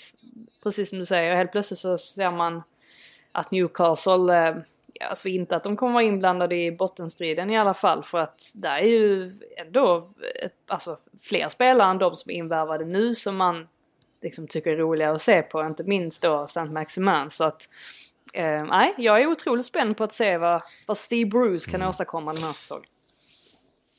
[0.63, 2.63] precis som du säger, helt plötsligt så ser man
[3.37, 4.57] att Newcastle uh,
[5.09, 8.67] alltså inte att de kommer vara inblandade i bottenstriden i alla fall för att det
[8.67, 10.09] är ju ändå
[10.43, 13.67] ett, alltså, fler spelare än de som är invärvade nu som man
[14.21, 17.29] liksom tycker är roliga att se på, inte minst då Saint Maximin.
[17.29, 17.69] Så att
[18.33, 21.89] eh, nej, jag är otroligt spänd på att se vad, vad Steve Bruce kan mm.
[21.89, 22.89] åstadkomma den här säsongen.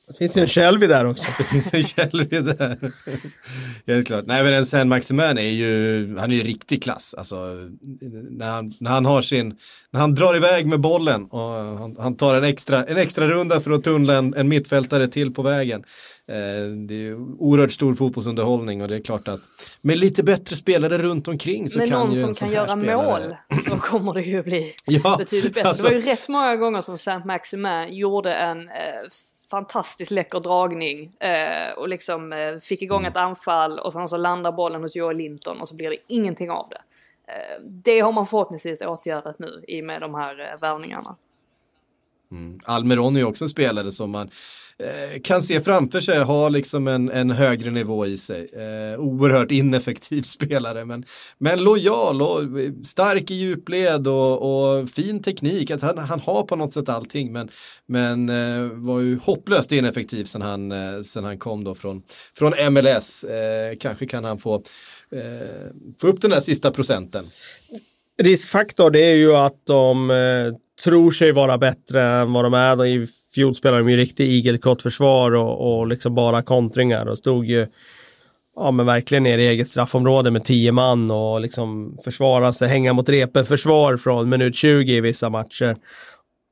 [0.08, 1.26] Det finns ju en Shelby där också.
[1.38, 2.78] Det finns en Shelby där.
[3.86, 4.24] Helt klart.
[4.26, 7.14] Nej men en Sen Maximin är ju, han är ju riktig klass.
[7.18, 7.36] Alltså,
[8.30, 9.56] när, han, när han har sin,
[9.90, 13.60] när han drar iväg med bollen och han, han tar en extra, en extra runda
[13.60, 15.84] för att tunnla en, en mittfältare till på vägen.
[16.28, 19.40] Eh, det är oerhört stor fotbollsunderhållning och det är klart att
[19.82, 22.68] med lite bättre spelare runt omkring så Men kan ju en någon som kan göra
[22.68, 23.06] spelare...
[23.06, 25.68] mål så kommer det ju bli ja, betydligt bättre.
[25.68, 25.82] Alltså...
[25.82, 28.74] Det var ju rätt många gånger som Saint Maximin gjorde en eh,
[29.50, 34.52] fantastiskt läcker dragning eh, och liksom eh, fick igång ett anfall och sen så landar
[34.52, 36.80] bollen hos Joel Linton och så blir det ingenting av det.
[37.32, 41.16] Eh, det har man förhoppningsvis åtgärdat nu i med de här eh, värvningarna.
[42.32, 42.58] Mm.
[42.64, 44.30] Almeron är ju också en spelare som man
[44.82, 48.48] Eh, kan se framför sig ha liksom en, en högre nivå i sig.
[48.52, 51.04] Eh, oerhört ineffektiv spelare men,
[51.38, 52.40] men lojal och
[52.84, 55.70] stark i djupled och, och fin teknik.
[55.70, 57.50] Att han, han har på något sätt allting men,
[57.86, 62.02] men eh, var ju hopplöst ineffektiv sen han, eh, sen han kom då från,
[62.34, 63.24] från MLS.
[63.24, 64.54] Eh, kanske kan han få,
[65.12, 65.68] eh,
[66.00, 67.26] få upp den där sista procenten.
[68.22, 72.86] Riskfaktor det är ju att de eh, tror sig vara bättre än vad de är.
[72.86, 77.66] I fjol spelade de ju riktigt igelkottförsvar och, och liksom bara kontringar och stod ju
[78.56, 82.92] ja, men verkligen ner i eget straffområde med tio man och liksom försvara sig, hänga
[82.92, 85.76] mot repen, försvar från minut 20 i vissa matcher.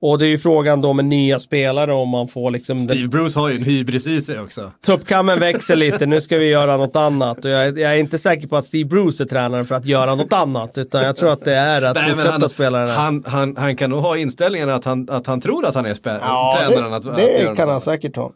[0.02, 2.78] Och det är ju frågan då med nya spelare om man får liksom...
[2.78, 4.72] Steve Bruce har ju en hybris i sig också.
[4.86, 7.44] Tuppkammen växer lite, nu ska vi göra något annat.
[7.44, 10.14] Och jag, jag, är inte säker på att Steve Bruce är tränaren för att göra
[10.14, 10.78] något annat.
[10.78, 12.96] Utan jag tror att det är att Nej, fortsätta han, spela den här.
[12.96, 15.94] Han, han, han kan nog ha inställningen att han, att han tror att han är
[15.94, 16.90] spä- ja, tränaren.
[16.90, 18.32] Det, att, det att kan han säkert ha.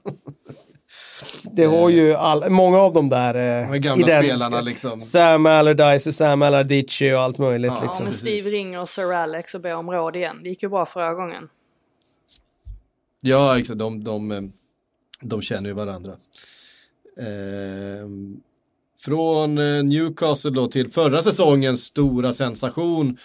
[1.42, 5.00] Det har ju all, många av de där eh, de gamla spelarna liksom.
[5.00, 7.72] Sam Allardyce och Sam Allardyce och allt möjligt.
[7.76, 8.04] Ja, liksom.
[8.04, 10.36] men Steve ringer Sir Alex och ber om råd igen.
[10.42, 11.48] Det gick ju bra förra gången.
[13.20, 13.78] Ja, exakt.
[13.78, 14.52] De, de,
[15.20, 16.12] de känner ju varandra.
[17.18, 18.08] Eh,
[18.98, 23.16] från eh, Newcastle då till förra säsongens stora sensation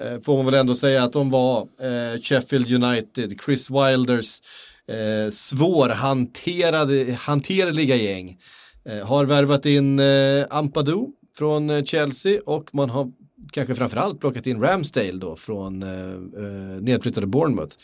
[0.00, 4.40] eh, får man väl ändå säga att de var eh, Sheffield United, Chris Wilders
[4.88, 8.38] eh, svårhanterliga gäng.
[8.84, 11.06] Eh, har värvat in eh, Ampadu
[11.38, 13.12] från eh, Chelsea och man har
[13.52, 16.10] kanske framförallt plockat in Ramsdale då från eh,
[16.44, 17.76] eh, nedflyttade Bournemouth.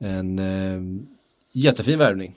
[0.00, 0.80] En eh,
[1.52, 2.34] jättefin värvning.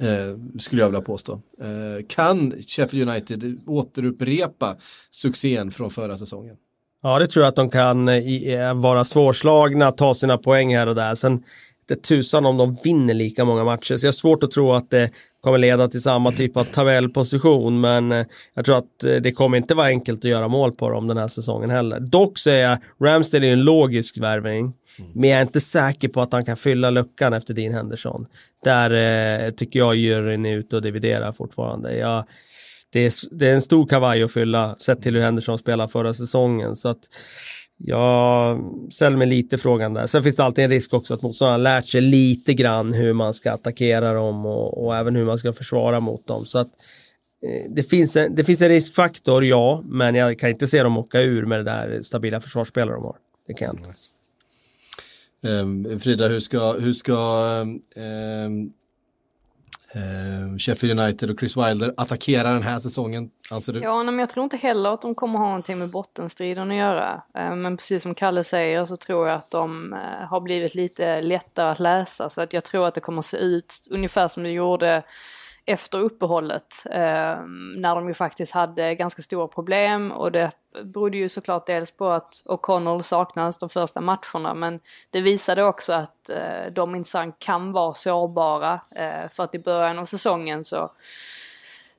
[0.00, 1.40] Eh, skulle jag vilja påstå.
[1.60, 4.76] Eh, kan Sheffield United återupprepa
[5.10, 6.56] succén från förra säsongen?
[7.02, 10.76] Ja, det tror jag att de kan eh, i, eh, vara svårslagna, ta sina poäng
[10.76, 11.14] här och där.
[11.14, 11.42] Sen
[11.88, 14.90] det tusan om de vinner lika många matcher, så jag har svårt att tro att
[14.90, 15.10] det
[15.40, 19.56] kommer leda till samma typ av tabellposition, men eh, jag tror att eh, det kommer
[19.56, 22.00] inte vara enkelt att göra mål på dem den här säsongen heller.
[22.00, 24.74] Dock så är jag, Ramsdale är en logisk värvning.
[24.98, 25.10] Mm.
[25.14, 28.26] Men jag är inte säker på att han kan fylla luckan efter Dean Henderson.
[28.64, 28.90] Där
[29.46, 31.96] eh, tycker jag juryn är ute och dividerar fortfarande.
[31.96, 32.24] Jag,
[32.92, 36.14] det, är, det är en stor kavaj att fylla sett till hur Henderson spelade förra
[36.14, 36.76] säsongen.
[36.76, 37.00] Så att
[37.78, 38.60] jag
[38.90, 40.06] ställer mig lite frågan där.
[40.06, 43.34] Sen finns det alltid en risk också att motståndarna lärt sig lite grann hur man
[43.34, 46.46] ska attackera dem och, och även hur man ska försvara mot dem.
[46.46, 46.68] Så att
[47.46, 50.98] eh, det finns, en, det finns en riskfaktor, ja, men jag kan inte se dem
[50.98, 53.16] åka ur med det där stabila försvarsspelare de har.
[53.46, 53.90] Det kan jag inte.
[55.42, 57.14] Ehm, Frida, hur ska, hur ska
[57.62, 58.72] um, um,
[59.94, 63.80] Eh, Sheffield United och Chris Wilder attackerar den här säsongen, alltså anser du?
[63.80, 67.22] Ja, men jag tror inte heller att de kommer ha någonting med bottenstriden att göra.
[67.34, 71.22] Eh, men precis som Kalle säger så tror jag att de eh, har blivit lite
[71.22, 72.30] lättare att läsa.
[72.30, 75.02] Så att jag tror att det kommer se ut ungefär som det gjorde
[75.68, 77.42] efter uppehållet eh,
[77.76, 80.50] när de ju faktiskt hade ganska stora problem och det
[80.84, 84.80] berodde ju såklart dels på att O'Connell saknades de första matcherna men
[85.10, 89.98] det visade också att eh, de minsann kan vara sårbara eh, för att i början
[89.98, 90.90] av säsongen så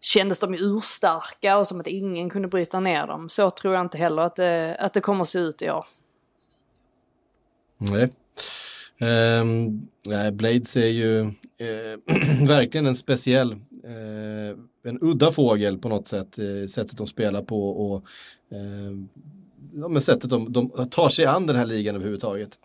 [0.01, 3.29] kändes de ju urstarka och som att ingen kunde bryta ner dem.
[3.29, 5.85] Så tror jag inte heller att det, att det kommer att se ut i år.
[7.77, 8.13] Nej.
[8.99, 12.15] Eh, Blades är ju eh,
[12.47, 13.51] verkligen en speciell,
[13.83, 16.39] eh, en udda fågel på något sätt,
[16.69, 18.05] sättet de spelar på och
[18.51, 19.09] ehm,
[19.73, 22.59] ja, men sättet de, de tar sig an den här ligan överhuvudtaget.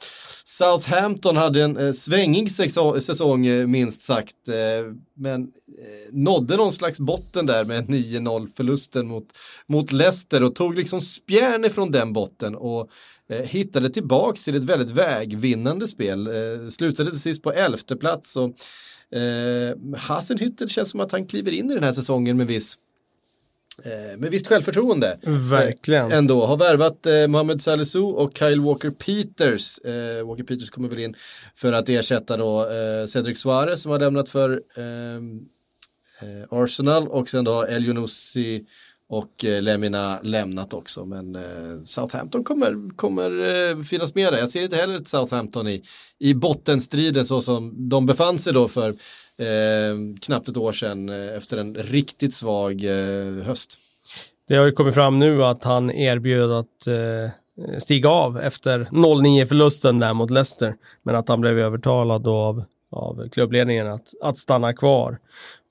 [0.44, 7.01] Southampton hade en eh, svängig säsong eh, minst sagt, eh, men eh, nådde någon slags
[7.01, 9.27] botten där med 9-0 förlusten mot,
[9.66, 12.90] mot Leicester och tog liksom spjärn ifrån den botten och
[13.29, 16.27] hittade tillbaks till ett väldigt vägvinnande spel.
[16.27, 18.51] Eh, slutade till sist på elfte plats och
[19.19, 22.79] eh, Hasenhüttel känns som att han kliver in i den här säsongen med viss
[23.83, 25.19] Eh, med visst självförtroende.
[25.51, 26.13] Verkligen.
[26.13, 26.47] Eh, ändå.
[26.47, 29.79] Har värvat eh, Mohamed Salisu och Kyle Walker Peters.
[29.79, 31.15] Eh, Walker Peters kommer väl in
[31.57, 35.21] för att ersätta då eh, Cedric Suarez som har lämnat för eh,
[36.51, 38.67] Arsenal och sen då El Younousi
[39.09, 41.05] och eh, Lemina lämnat också.
[41.05, 43.31] Men eh, Southampton kommer, kommer
[43.70, 44.39] eh, finnas med där.
[44.39, 45.82] Jag ser inte heller ett Southampton i,
[46.18, 48.89] i bottenstriden så som de befann sig då för
[49.39, 53.81] eh, knappt ett år sedan eh, efter en riktigt svag eh, höst.
[54.48, 59.47] Det har ju kommit fram nu att han erbjöd att eh, stiga av efter 0-9
[59.47, 60.74] förlusten där mot Leicester.
[61.02, 65.18] Men att han blev övertalad av, av klubbledningen att, att stanna kvar.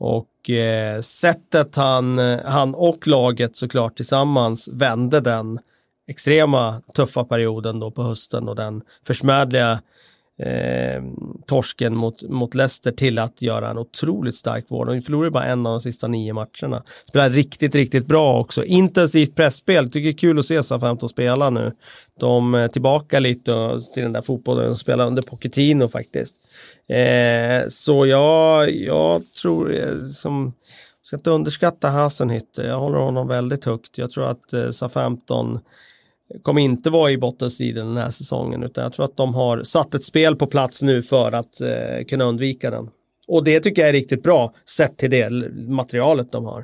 [0.06, 5.60] Och eh, sättet han, han och laget såklart tillsammans vände den
[6.08, 9.80] extrema tuffa perioden då på hösten och den försmädliga
[10.39, 11.03] eh,
[11.47, 14.88] torsken mot, mot Leicester till att göra en otroligt stark vård.
[14.88, 16.84] De förlorade bara en av de sista nio matcherna.
[17.10, 18.65] Spelar riktigt, riktigt bra också.
[18.65, 19.85] Intensivt pressspel.
[19.85, 21.72] Tycker det är kul att se SA-15 spela nu.
[22.19, 26.35] De är tillbaka lite till den där fotbollen de spelade under Pochettino faktiskt.
[26.89, 30.53] Eh, så jag, jag tror, eh, som,
[31.01, 32.68] ska inte underskatta Hasenhütte.
[32.68, 33.97] Jag håller honom väldigt högt.
[33.97, 35.60] Jag tror att eh, SA-15
[36.41, 39.95] kommer inte vara i bottenstriden den här säsongen utan jag tror att de har satt
[39.95, 42.89] ett spel på plats nu för att eh, kunna undvika den.
[43.27, 45.30] Och det tycker jag är riktigt bra sett till det
[45.68, 46.60] materialet de har.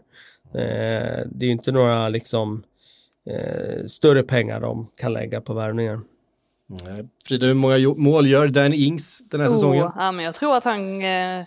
[0.53, 2.63] Eh, det är ju inte några liksom
[3.29, 6.01] eh, större pengar de kan lägga på värvningar.
[7.27, 9.91] Frida, hur många mål gör Dan Ings den här oh, säsongen?
[9.95, 11.43] Ja, men jag tror att han eh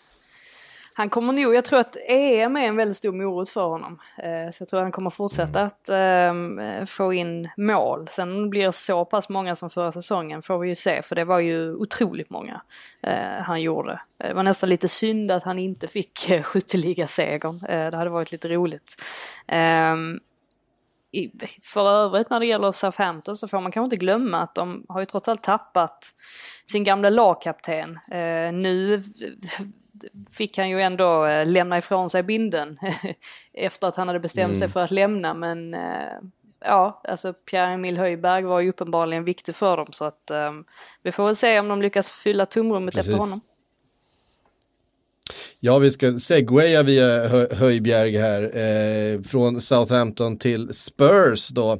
[0.94, 3.98] han kommer nog, jag tror att EM är en väldigt stor morot för honom.
[4.18, 5.66] Eh, så jag tror att han kommer fortsätta mm.
[5.66, 5.88] att
[6.80, 8.08] eh, få in mål.
[8.08, 11.24] Sen blir det så pass många som förra säsongen får vi ju se, för det
[11.24, 12.62] var ju otroligt många
[13.02, 14.00] eh, han gjorde.
[14.18, 17.58] Det var nästan lite synd att han inte fick skytteligasegern.
[17.90, 19.02] Det hade varit lite roligt.
[19.46, 20.20] Ehm,
[21.62, 25.00] för övrigt när det gäller Southampton så får man kanske inte glömma att de har
[25.00, 26.14] ju trots allt tappat
[26.70, 27.98] sin gamla lagkapten.
[28.52, 29.02] Nu
[30.30, 32.78] fick han ju ändå eh, lämna ifrån sig binden
[33.52, 34.58] efter att han hade bestämt mm.
[34.58, 35.34] sig för att lämna.
[35.34, 36.18] Men eh,
[36.64, 40.64] ja, alltså Pierre-Emil Höjberg var ju uppenbarligen viktig för dem så att um,
[41.02, 43.08] vi får väl se om de lyckas fylla tomrummet Precis.
[43.08, 43.40] efter honom.
[45.60, 51.72] Ja, vi ska segwaya via Höjbjerg här eh, från Southampton till Spurs då.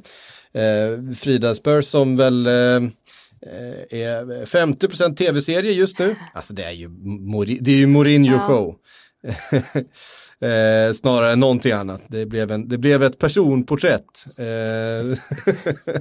[0.53, 2.89] Eh, Frida Spurs som väl eh, Eh,
[3.89, 6.15] är 50% tv-serie just nu.
[6.33, 6.89] Alltså det är ju,
[7.59, 8.75] det är ju Mourinho show.
[10.49, 12.01] eh, snarare än någonting annat.
[12.07, 14.25] Det blev, en, det blev ett personporträtt.
[14.37, 15.17] Eh.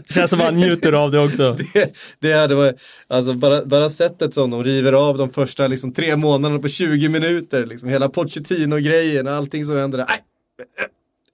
[0.09, 1.57] Känns som man njuter av det också.
[1.73, 2.77] det, det hade varit,
[3.09, 7.09] alltså bara, bara sättet som de river av de första liksom, tre månaderna på 20
[7.09, 7.67] minuter.
[7.67, 9.99] Liksom, hela Pochettino-grejen, allting som händer.
[9.99, 10.07] Där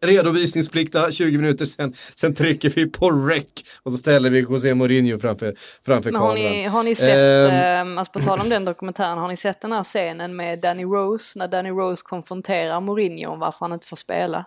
[0.01, 3.45] redovisningsplikta 20 minuter sen, sen trycker vi på rec
[3.83, 5.55] och så ställer vi José Mourinho framför,
[5.85, 6.53] framför Men har kameran.
[6.53, 9.73] Ni, har ni sett, um, alltså på tal om den dokumentären, har ni sett den
[9.73, 13.97] här scenen med Danny Rose när Danny Rose konfronterar Mourinho om varför han inte får
[13.97, 14.45] spela?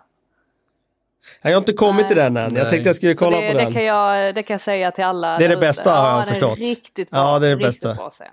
[1.42, 2.08] Jag har inte kommit Nej.
[2.08, 2.54] till den än.
[2.54, 3.66] Jag tänkte jag skulle kolla det, på den.
[3.66, 5.38] Det kan, jag, det kan jag säga till alla.
[5.38, 6.58] Det är det bästa har jag förstått.
[6.58, 7.20] Riktigt bra.
[7.20, 7.94] Ja, det är det bästa.
[7.94, 8.26] Bra scen.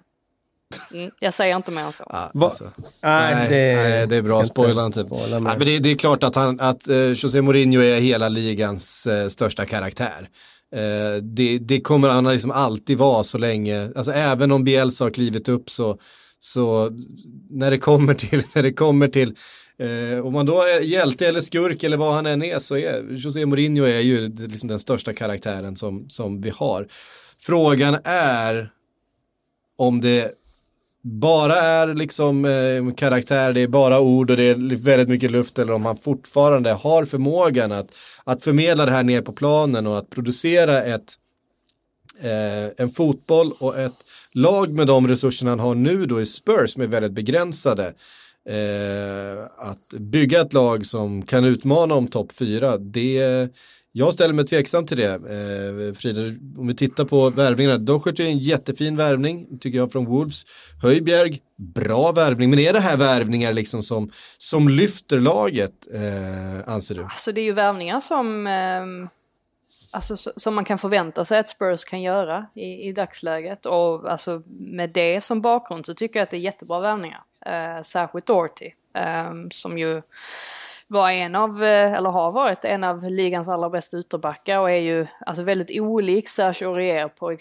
[0.94, 2.04] Mm, jag säger inte mer än så.
[2.04, 2.64] Ah, alltså.
[3.02, 4.46] nej, nej, det, nej, det är bra.
[4.46, 5.00] Spoila inte.
[5.00, 8.30] Spoila nej, men det, det, är klart att, han, att uh, José Mourinho är hela
[8.30, 10.30] ligans uh, största karaktär.
[10.76, 15.12] Uh, det, det, kommer han liksom alltid vara så länge, alltså även om Bielsa har
[15.12, 16.00] klivit upp så,
[16.40, 16.90] så
[17.50, 19.36] när det kommer till, när det kommer till
[19.80, 23.04] Eh, om man då är hjälte eller skurk eller vad han än är så är
[23.12, 26.88] José Mourinho är ju liksom den största karaktären som, som vi har.
[27.40, 28.72] Frågan är
[29.78, 30.32] om det
[31.02, 35.60] bara är liksom eh, karaktär, det är bara ord och det är väldigt mycket luft
[35.60, 37.88] eller om han fortfarande har förmågan att,
[38.24, 41.14] att förmedla det här ner på planen och att producera ett,
[42.22, 46.74] eh, en fotboll och ett lag med de resurserna han har nu då i Spurs
[46.74, 47.94] som är väldigt begränsade.
[48.50, 53.50] Eh, att bygga ett lag som kan utmana om topp fyra, det
[53.92, 55.14] jag ställer mig tveksam till det.
[55.14, 56.22] Eh, Frida,
[56.58, 57.78] om vi tittar på värvningarna.
[57.78, 60.44] Docherty är en jättefin värvning, tycker jag, från Wolves.
[60.82, 62.50] Höjbjerg, bra värvning.
[62.50, 67.04] Men är det här värvningar liksom som, som lyfter laget, eh, anser du?
[67.04, 69.10] Alltså det är ju värvningar som, eh,
[69.92, 73.66] alltså, som man kan förvänta sig att Spurs kan göra i, i dagsläget.
[73.66, 77.24] Och alltså, med det som bakgrund så tycker jag att det är jättebra värvningar.
[77.46, 80.02] Eh, särskilt Doherty, eh, som ju
[80.92, 84.76] var en av, eh, eller har varit en av ligans allra bästa ytterbackar och är
[84.76, 87.34] ju alltså väldigt olik Serge Aurier på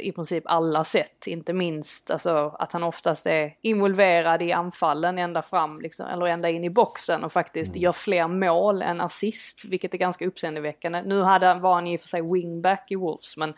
[0.00, 1.26] i princip alla sätt.
[1.26, 6.50] Inte minst alltså, att han oftast är involverad i anfallen ända fram, liksom, eller ända
[6.50, 7.82] in i boxen och faktiskt mm.
[7.82, 11.02] gör fler mål än assist, vilket är ganska uppseendeväckande.
[11.02, 13.50] Nu hade, var han i och för sig wingback i Wolves, men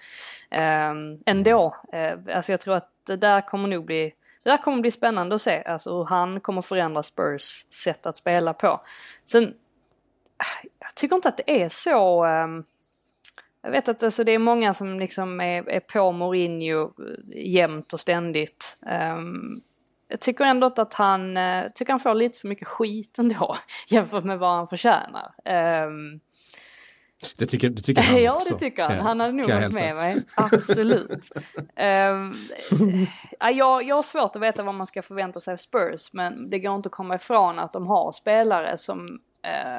[0.51, 1.77] eh, ändå.
[1.93, 4.12] Eh, alltså jag tror att det där kommer nog bli
[4.43, 8.16] det där kommer bli spännande att se, alltså hur han kommer förändra Spurs sätt att
[8.16, 8.81] spela på.
[9.24, 9.55] Sen,
[10.78, 12.27] jag tycker inte att det är så...
[12.27, 12.65] Um,
[13.62, 17.93] jag vet att alltså, det är många som liksom är, är på Mourinho eh, jämt
[17.93, 18.78] och ständigt.
[19.16, 19.60] Um,
[20.09, 23.56] jag tycker ändå att han, uh, tycker han får lite för mycket skit ändå
[23.89, 25.35] jämfört med vad han förtjänar.
[25.85, 26.20] Um,
[27.39, 28.49] det tycker, det tycker han ja, också.
[28.49, 28.99] Ja, det tycker han.
[28.99, 30.23] Han hade nog varit med mig.
[30.35, 31.11] Absolut.
[31.77, 32.36] um,
[33.40, 36.59] jag, jag har svårt att veta vad man ska förvänta sig av Spurs, men det
[36.59, 39.20] går inte att komma ifrån att de har spelare som,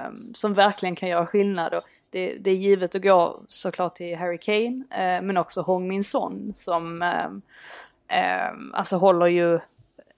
[0.08, 1.74] um, som verkligen kan göra skillnad.
[1.74, 5.88] Och det, det är givet att gå såklart till Harry Kane, uh, men också Hong
[5.88, 7.42] Min Son som um,
[8.74, 9.60] alltså håller ju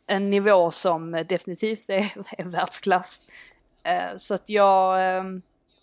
[0.08, 3.28] en nivå som definitivt är, är världsklass.
[3.88, 5.00] Uh, så att jag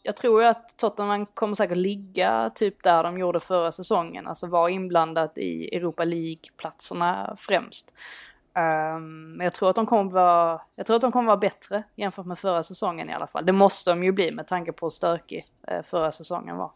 [0.03, 4.47] jag tror ju att Tottenham kommer säkert ligga typ där de gjorde förra säsongen, alltså
[4.47, 7.95] vara inblandat i Europa League-platserna främst.
[8.59, 11.83] Um, men jag tror att de kommer vara, jag tror att de kommer vara bättre
[11.97, 13.47] jämfört med förra säsongen i alla fall.
[13.47, 16.71] Det måste de ju bli med tanke på hur stökig uh, förra säsongen var.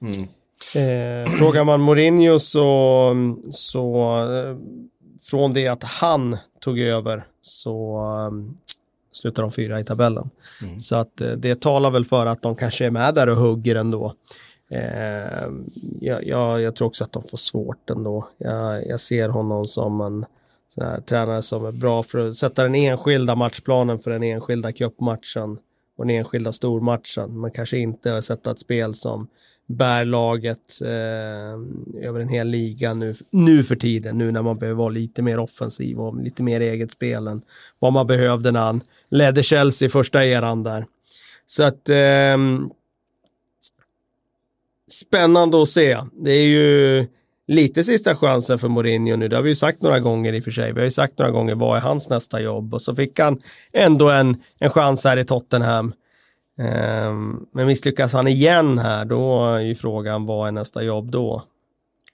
[0.00, 0.28] Mm.
[0.74, 3.14] Eh, frågar man Mourinho så,
[3.50, 4.56] så eh,
[5.20, 7.98] från det att han tog över så
[8.30, 8.58] um,
[9.16, 10.30] slutar de fyra i tabellen.
[10.62, 10.80] Mm.
[10.80, 13.76] Så att eh, det talar väl för att de kanske är med där och hugger
[13.76, 14.12] ändå.
[14.70, 15.48] Eh,
[16.00, 18.28] jag, jag, jag, tror också att de får svårt ändå.
[18.38, 20.26] Jag, jag ser honom som en
[21.06, 25.58] tränare som är bra för att sätta den enskilda matchplanen för den enskilda cupmatchen
[25.98, 27.40] och den enskilda stormatchen.
[27.40, 29.28] Men kanske inte sätta ett spel som
[29.66, 34.78] bär laget eh, över en hel liga nu, nu för tiden, nu när man behöver
[34.78, 37.42] vara lite mer offensiv och lite mer eget spel än
[37.78, 38.80] vad man behövde när han
[39.10, 40.86] ledde Chelsea första eran där.
[41.46, 42.36] Så att eh,
[44.90, 45.98] spännande att se.
[46.12, 47.06] Det är ju
[47.46, 49.28] lite sista chansen för Mourinho nu.
[49.28, 50.72] Det har vi ju sagt några gånger i och för sig.
[50.72, 53.40] Vi har ju sagt några gånger vad är hans nästa jobb och så fick han
[53.72, 55.92] ändå en, en chans här i Tottenham.
[56.58, 61.42] Um, men misslyckas han igen här, då är ju frågan vad är nästa jobb då?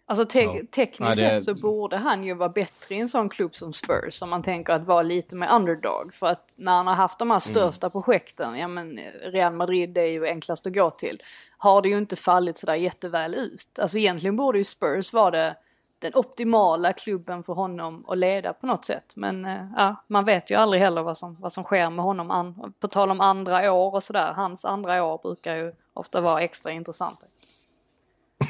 [0.07, 0.55] Alltså te ja.
[0.75, 1.31] tekniskt ja, det...
[1.31, 4.43] sett så borde han ju vara bättre i en sån klubb som Spurs om man
[4.43, 6.15] tänker att vara lite mer underdog.
[6.15, 7.41] För att när han har haft de här mm.
[7.41, 7.93] största mm.
[7.93, 11.23] projekten, ja men Real Madrid är ju enklast att gå till,
[11.59, 13.79] har det ju inte fallit sådär jätteväl ut.
[13.79, 15.57] Alltså egentligen borde ju Spurs vara det
[16.03, 19.13] den optimala klubben för honom att leda på något sätt.
[19.17, 22.31] Men eh, ja, man vet ju aldrig heller vad som, vad som sker med honom.
[22.31, 26.41] An, på tal om andra år och sådär, hans andra år brukar ju ofta vara
[26.41, 27.27] extra intressanta.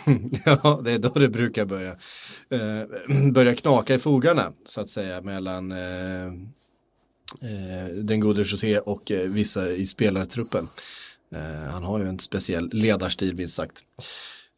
[0.44, 1.90] ja, det är då det brukar börja,
[2.50, 2.86] eh,
[3.32, 6.26] börja knaka i fogarna så att säga mellan eh,
[7.40, 10.68] eh, den gode José och eh, vissa i spelartruppen.
[11.34, 13.84] Eh, han har ju en speciell ledarstil minst sagt.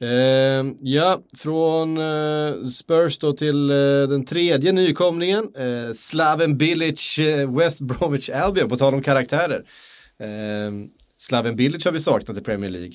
[0.01, 3.77] Eh, ja, från eh, Spurs då till eh,
[4.09, 5.49] den tredje nykomlingen.
[5.57, 9.65] Eh, Slaven Bilic, eh, West Bromwich Albion, på tal om karaktärer.
[10.19, 12.95] Ehm, Slaven Bilic har vi saknat i Premier League.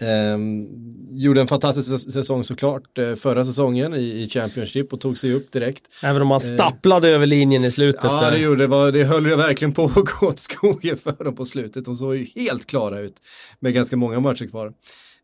[0.00, 0.66] Um,
[1.10, 5.52] gjorde en fantastisk säsong såklart uh, förra säsongen i, i, Championship och tog sig upp
[5.52, 5.82] direkt.
[6.02, 8.04] Även om man stapplade över linjen i slutet.
[8.04, 8.30] Ja, där.
[8.30, 8.66] det gjorde det.
[8.66, 11.84] Var, det höll ju verkligen på att gå åt skogen för dem på slutet.
[11.84, 13.16] De såg ju helt klara ut
[13.60, 14.72] med ganska många matcher kvar.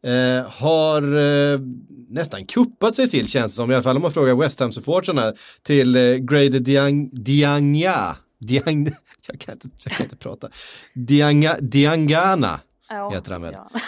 [0.03, 1.61] Eh, har eh,
[2.09, 5.35] nästan kuppat sig till känns det som, i alla fall om man frågar West Ham-supportrarna,
[5.63, 8.17] till eh, Grade Diang, Dianga.
[8.39, 8.85] Diang,
[9.27, 10.49] jag, kan inte, jag kan inte prata.
[10.95, 13.55] Dianga, Diangana ja, heter han väl.
[13.55, 13.71] Ja.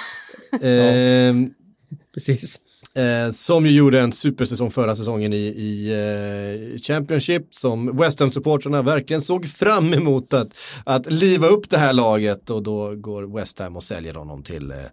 [0.52, 1.34] Eh,
[2.14, 2.60] Precis.
[2.94, 8.82] Eh, som ju gjorde en supersäsong förra säsongen i, i eh, Championship som West Ham-supportrarna
[8.82, 10.48] verkligen såg fram emot att,
[10.84, 14.70] att liva upp det här laget och då går West Ham och säljer honom till
[14.70, 14.86] eh, Eh,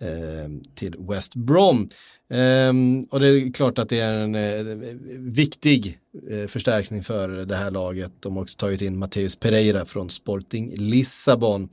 [0.00, 1.88] Ehm, till West Brom.
[2.30, 5.98] Ehm, och det är klart att det är en eh, viktig
[6.30, 8.12] eh, förstärkning för det här laget.
[8.20, 11.68] De har också tagit in Matteus Pereira från Sporting Lissabon.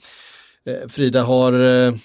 [0.65, 1.97] Eh, Frida har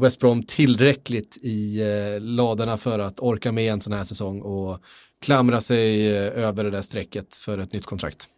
[0.00, 1.80] West Brom tillräckligt i
[2.20, 4.82] ladorna för att orka med en sån här säsong och
[5.22, 8.28] klamra sig över det där strecket för ett nytt kontrakt?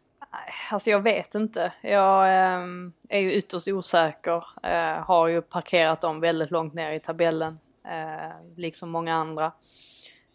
[0.71, 1.73] Alltså jag vet inte.
[1.81, 2.67] Jag eh,
[3.09, 4.45] är ju ytterst osäker.
[4.63, 7.59] Eh, har ju parkerat dem väldigt långt ner i tabellen.
[7.89, 9.53] Eh, liksom många andra.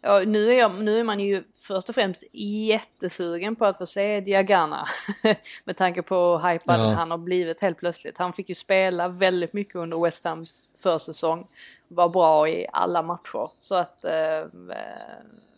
[0.04, 3.86] Ja, nu, är jag, nu är man ju först och främst jättesugen på att få
[3.86, 4.86] se Diagana.
[5.64, 6.84] Med tanke på hur hypad Ja.
[6.84, 8.18] han har blivit helt plötsligt.
[8.18, 11.48] Han fick ju spela väldigt mycket under West Hams försäsong.
[11.88, 13.52] Var bra i alla matcher.
[13.60, 14.46] Så att, eh,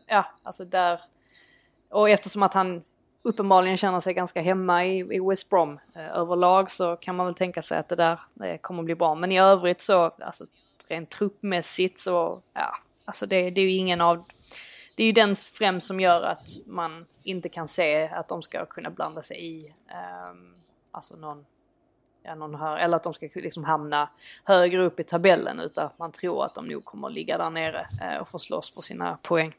[0.07, 1.01] ja, alltså där.
[1.89, 2.83] Och eftersom att han
[3.23, 7.35] uppenbarligen känner sig ganska hemma i, i West Brom eh, överlag så kan man väl
[7.35, 9.15] tänka sig att det där eh, kommer bli bra.
[9.15, 10.45] Men i övrigt så, alltså
[10.87, 14.25] rent truppmässigt så, ja, alltså det, det är ju ingen av,
[14.95, 18.65] det är ju den främst som gör att man inte kan se att de ska
[18.65, 20.33] kunna blanda sig i, eh,
[20.91, 21.45] alltså någon,
[22.23, 24.09] ja, någon hör, eller att de ska liksom hamna
[24.43, 27.49] högre upp i tabellen utan att man tror att de nog kommer att ligga där
[27.49, 29.53] nere eh, och få slåss för sina poäng.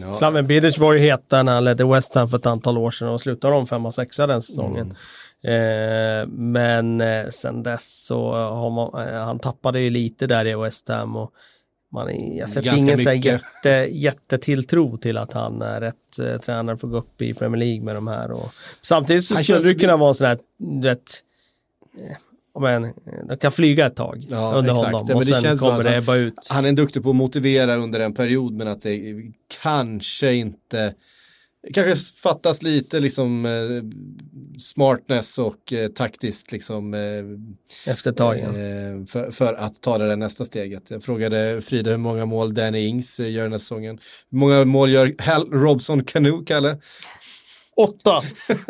[0.00, 0.14] Ja.
[0.14, 3.08] Slaven Bilic var ju heta när han ledde West Ham för ett antal år sedan
[3.08, 4.94] och slutade de femma, sexa den säsongen.
[5.44, 10.54] Eh, men eh, sen dess så har man, eh, han tappade ju lite där i
[10.54, 11.32] West Ham och
[11.92, 16.86] man, jag sätter ingen så jätte, jättetilltro till att han är rätt eh, tränare för
[16.86, 18.30] att gå upp i Premier League med de här.
[18.30, 18.50] Och,
[18.82, 20.38] samtidigt så Han skulle det kunna vara en sån här
[20.82, 21.12] rätt
[21.98, 22.16] eh,
[22.60, 22.92] men,
[23.28, 24.86] de kan flyga ett tag Ja, under exakt.
[24.86, 26.34] honom och men det sen känns så kommer det ebba ut.
[26.50, 29.14] Han är duktig på att motivera under en period men att det
[29.62, 30.94] kanske inte
[31.74, 33.50] kanske fattas lite liksom eh,
[34.58, 38.38] smartness och eh, taktiskt liksom eh, Efter ett tag.
[38.38, 38.42] ja.
[38.44, 40.90] eh, för, för att ta det där nästa steget.
[40.90, 43.98] Jag frågade Frida hur många mål Danny Ings gör den här säsongen.
[44.30, 46.76] Hur många mål gör Hal Robson Canoe, Kalle?
[47.78, 48.22] Åtta!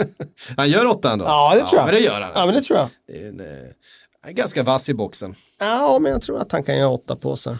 [0.56, 1.24] Han gör åtta ändå.
[1.24, 1.86] Ja, det tror jag.
[1.86, 2.30] men det gör han.
[2.35, 2.74] Ja, men det alltså.
[2.74, 2.89] tror jag.
[3.06, 3.40] Det är en,
[4.26, 5.35] eh, ganska vass i boxen.
[5.60, 7.56] Ja, men jag tror att han kan göra åtta på sig.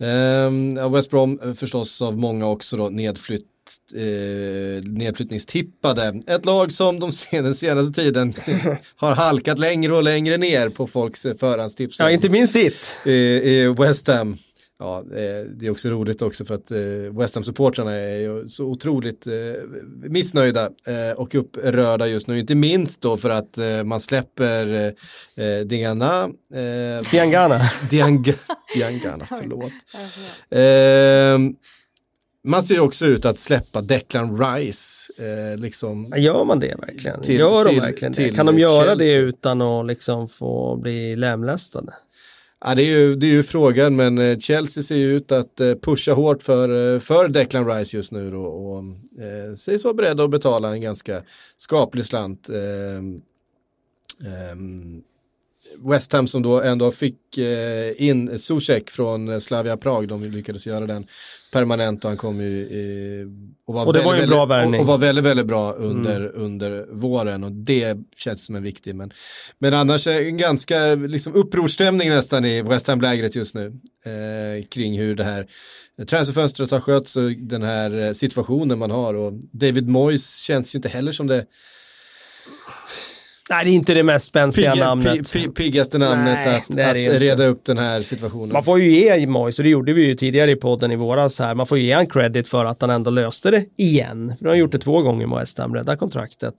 [0.00, 3.46] Ehm, ja, West Brom eh, förstås av många också då nedflytt,
[3.94, 6.20] eh, nedflyttningstippade.
[6.26, 8.34] Ett lag som de sen, den senaste tiden
[8.96, 12.00] har halkat längre och längre ner på folks eh, förhandstips.
[12.00, 12.96] Ja, inte minst ditt.
[13.04, 14.38] I, i West Ham.
[14.84, 16.78] Ja, eh, det är också roligt också för att eh,
[17.18, 19.32] West Ham-supportrarna är så otroligt eh,
[20.08, 20.70] missnöjda
[21.16, 22.38] och upprörda just nu.
[22.38, 24.94] Inte minst då för att man släpper
[25.64, 26.28] Diana,
[27.10, 27.60] Diangana.
[27.90, 28.24] Diang
[28.74, 29.72] Diangana, förlåt.
[30.50, 31.38] Eh,
[32.46, 35.12] man ser också ut att släppa Declan Rice.
[35.18, 36.12] Eh, liksom.
[36.16, 37.20] Gör man det verkligen?
[37.22, 38.24] Till- Gör de till- verkligen det?
[38.26, 38.96] till Kan de göra Chelsea.
[38.96, 41.92] det utan att liksom få bli lemlästade?
[42.66, 45.60] Ja, det, är ju, det är ju frågan, men eh, Chelsea ser ju ut att
[45.60, 48.84] eh, pusha hårt för, eh, för Declan Rice just nu då, och
[49.24, 51.22] eh, sägs vara beredda att betala en ganska
[51.56, 52.48] skaplig slant.
[52.48, 52.96] Eh,
[54.28, 54.56] eh,
[55.78, 60.86] West Ham som då ändå fick eh, in Zuzek från Slavia Prag, de lyckades göra
[60.86, 61.06] den
[61.52, 62.68] permanent och han kom ju
[63.66, 64.66] och var, Och det var ju en väldigt, bra väldigt.
[64.66, 64.74] Mm.
[64.74, 68.94] och, och var väldigt, väldigt bra under, under våren och det känns som en viktig.
[68.94, 69.12] Men,
[69.58, 73.66] men annars är en ganska liksom, upprorsstämning nästan i West Ham-lägret just nu
[74.04, 75.46] eh, kring hur det här
[76.06, 80.76] transferfönstret har skötts och den här eh, situationen man har och David Moyes känns ju
[80.76, 81.46] inte heller som det
[83.50, 85.32] Nej, det är inte det mest spänstiga pigga, namnet.
[85.32, 88.52] pi, pi, piggaste namnet Nej, att, det att reda upp den här situationen.
[88.52, 91.38] Man får ju ge Moise, och det gjorde vi ju tidigare i podden i våras
[91.38, 94.34] här, man får ju ge han credit för att han ändå löste det igen.
[94.38, 96.54] För han har gjort det två gånger med West Ham, rädda kontraktet.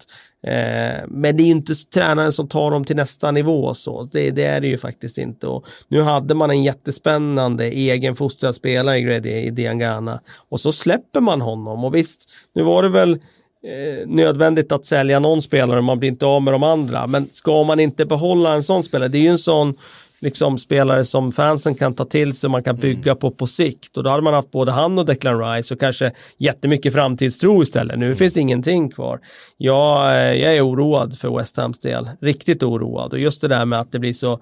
[0.48, 4.32] Eh, men det är ju inte tränaren som tar dem till nästa nivå så, det,
[4.32, 5.48] det är det ju faktiskt inte.
[5.48, 10.72] Och nu hade man en jättespännande egen fostrad spelare i Grady i Diangana och så
[10.72, 13.20] släpper man honom och visst, nu var det väl
[13.66, 17.08] eh, nödvändigt att sälja någon spelare, man blir inte av med de andra.
[17.08, 19.76] Men ska man inte behålla en sån spelare, det är ju en sån
[20.20, 23.98] liksom, spelare som fansen kan ta till sig och man kan bygga på på sikt.
[23.98, 28.00] Och då hade man haft både han och Declan Rice och kanske jättemycket framtidstro istället.
[28.00, 29.20] Nu finns ingenting kvar.
[29.58, 33.14] Jag, eh, jag är oroad för West Hams del, riktigt oroad.
[33.14, 34.40] Och just det där med att det blir så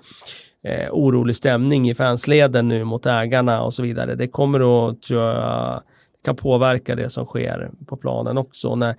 [0.67, 4.15] eh, orolig stämning i fansleden nu mot ägarna och så vidare.
[4.15, 5.81] Det kommer att, tror jag,
[6.23, 8.75] kan påverka det som sker på planen också.
[8.75, 8.95] När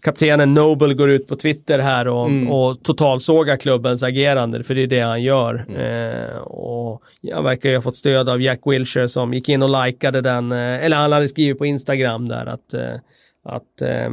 [0.00, 4.86] kaptenen Noble går ut på Twitter här och, och totalsågar klubbens agerande, för det är
[4.86, 5.66] det han gör.
[5.76, 9.86] Eh, och jag verkar ju ha fått stöd av Jack Wilshere som gick in och
[9.86, 12.94] likade den, eh, eller han hade skrivit på Instagram där att, eh,
[13.44, 14.10] att, eh,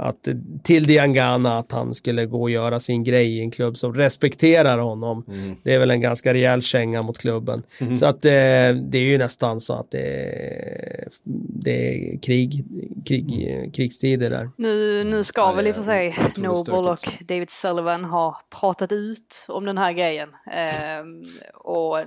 [0.00, 0.28] att
[0.62, 4.78] till Diangana att han skulle gå och göra sin grej i en klubb som respekterar
[4.78, 5.24] honom.
[5.28, 5.56] Mm.
[5.62, 7.62] Det är väl en ganska rejäl känga mot klubben.
[7.78, 7.96] Mm-hmm.
[7.96, 8.30] Så att eh,
[8.90, 11.08] det är ju nästan så att det,
[11.64, 12.64] det är krig,
[13.06, 13.70] krig, Mm.
[13.70, 14.50] krigstider där.
[14.56, 18.92] Nu, nu ska Ja, väl i och för sig Noble och David Sullivan ha pratat
[18.92, 20.28] ut om den här grejen.
[20.52, 21.24] Ehm,
[21.54, 21.98] och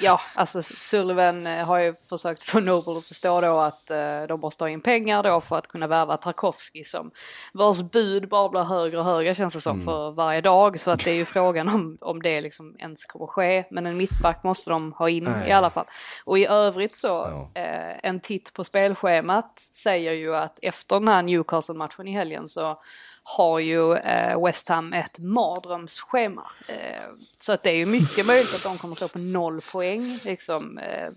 [0.00, 4.40] ja, alltså Sullivan eh, har ju försökt få Noble att förstå då att eh, de
[4.40, 7.10] måste ha in pengar då för att kunna värva Tarkovsky som
[7.52, 9.84] vars bud bara blir högre och högre känns det som Mm.
[9.84, 10.80] för varje dag.
[10.80, 13.64] Så att det är ju frågan om, om det liksom ens kommer ske.
[13.70, 15.48] Men en mittback måste de ha in Nej.
[15.48, 15.86] i alla fall.
[16.24, 17.06] Och i övrigt så,
[17.54, 17.60] Ja.
[17.60, 22.80] eh, en titt på spelschemat säger ju att efter den här Newcastle-matchen i helgen så
[23.24, 26.50] har ju eh, West Ham ett mardrömsschema.
[26.68, 27.02] Eh,
[27.42, 30.18] så att det är ju mycket möjligt att de kommer stå på noll poäng.
[30.24, 31.08] Liksom, eh,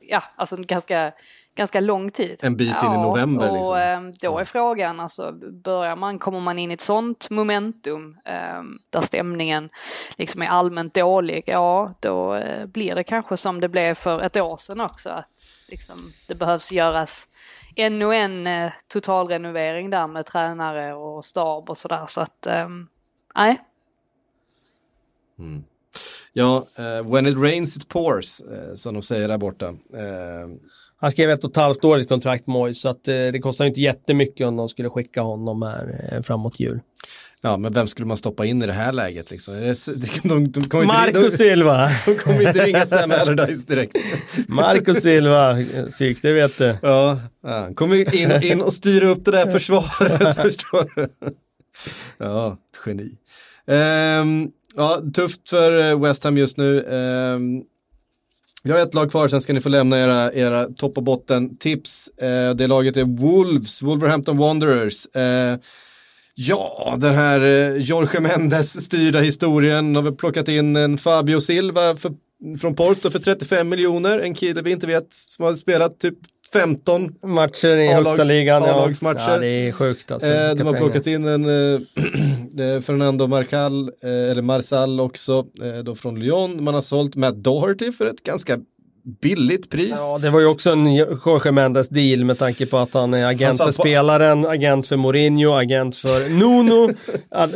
[0.00, 1.12] ja, alltså ganska,
[1.54, 2.40] ganska lång tid.
[2.42, 3.76] En bit in i november, Och liksom.
[3.76, 5.32] eh, då är frågan, alltså
[5.64, 9.70] börjar man, kommer man in i ett sånt momentum eh, där stämningen
[10.16, 14.36] liksom är allmänt dålig, ja då eh, blir det kanske som det blev för ett
[14.36, 15.08] år sedan också.
[15.08, 15.30] Att
[15.68, 17.28] liksom, det behövs göras
[17.76, 22.04] ännu en eh, totalrenovering där med tränare och stab och sådär.
[22.08, 22.88] Så att, ehm,
[25.40, 25.62] nej.
[26.32, 29.66] Ja, eh, when it rains it pours, eh, som de säger där borta.
[29.68, 30.48] Eh,
[31.00, 33.80] Han skrev ett och ett halvt år i kontrakt Moyes så att det kostar inte
[33.80, 36.80] jättemycket om de skulle skicka honom här framåt jul.
[37.42, 39.54] ja, men vem skulle man stoppa in i det här läget liksom?
[39.54, 39.74] De,
[40.22, 41.88] de, de, kommer inte, Marco de, Silva!
[42.06, 43.96] de kommer inte ringa Sam Allardyce direkt.
[44.48, 45.56] Marco Silva,
[45.90, 46.76] psyk, det vet du.
[46.82, 51.08] Ja, ja, kommer in, in och styra upp det där försvaret, förstår du.
[52.18, 53.10] Ja, ett geni.
[53.66, 56.84] Ehm, ja, tufft för eh, West Ham just nu.
[56.84, 57.62] Ehm,
[58.62, 61.56] vi har ett lag kvar, sen ska ni få lämna era, era topp och botten
[61.56, 62.08] tips.
[62.08, 65.06] Eh, det laget är Wolves, Wolverhampton Wanderers.
[65.06, 65.58] Eh,
[66.34, 67.40] ja, den här
[67.76, 72.12] Jorge Mendes styrda historien har vi plockat in en Fabio Silva för,
[72.60, 74.18] från Porto för 35 miljoner.
[74.18, 76.18] En kille vi inte vet som har spelat typ
[76.52, 78.62] 15 Matcher i A-lags- högsta ligan.
[78.62, 78.72] Ja.
[78.74, 79.30] A-lagsmatcher.
[79.30, 80.28] ja, det är sjukt alltså.
[80.28, 81.80] Eh, de har plockat in en eh,
[82.74, 86.64] eh, Fernando Marcal, eh, eller Marsal också, eh, då från Lyon.
[86.64, 88.58] Man har sålt Matt Doherty för ett ganska
[89.22, 89.94] billigt pris.
[89.96, 93.26] Ja, det var ju också en Jorge Mendes deal med tanke på att han är
[93.26, 96.90] agent Han för på- spelaren, agent för Mourinho, agent för Nuno,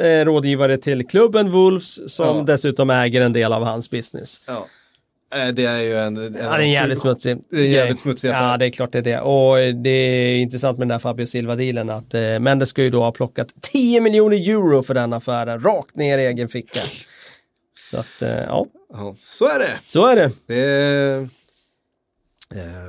[0.03, 2.45] eh, rådgivare till klubben Wolves som Ja.
[2.47, 4.41] dessutom äger en del av hans business.
[4.47, 4.67] Ja.
[5.35, 6.17] Eh, det är ju en...
[6.17, 8.51] en Ja, det är en jävligt smutsig Det är en jävligt smutsig affär.
[8.51, 9.21] Ja, det är klart det är det.
[9.21, 13.03] Och det är intressant med den där Fabio Silva-dealen att eh, Mendes ska ju då
[13.03, 16.81] ha plockat 10 miljoner euro för den affären, rakt ner i egen ficka.
[17.91, 19.79] Så att, eh, ja, Ja, så är det.
[19.87, 20.31] så är det.
[20.47, 21.29] Det är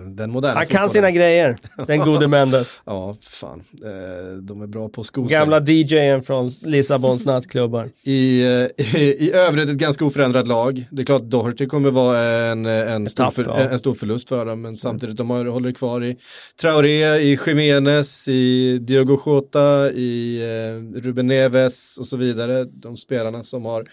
[0.06, 1.58] den moderna Han kan sina grejer,
[1.88, 2.82] den gode Mendes.
[2.86, 3.64] Ja, fan.
[3.84, 5.38] Eh, de är bra på att sko sig.
[5.38, 7.90] Gamla DJen från Lissabons nattklubbar.
[8.04, 10.88] I, eh, i, I övrigt ett ganska oförändrat lag.
[10.92, 13.58] Det är klart Doherty kommer vara en, en, stor, för, ja.
[13.58, 16.18] en stor förlust för dem, men samtidigt de har, håller kvar i
[16.62, 22.64] Traoré, i Jiménez, i Diogo Jota, i eh, Ruben Neves och så vidare.
[22.64, 23.86] De spelarna som har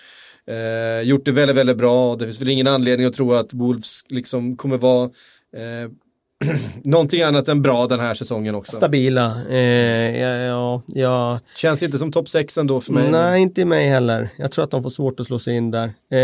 [0.46, 4.04] eh, gjort det väldigt, väldigt bra det finns väl ingen anledning att tro att Wolves
[4.08, 5.10] liksom kommer vara
[5.56, 5.90] eh,
[6.84, 8.76] någonting annat än bra den här säsongen också.
[8.76, 9.42] Stabila.
[9.48, 11.40] Eh, ja, ja.
[11.56, 13.10] Känns inte som topp 6 ändå för mig.
[13.10, 14.28] Nej, inte i mig heller.
[14.36, 15.92] Jag tror att de får svårt att slå sig in där.
[16.10, 16.18] Eh,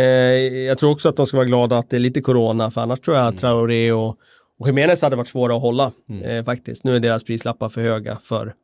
[0.67, 3.01] jag tror också att de ska vara glada att det är lite corona, för annars
[3.01, 4.17] tror jag att Traoré och,
[4.61, 5.93] och Jiménez hade varit svåra att hålla
[6.25, 6.85] eh, faktiskt.
[6.85, 8.55] Nu är deras prislappar för höga för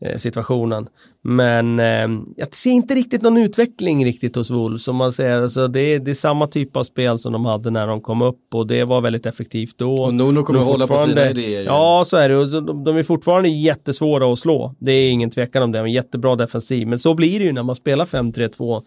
[0.00, 0.88] corona-situationen.
[1.22, 4.84] Men eh, jag ser inte riktigt någon utveckling riktigt hos Wolves.
[4.84, 5.42] Som man säger.
[5.42, 8.22] Alltså, det, är, det är samma typ av spel som de hade när de kom
[8.22, 10.02] upp och det var väldigt effektivt då.
[10.02, 11.64] Och Nuno kommer De är hålla på sina idéer.
[11.64, 12.36] Ja, så är det.
[12.36, 14.74] Och de, de är fortfarande jättesvåra att slå.
[14.78, 15.78] Det är ingen tvekan om det.
[15.78, 16.88] En jättebra defensiv.
[16.88, 18.82] Men så blir det ju när man spelar 5-3-2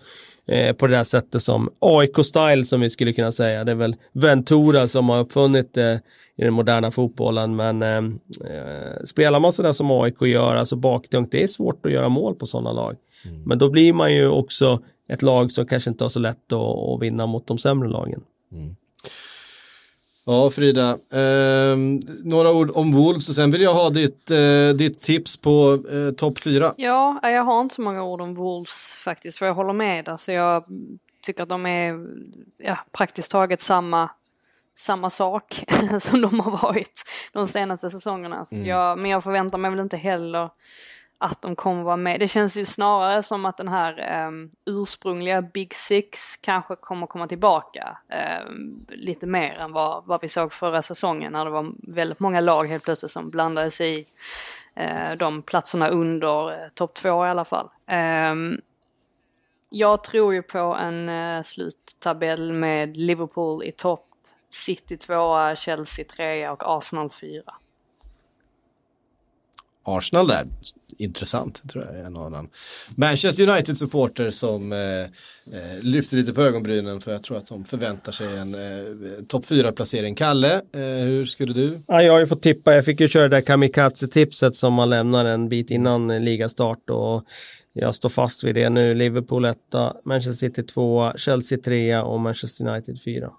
[0.50, 3.64] eh, på det där sättet som AIK-style som vi skulle kunna säga.
[3.64, 6.00] Det är väl Ventura som har uppfunnit det eh,
[6.38, 7.56] i den moderna fotbollen.
[7.56, 7.98] Men eh,
[8.52, 12.36] eh, spelar man sådär som AIK gör, alltså bakdunk, det är svårt att göra mål
[12.36, 12.96] på sådana lag.
[13.46, 16.78] Men då blir man ju också ett lag som kanske inte har så lätt att,
[16.78, 18.22] att vinna mot de sämre lagen.
[20.26, 20.98] Ja, Frida.
[21.12, 25.84] ehm, några ord om Wolves och sen vill jag ha ditt, eh, ditt tips på
[25.92, 26.74] eh, topp fyra.
[26.78, 30.10] Ja, jag har inte så många ord om Wolves faktiskt, för jag håller med.
[30.10, 30.64] Alltså jag
[31.22, 32.06] tycker att de är
[32.58, 34.10] ja, praktiskt taget samma,
[34.78, 35.64] samma sak
[36.00, 38.46] som de har varit de senaste säsongerna.
[38.46, 40.50] Så att jag, men jag förväntar mig väl inte heller
[41.22, 42.20] att de kommer vara med.
[42.20, 47.28] Det känns ju snarare som att den här um, ursprungliga Big Six kanske kommer komma
[47.28, 47.98] tillbaka
[48.48, 52.40] um, lite mer än vad, vad vi såg förra säsongen när det var väldigt många
[52.40, 54.06] lag helt plötsligt som blandades i
[54.80, 57.70] uh, de platserna under uh, topp två i alla fall.
[58.32, 58.62] Um,
[59.70, 64.06] jag tror ju på en uh, sluttabell med Liverpool i topp,
[64.50, 67.54] City tvåa, Chelsea trea och Arsenal fyra.
[69.84, 70.48] Arsenal där,
[70.98, 72.50] intressant tror jag är en annan.
[72.96, 78.12] Manchester United-supporter som eh, eh, lyfter lite på ögonbrynen för jag tror att de förväntar
[78.12, 80.16] sig en eh, topp 4-placering.
[80.16, 81.80] Kalle, eh, hur skulle du?
[81.88, 84.90] Ja, jag har ju fått tippa, jag fick ju köra det där kamikaze-tipset som man
[84.90, 87.24] lämnar en bit innan eh, ligastart och
[87.74, 88.94] jag står fast vid det nu.
[88.94, 89.58] Liverpool 1,
[90.06, 93.32] Manchester City 2, Chelsea 3 och Manchester United 4.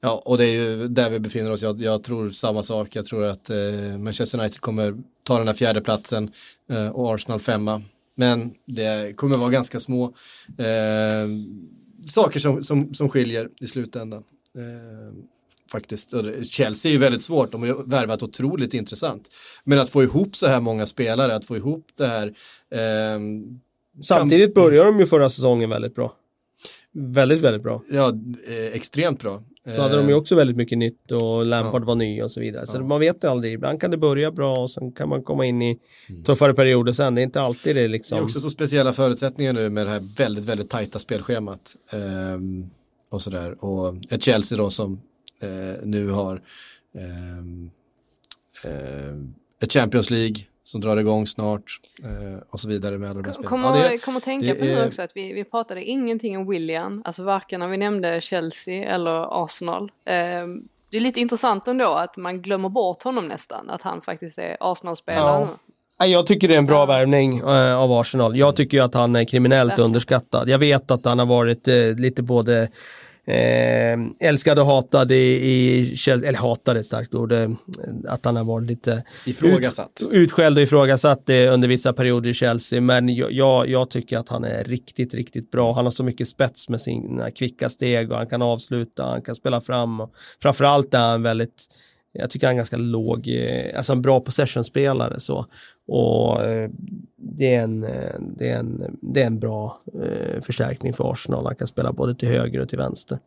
[0.00, 1.62] Ja, och det är ju där vi befinner oss.
[1.62, 2.96] Jag, jag tror samma sak.
[2.96, 6.30] Jag tror att eh, Manchester United kommer ta den här fjärde platsen
[6.70, 7.82] eh, och Arsenal femma.
[8.16, 10.04] Men det kommer vara ganska små
[10.58, 11.28] eh,
[12.08, 14.24] saker som, som, som skiljer i slutändan.
[14.56, 15.14] Eh,
[15.72, 16.14] faktiskt.
[16.50, 19.30] Chelsea är ju väldigt svårt, de har ju värvat otroligt intressant.
[19.64, 22.34] Men att få ihop så här många spelare, att få ihop det här.
[22.74, 23.60] ehm,
[24.02, 26.14] Samtidigt börjar de ju förra säsongen väldigt bra.
[26.92, 27.82] Väldigt, väldigt bra.
[27.90, 28.12] ja,
[28.46, 29.42] eh, extremt bra.
[29.64, 32.40] Då hade de ju Eh, också väldigt mycket nytt och Lampard var ny och så
[32.40, 32.66] vidare.
[32.66, 33.52] Så man vet aldrig.
[33.52, 35.78] Ibland kan det börja bra och sen kan man komma in i
[36.26, 37.14] tuffare perioder sen.
[37.14, 38.24] Det är inte alltid det Det är liksom.
[38.24, 41.76] också så speciella förutsättningar nu med det här väldigt, väldigt tajta spelschemat.
[41.90, 42.70] Ehm,
[43.10, 43.64] och sådär.
[43.64, 45.00] Och ett Chelsea då som
[45.40, 46.42] eh, nu har
[46.98, 47.70] ehm,
[48.64, 50.36] ehm, ett Champions League
[50.66, 51.62] som drar igång snart
[52.04, 53.48] eh, och så vidare med alla de här spelarna.
[53.50, 55.84] Kommer Ja, det- kom att tänka det på nu är- också att vi, vi pratade
[55.84, 59.90] ingenting om William, alltså varken när vi nämnde Chelsea eller Arsenal.
[60.06, 64.38] Ehm, det är lite intressant ändå att man glömmer bort honom nästan, att han faktiskt
[64.38, 65.48] är Arsenal-spelare
[65.98, 66.06] Ja.
[66.06, 68.36] Jag tycker det är en bra värvning eh, av Arsenal.
[68.36, 69.86] Jag tycker ju att han är kriminellt Verkligen.
[69.86, 70.48] underskattad.
[70.48, 72.68] Jag vet att han har varit eh, lite både
[73.26, 77.50] eh, älskad och hatad i, i eller hatad är ett starkt ord, eh,
[78.08, 80.02] att han har varit lite Ifrågasatt.
[80.02, 84.18] Ut, utskälld och ifrågasatt eh, under vissa perioder i Chelsea, men jag, jag, jag tycker
[84.18, 85.72] att han är riktigt, riktigt bra.
[85.72, 89.34] Han har så mycket spets med sina kvicka steg och han kan avsluta, han kan
[89.34, 91.68] spela fram och framförallt är han väldigt
[92.18, 95.46] jag tycker han är ganska låg, eh, alltså en bra possession-spelare så.
[95.86, 96.70] Och eh,
[97.16, 101.46] det är en, eh, det är en, det är en bra eh, förstärkning för Arsenal.
[101.46, 103.18] Han kan spela både till höger och till vänster.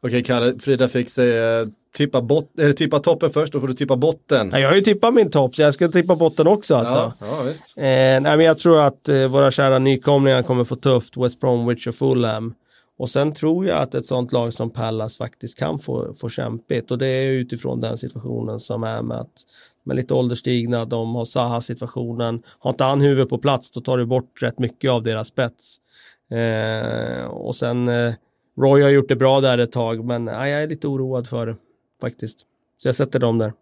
[0.00, 1.66] Okej Kalle, Frida fick säga
[1.96, 4.50] tippa, bot, eller tippa toppen först, då får du tippa botten.
[4.52, 7.12] Ja, jag har ju tippat min topp, så jag ska tippa botten också alltså.
[7.20, 7.76] Ja, ja visst.
[7.76, 11.86] Eh, nej, men jag tror att eh, våra kära nykomlingar kommer få tufft, West Bromwich
[11.86, 12.54] och Fulham.
[12.98, 16.90] Och sen tror jag att ett sånt lag som Pallas faktiskt kan få, få kämpigt
[16.90, 19.44] och det är utifrån den situationen som är med att
[19.84, 22.42] de är lite ålderstigna, de har Saha-situationen.
[22.58, 25.80] Har inte han huvudet på plats då tar du bort rätt mycket av deras spets.
[26.30, 28.14] Eh, och sen eh,
[28.60, 31.46] Roy har gjort det bra där ett tag men eh, jag är lite oroad för
[31.46, 31.56] det
[32.00, 32.38] faktiskt.
[32.78, 33.52] Så jag sätter dem där.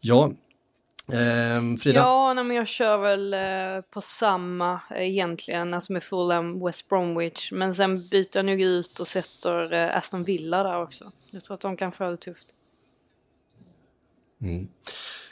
[0.00, 0.32] Ja.
[1.12, 2.00] Ehm, Frida?
[2.00, 6.88] Ja, nej, men jag kör väl eh, på samma eh, egentligen, alltså med Fulham, West
[6.88, 7.52] Bromwich.
[7.52, 11.12] Men sen byter jag nog ut och sätter eh, Aston Villa där också.
[11.30, 12.54] Jag tror att de kan få det tufft.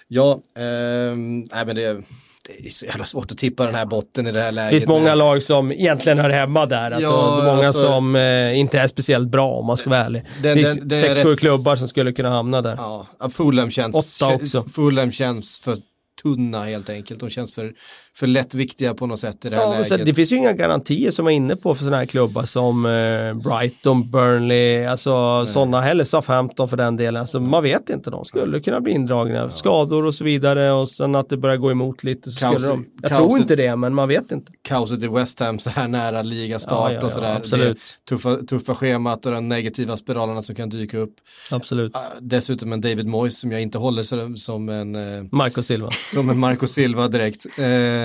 [0.09, 2.03] Ja, ehm, nej men det,
[2.47, 4.71] det är så jävla svårt att tippa den här botten i det här Det läget.
[4.71, 6.91] finns många lag som egentligen hör hemma där.
[6.91, 10.01] Alltså, Ja, det många alltså- som eh, inte är speciellt bra om man ska vara
[10.01, 10.23] ärlig.
[10.43, 12.75] Den- det den- den är sex, sju rätt- klubbar som skulle kunna hamna där.
[12.77, 14.63] Ja, Fulham känns, Åtta också.
[14.63, 15.77] Fulham känns för
[16.23, 17.21] tunna helt enkelt.
[17.21, 17.73] De känns för,
[18.19, 19.87] för lättviktiga på något sätt i det här Ja, läget.
[19.89, 22.87] sen, det finns ju inga garantier som var inne på för sådana här klubbar som
[22.87, 27.21] eh, Brighton, Burnley, alltså sådana heller, Southampton för den delen.
[27.21, 29.51] Alltså, man vet inte, de skulle kunna bli indragna.
[29.51, 32.69] Skador och så vidare och sen att det börjar gå emot lite så Kaos- skulle
[32.69, 32.87] de.
[33.03, 34.53] Jag kaoset- tror inte det, men man vet inte.
[34.63, 37.37] Kaoset i West Ham så här nära ligastart Ja, ja, ja, och sådär.
[37.37, 37.77] absolut.
[37.77, 41.15] Det tuffa, tuffa schemat och de negativa spiralerna som kan dyka upp.
[41.51, 41.97] Absolut.
[41.97, 45.91] Ah, Dessutom en David Moyes som jag inte håller som, som en eh, Marco Silva.
[46.13, 47.47] som en Marco Silva direkt.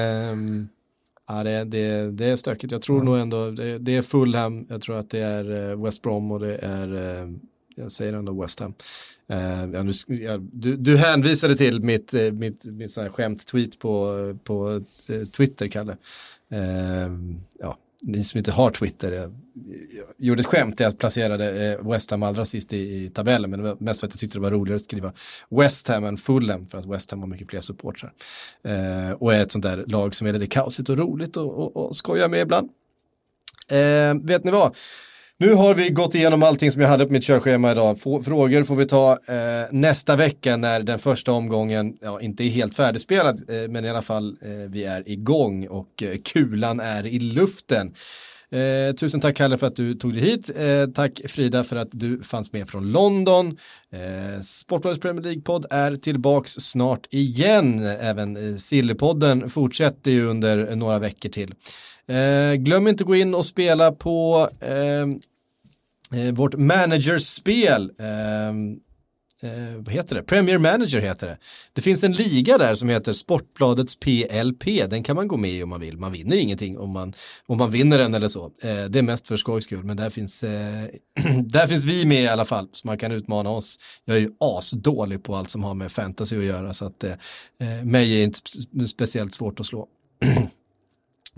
[0.01, 0.67] Ehm,
[1.27, 2.71] ja, det, det, det är stökigt.
[2.71, 6.01] Jag tror nog ändå, det, det är Fulham, jag tror att det är eh, West
[6.01, 7.29] Brom och det är, eh,
[7.75, 8.73] jag säger ändå West Ham.
[9.27, 14.81] Eh, ja, nu, ja, du, du hänvisade till mitt, eh, mitt, mitt skämt-tweet på, på
[15.37, 15.97] Twitter, Kalle.
[16.49, 19.31] Ehm, ja, ni som inte har Twitter, jag,
[20.17, 23.63] gjorde ett skämt där jag placerade eh, West Ham allra sist i, i tabellen, men
[23.63, 25.13] det var mest för att jag tyckte det var roligare att skriva
[25.49, 28.13] West Ham än Fulham, för att West Ham har mycket fler supportrar.
[28.63, 31.77] Eh, och är ett sånt där lag som är lite kaosigt och roligt och, och,
[31.77, 32.69] och skoja med ibland.
[33.67, 34.75] Eh, vet ni vad?
[35.41, 37.99] Nu har vi gått igenom allting som jag hade på mitt körschema idag.
[37.99, 42.49] Få, frågor får vi ta eh, nästa vecka när den första omgången, ja inte är
[42.49, 47.05] helt färdigspelad, eh, men i alla fall eh, vi är igång och eh, kulan är
[47.05, 47.93] i luften.
[48.51, 50.49] Eh, tusen tack Kalle för att du tog dig hit.
[50.59, 53.57] Eh, tack Frida för att du fanns med från London.
[53.91, 57.79] Eh, Sportbladets Premier League-podd är tillbaks snart igen.
[57.85, 61.53] Även eh, Sillypodden fortsätter ju under några veckor till.
[62.07, 65.07] Eh, glöm inte att gå in och spela på eh,
[66.15, 67.91] eh, vårt managerspel.
[67.99, 68.49] Eh,
[69.49, 70.23] eh, vad heter det?
[70.23, 71.37] Premier Manager heter det.
[71.73, 74.89] Det finns en liga där som heter Sportbladets PLP.
[74.89, 75.97] Den kan man gå med i om man vill.
[75.97, 77.13] Man vinner ingenting om man,
[77.47, 78.45] om man vinner den eller så.
[78.45, 80.85] Eh, det är mest för skojs skull, men där finns, eh,
[81.43, 82.69] där finns vi med i alla fall.
[82.71, 83.79] Så man kan utmana oss.
[84.05, 86.73] Jag är ju asdålig på allt som har med fantasy att göra.
[86.73, 88.39] Så att eh, eh mig är inte
[88.87, 89.87] speciellt svårt att slå.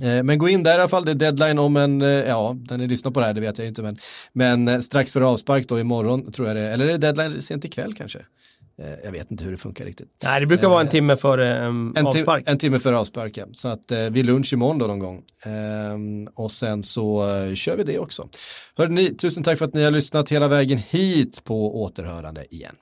[0.01, 2.57] Eh, men gå in där i alla fall, det är deadline om en, eh, ja,
[2.69, 3.97] när ni lyssnar på det här, det vet jag inte, men,
[4.33, 7.65] men eh, strax före avspark då imorgon tror jag det eller är det deadline sent
[7.65, 8.19] ikväll kanske?
[9.03, 10.07] Jag vet inte hur det funkar riktigt.
[10.23, 12.43] Nej, det brukar vara en timme före um, en avspark.
[12.47, 13.45] En timme före avspark, ja.
[13.53, 15.23] Så att eh, vid lunch imorgon då någon gång.
[15.45, 18.29] Ehm, och sen så eh, kör vi det också.
[18.77, 22.75] Hörde ni, tusen tack för att ni har lyssnat hela vägen hit på återhörande igen.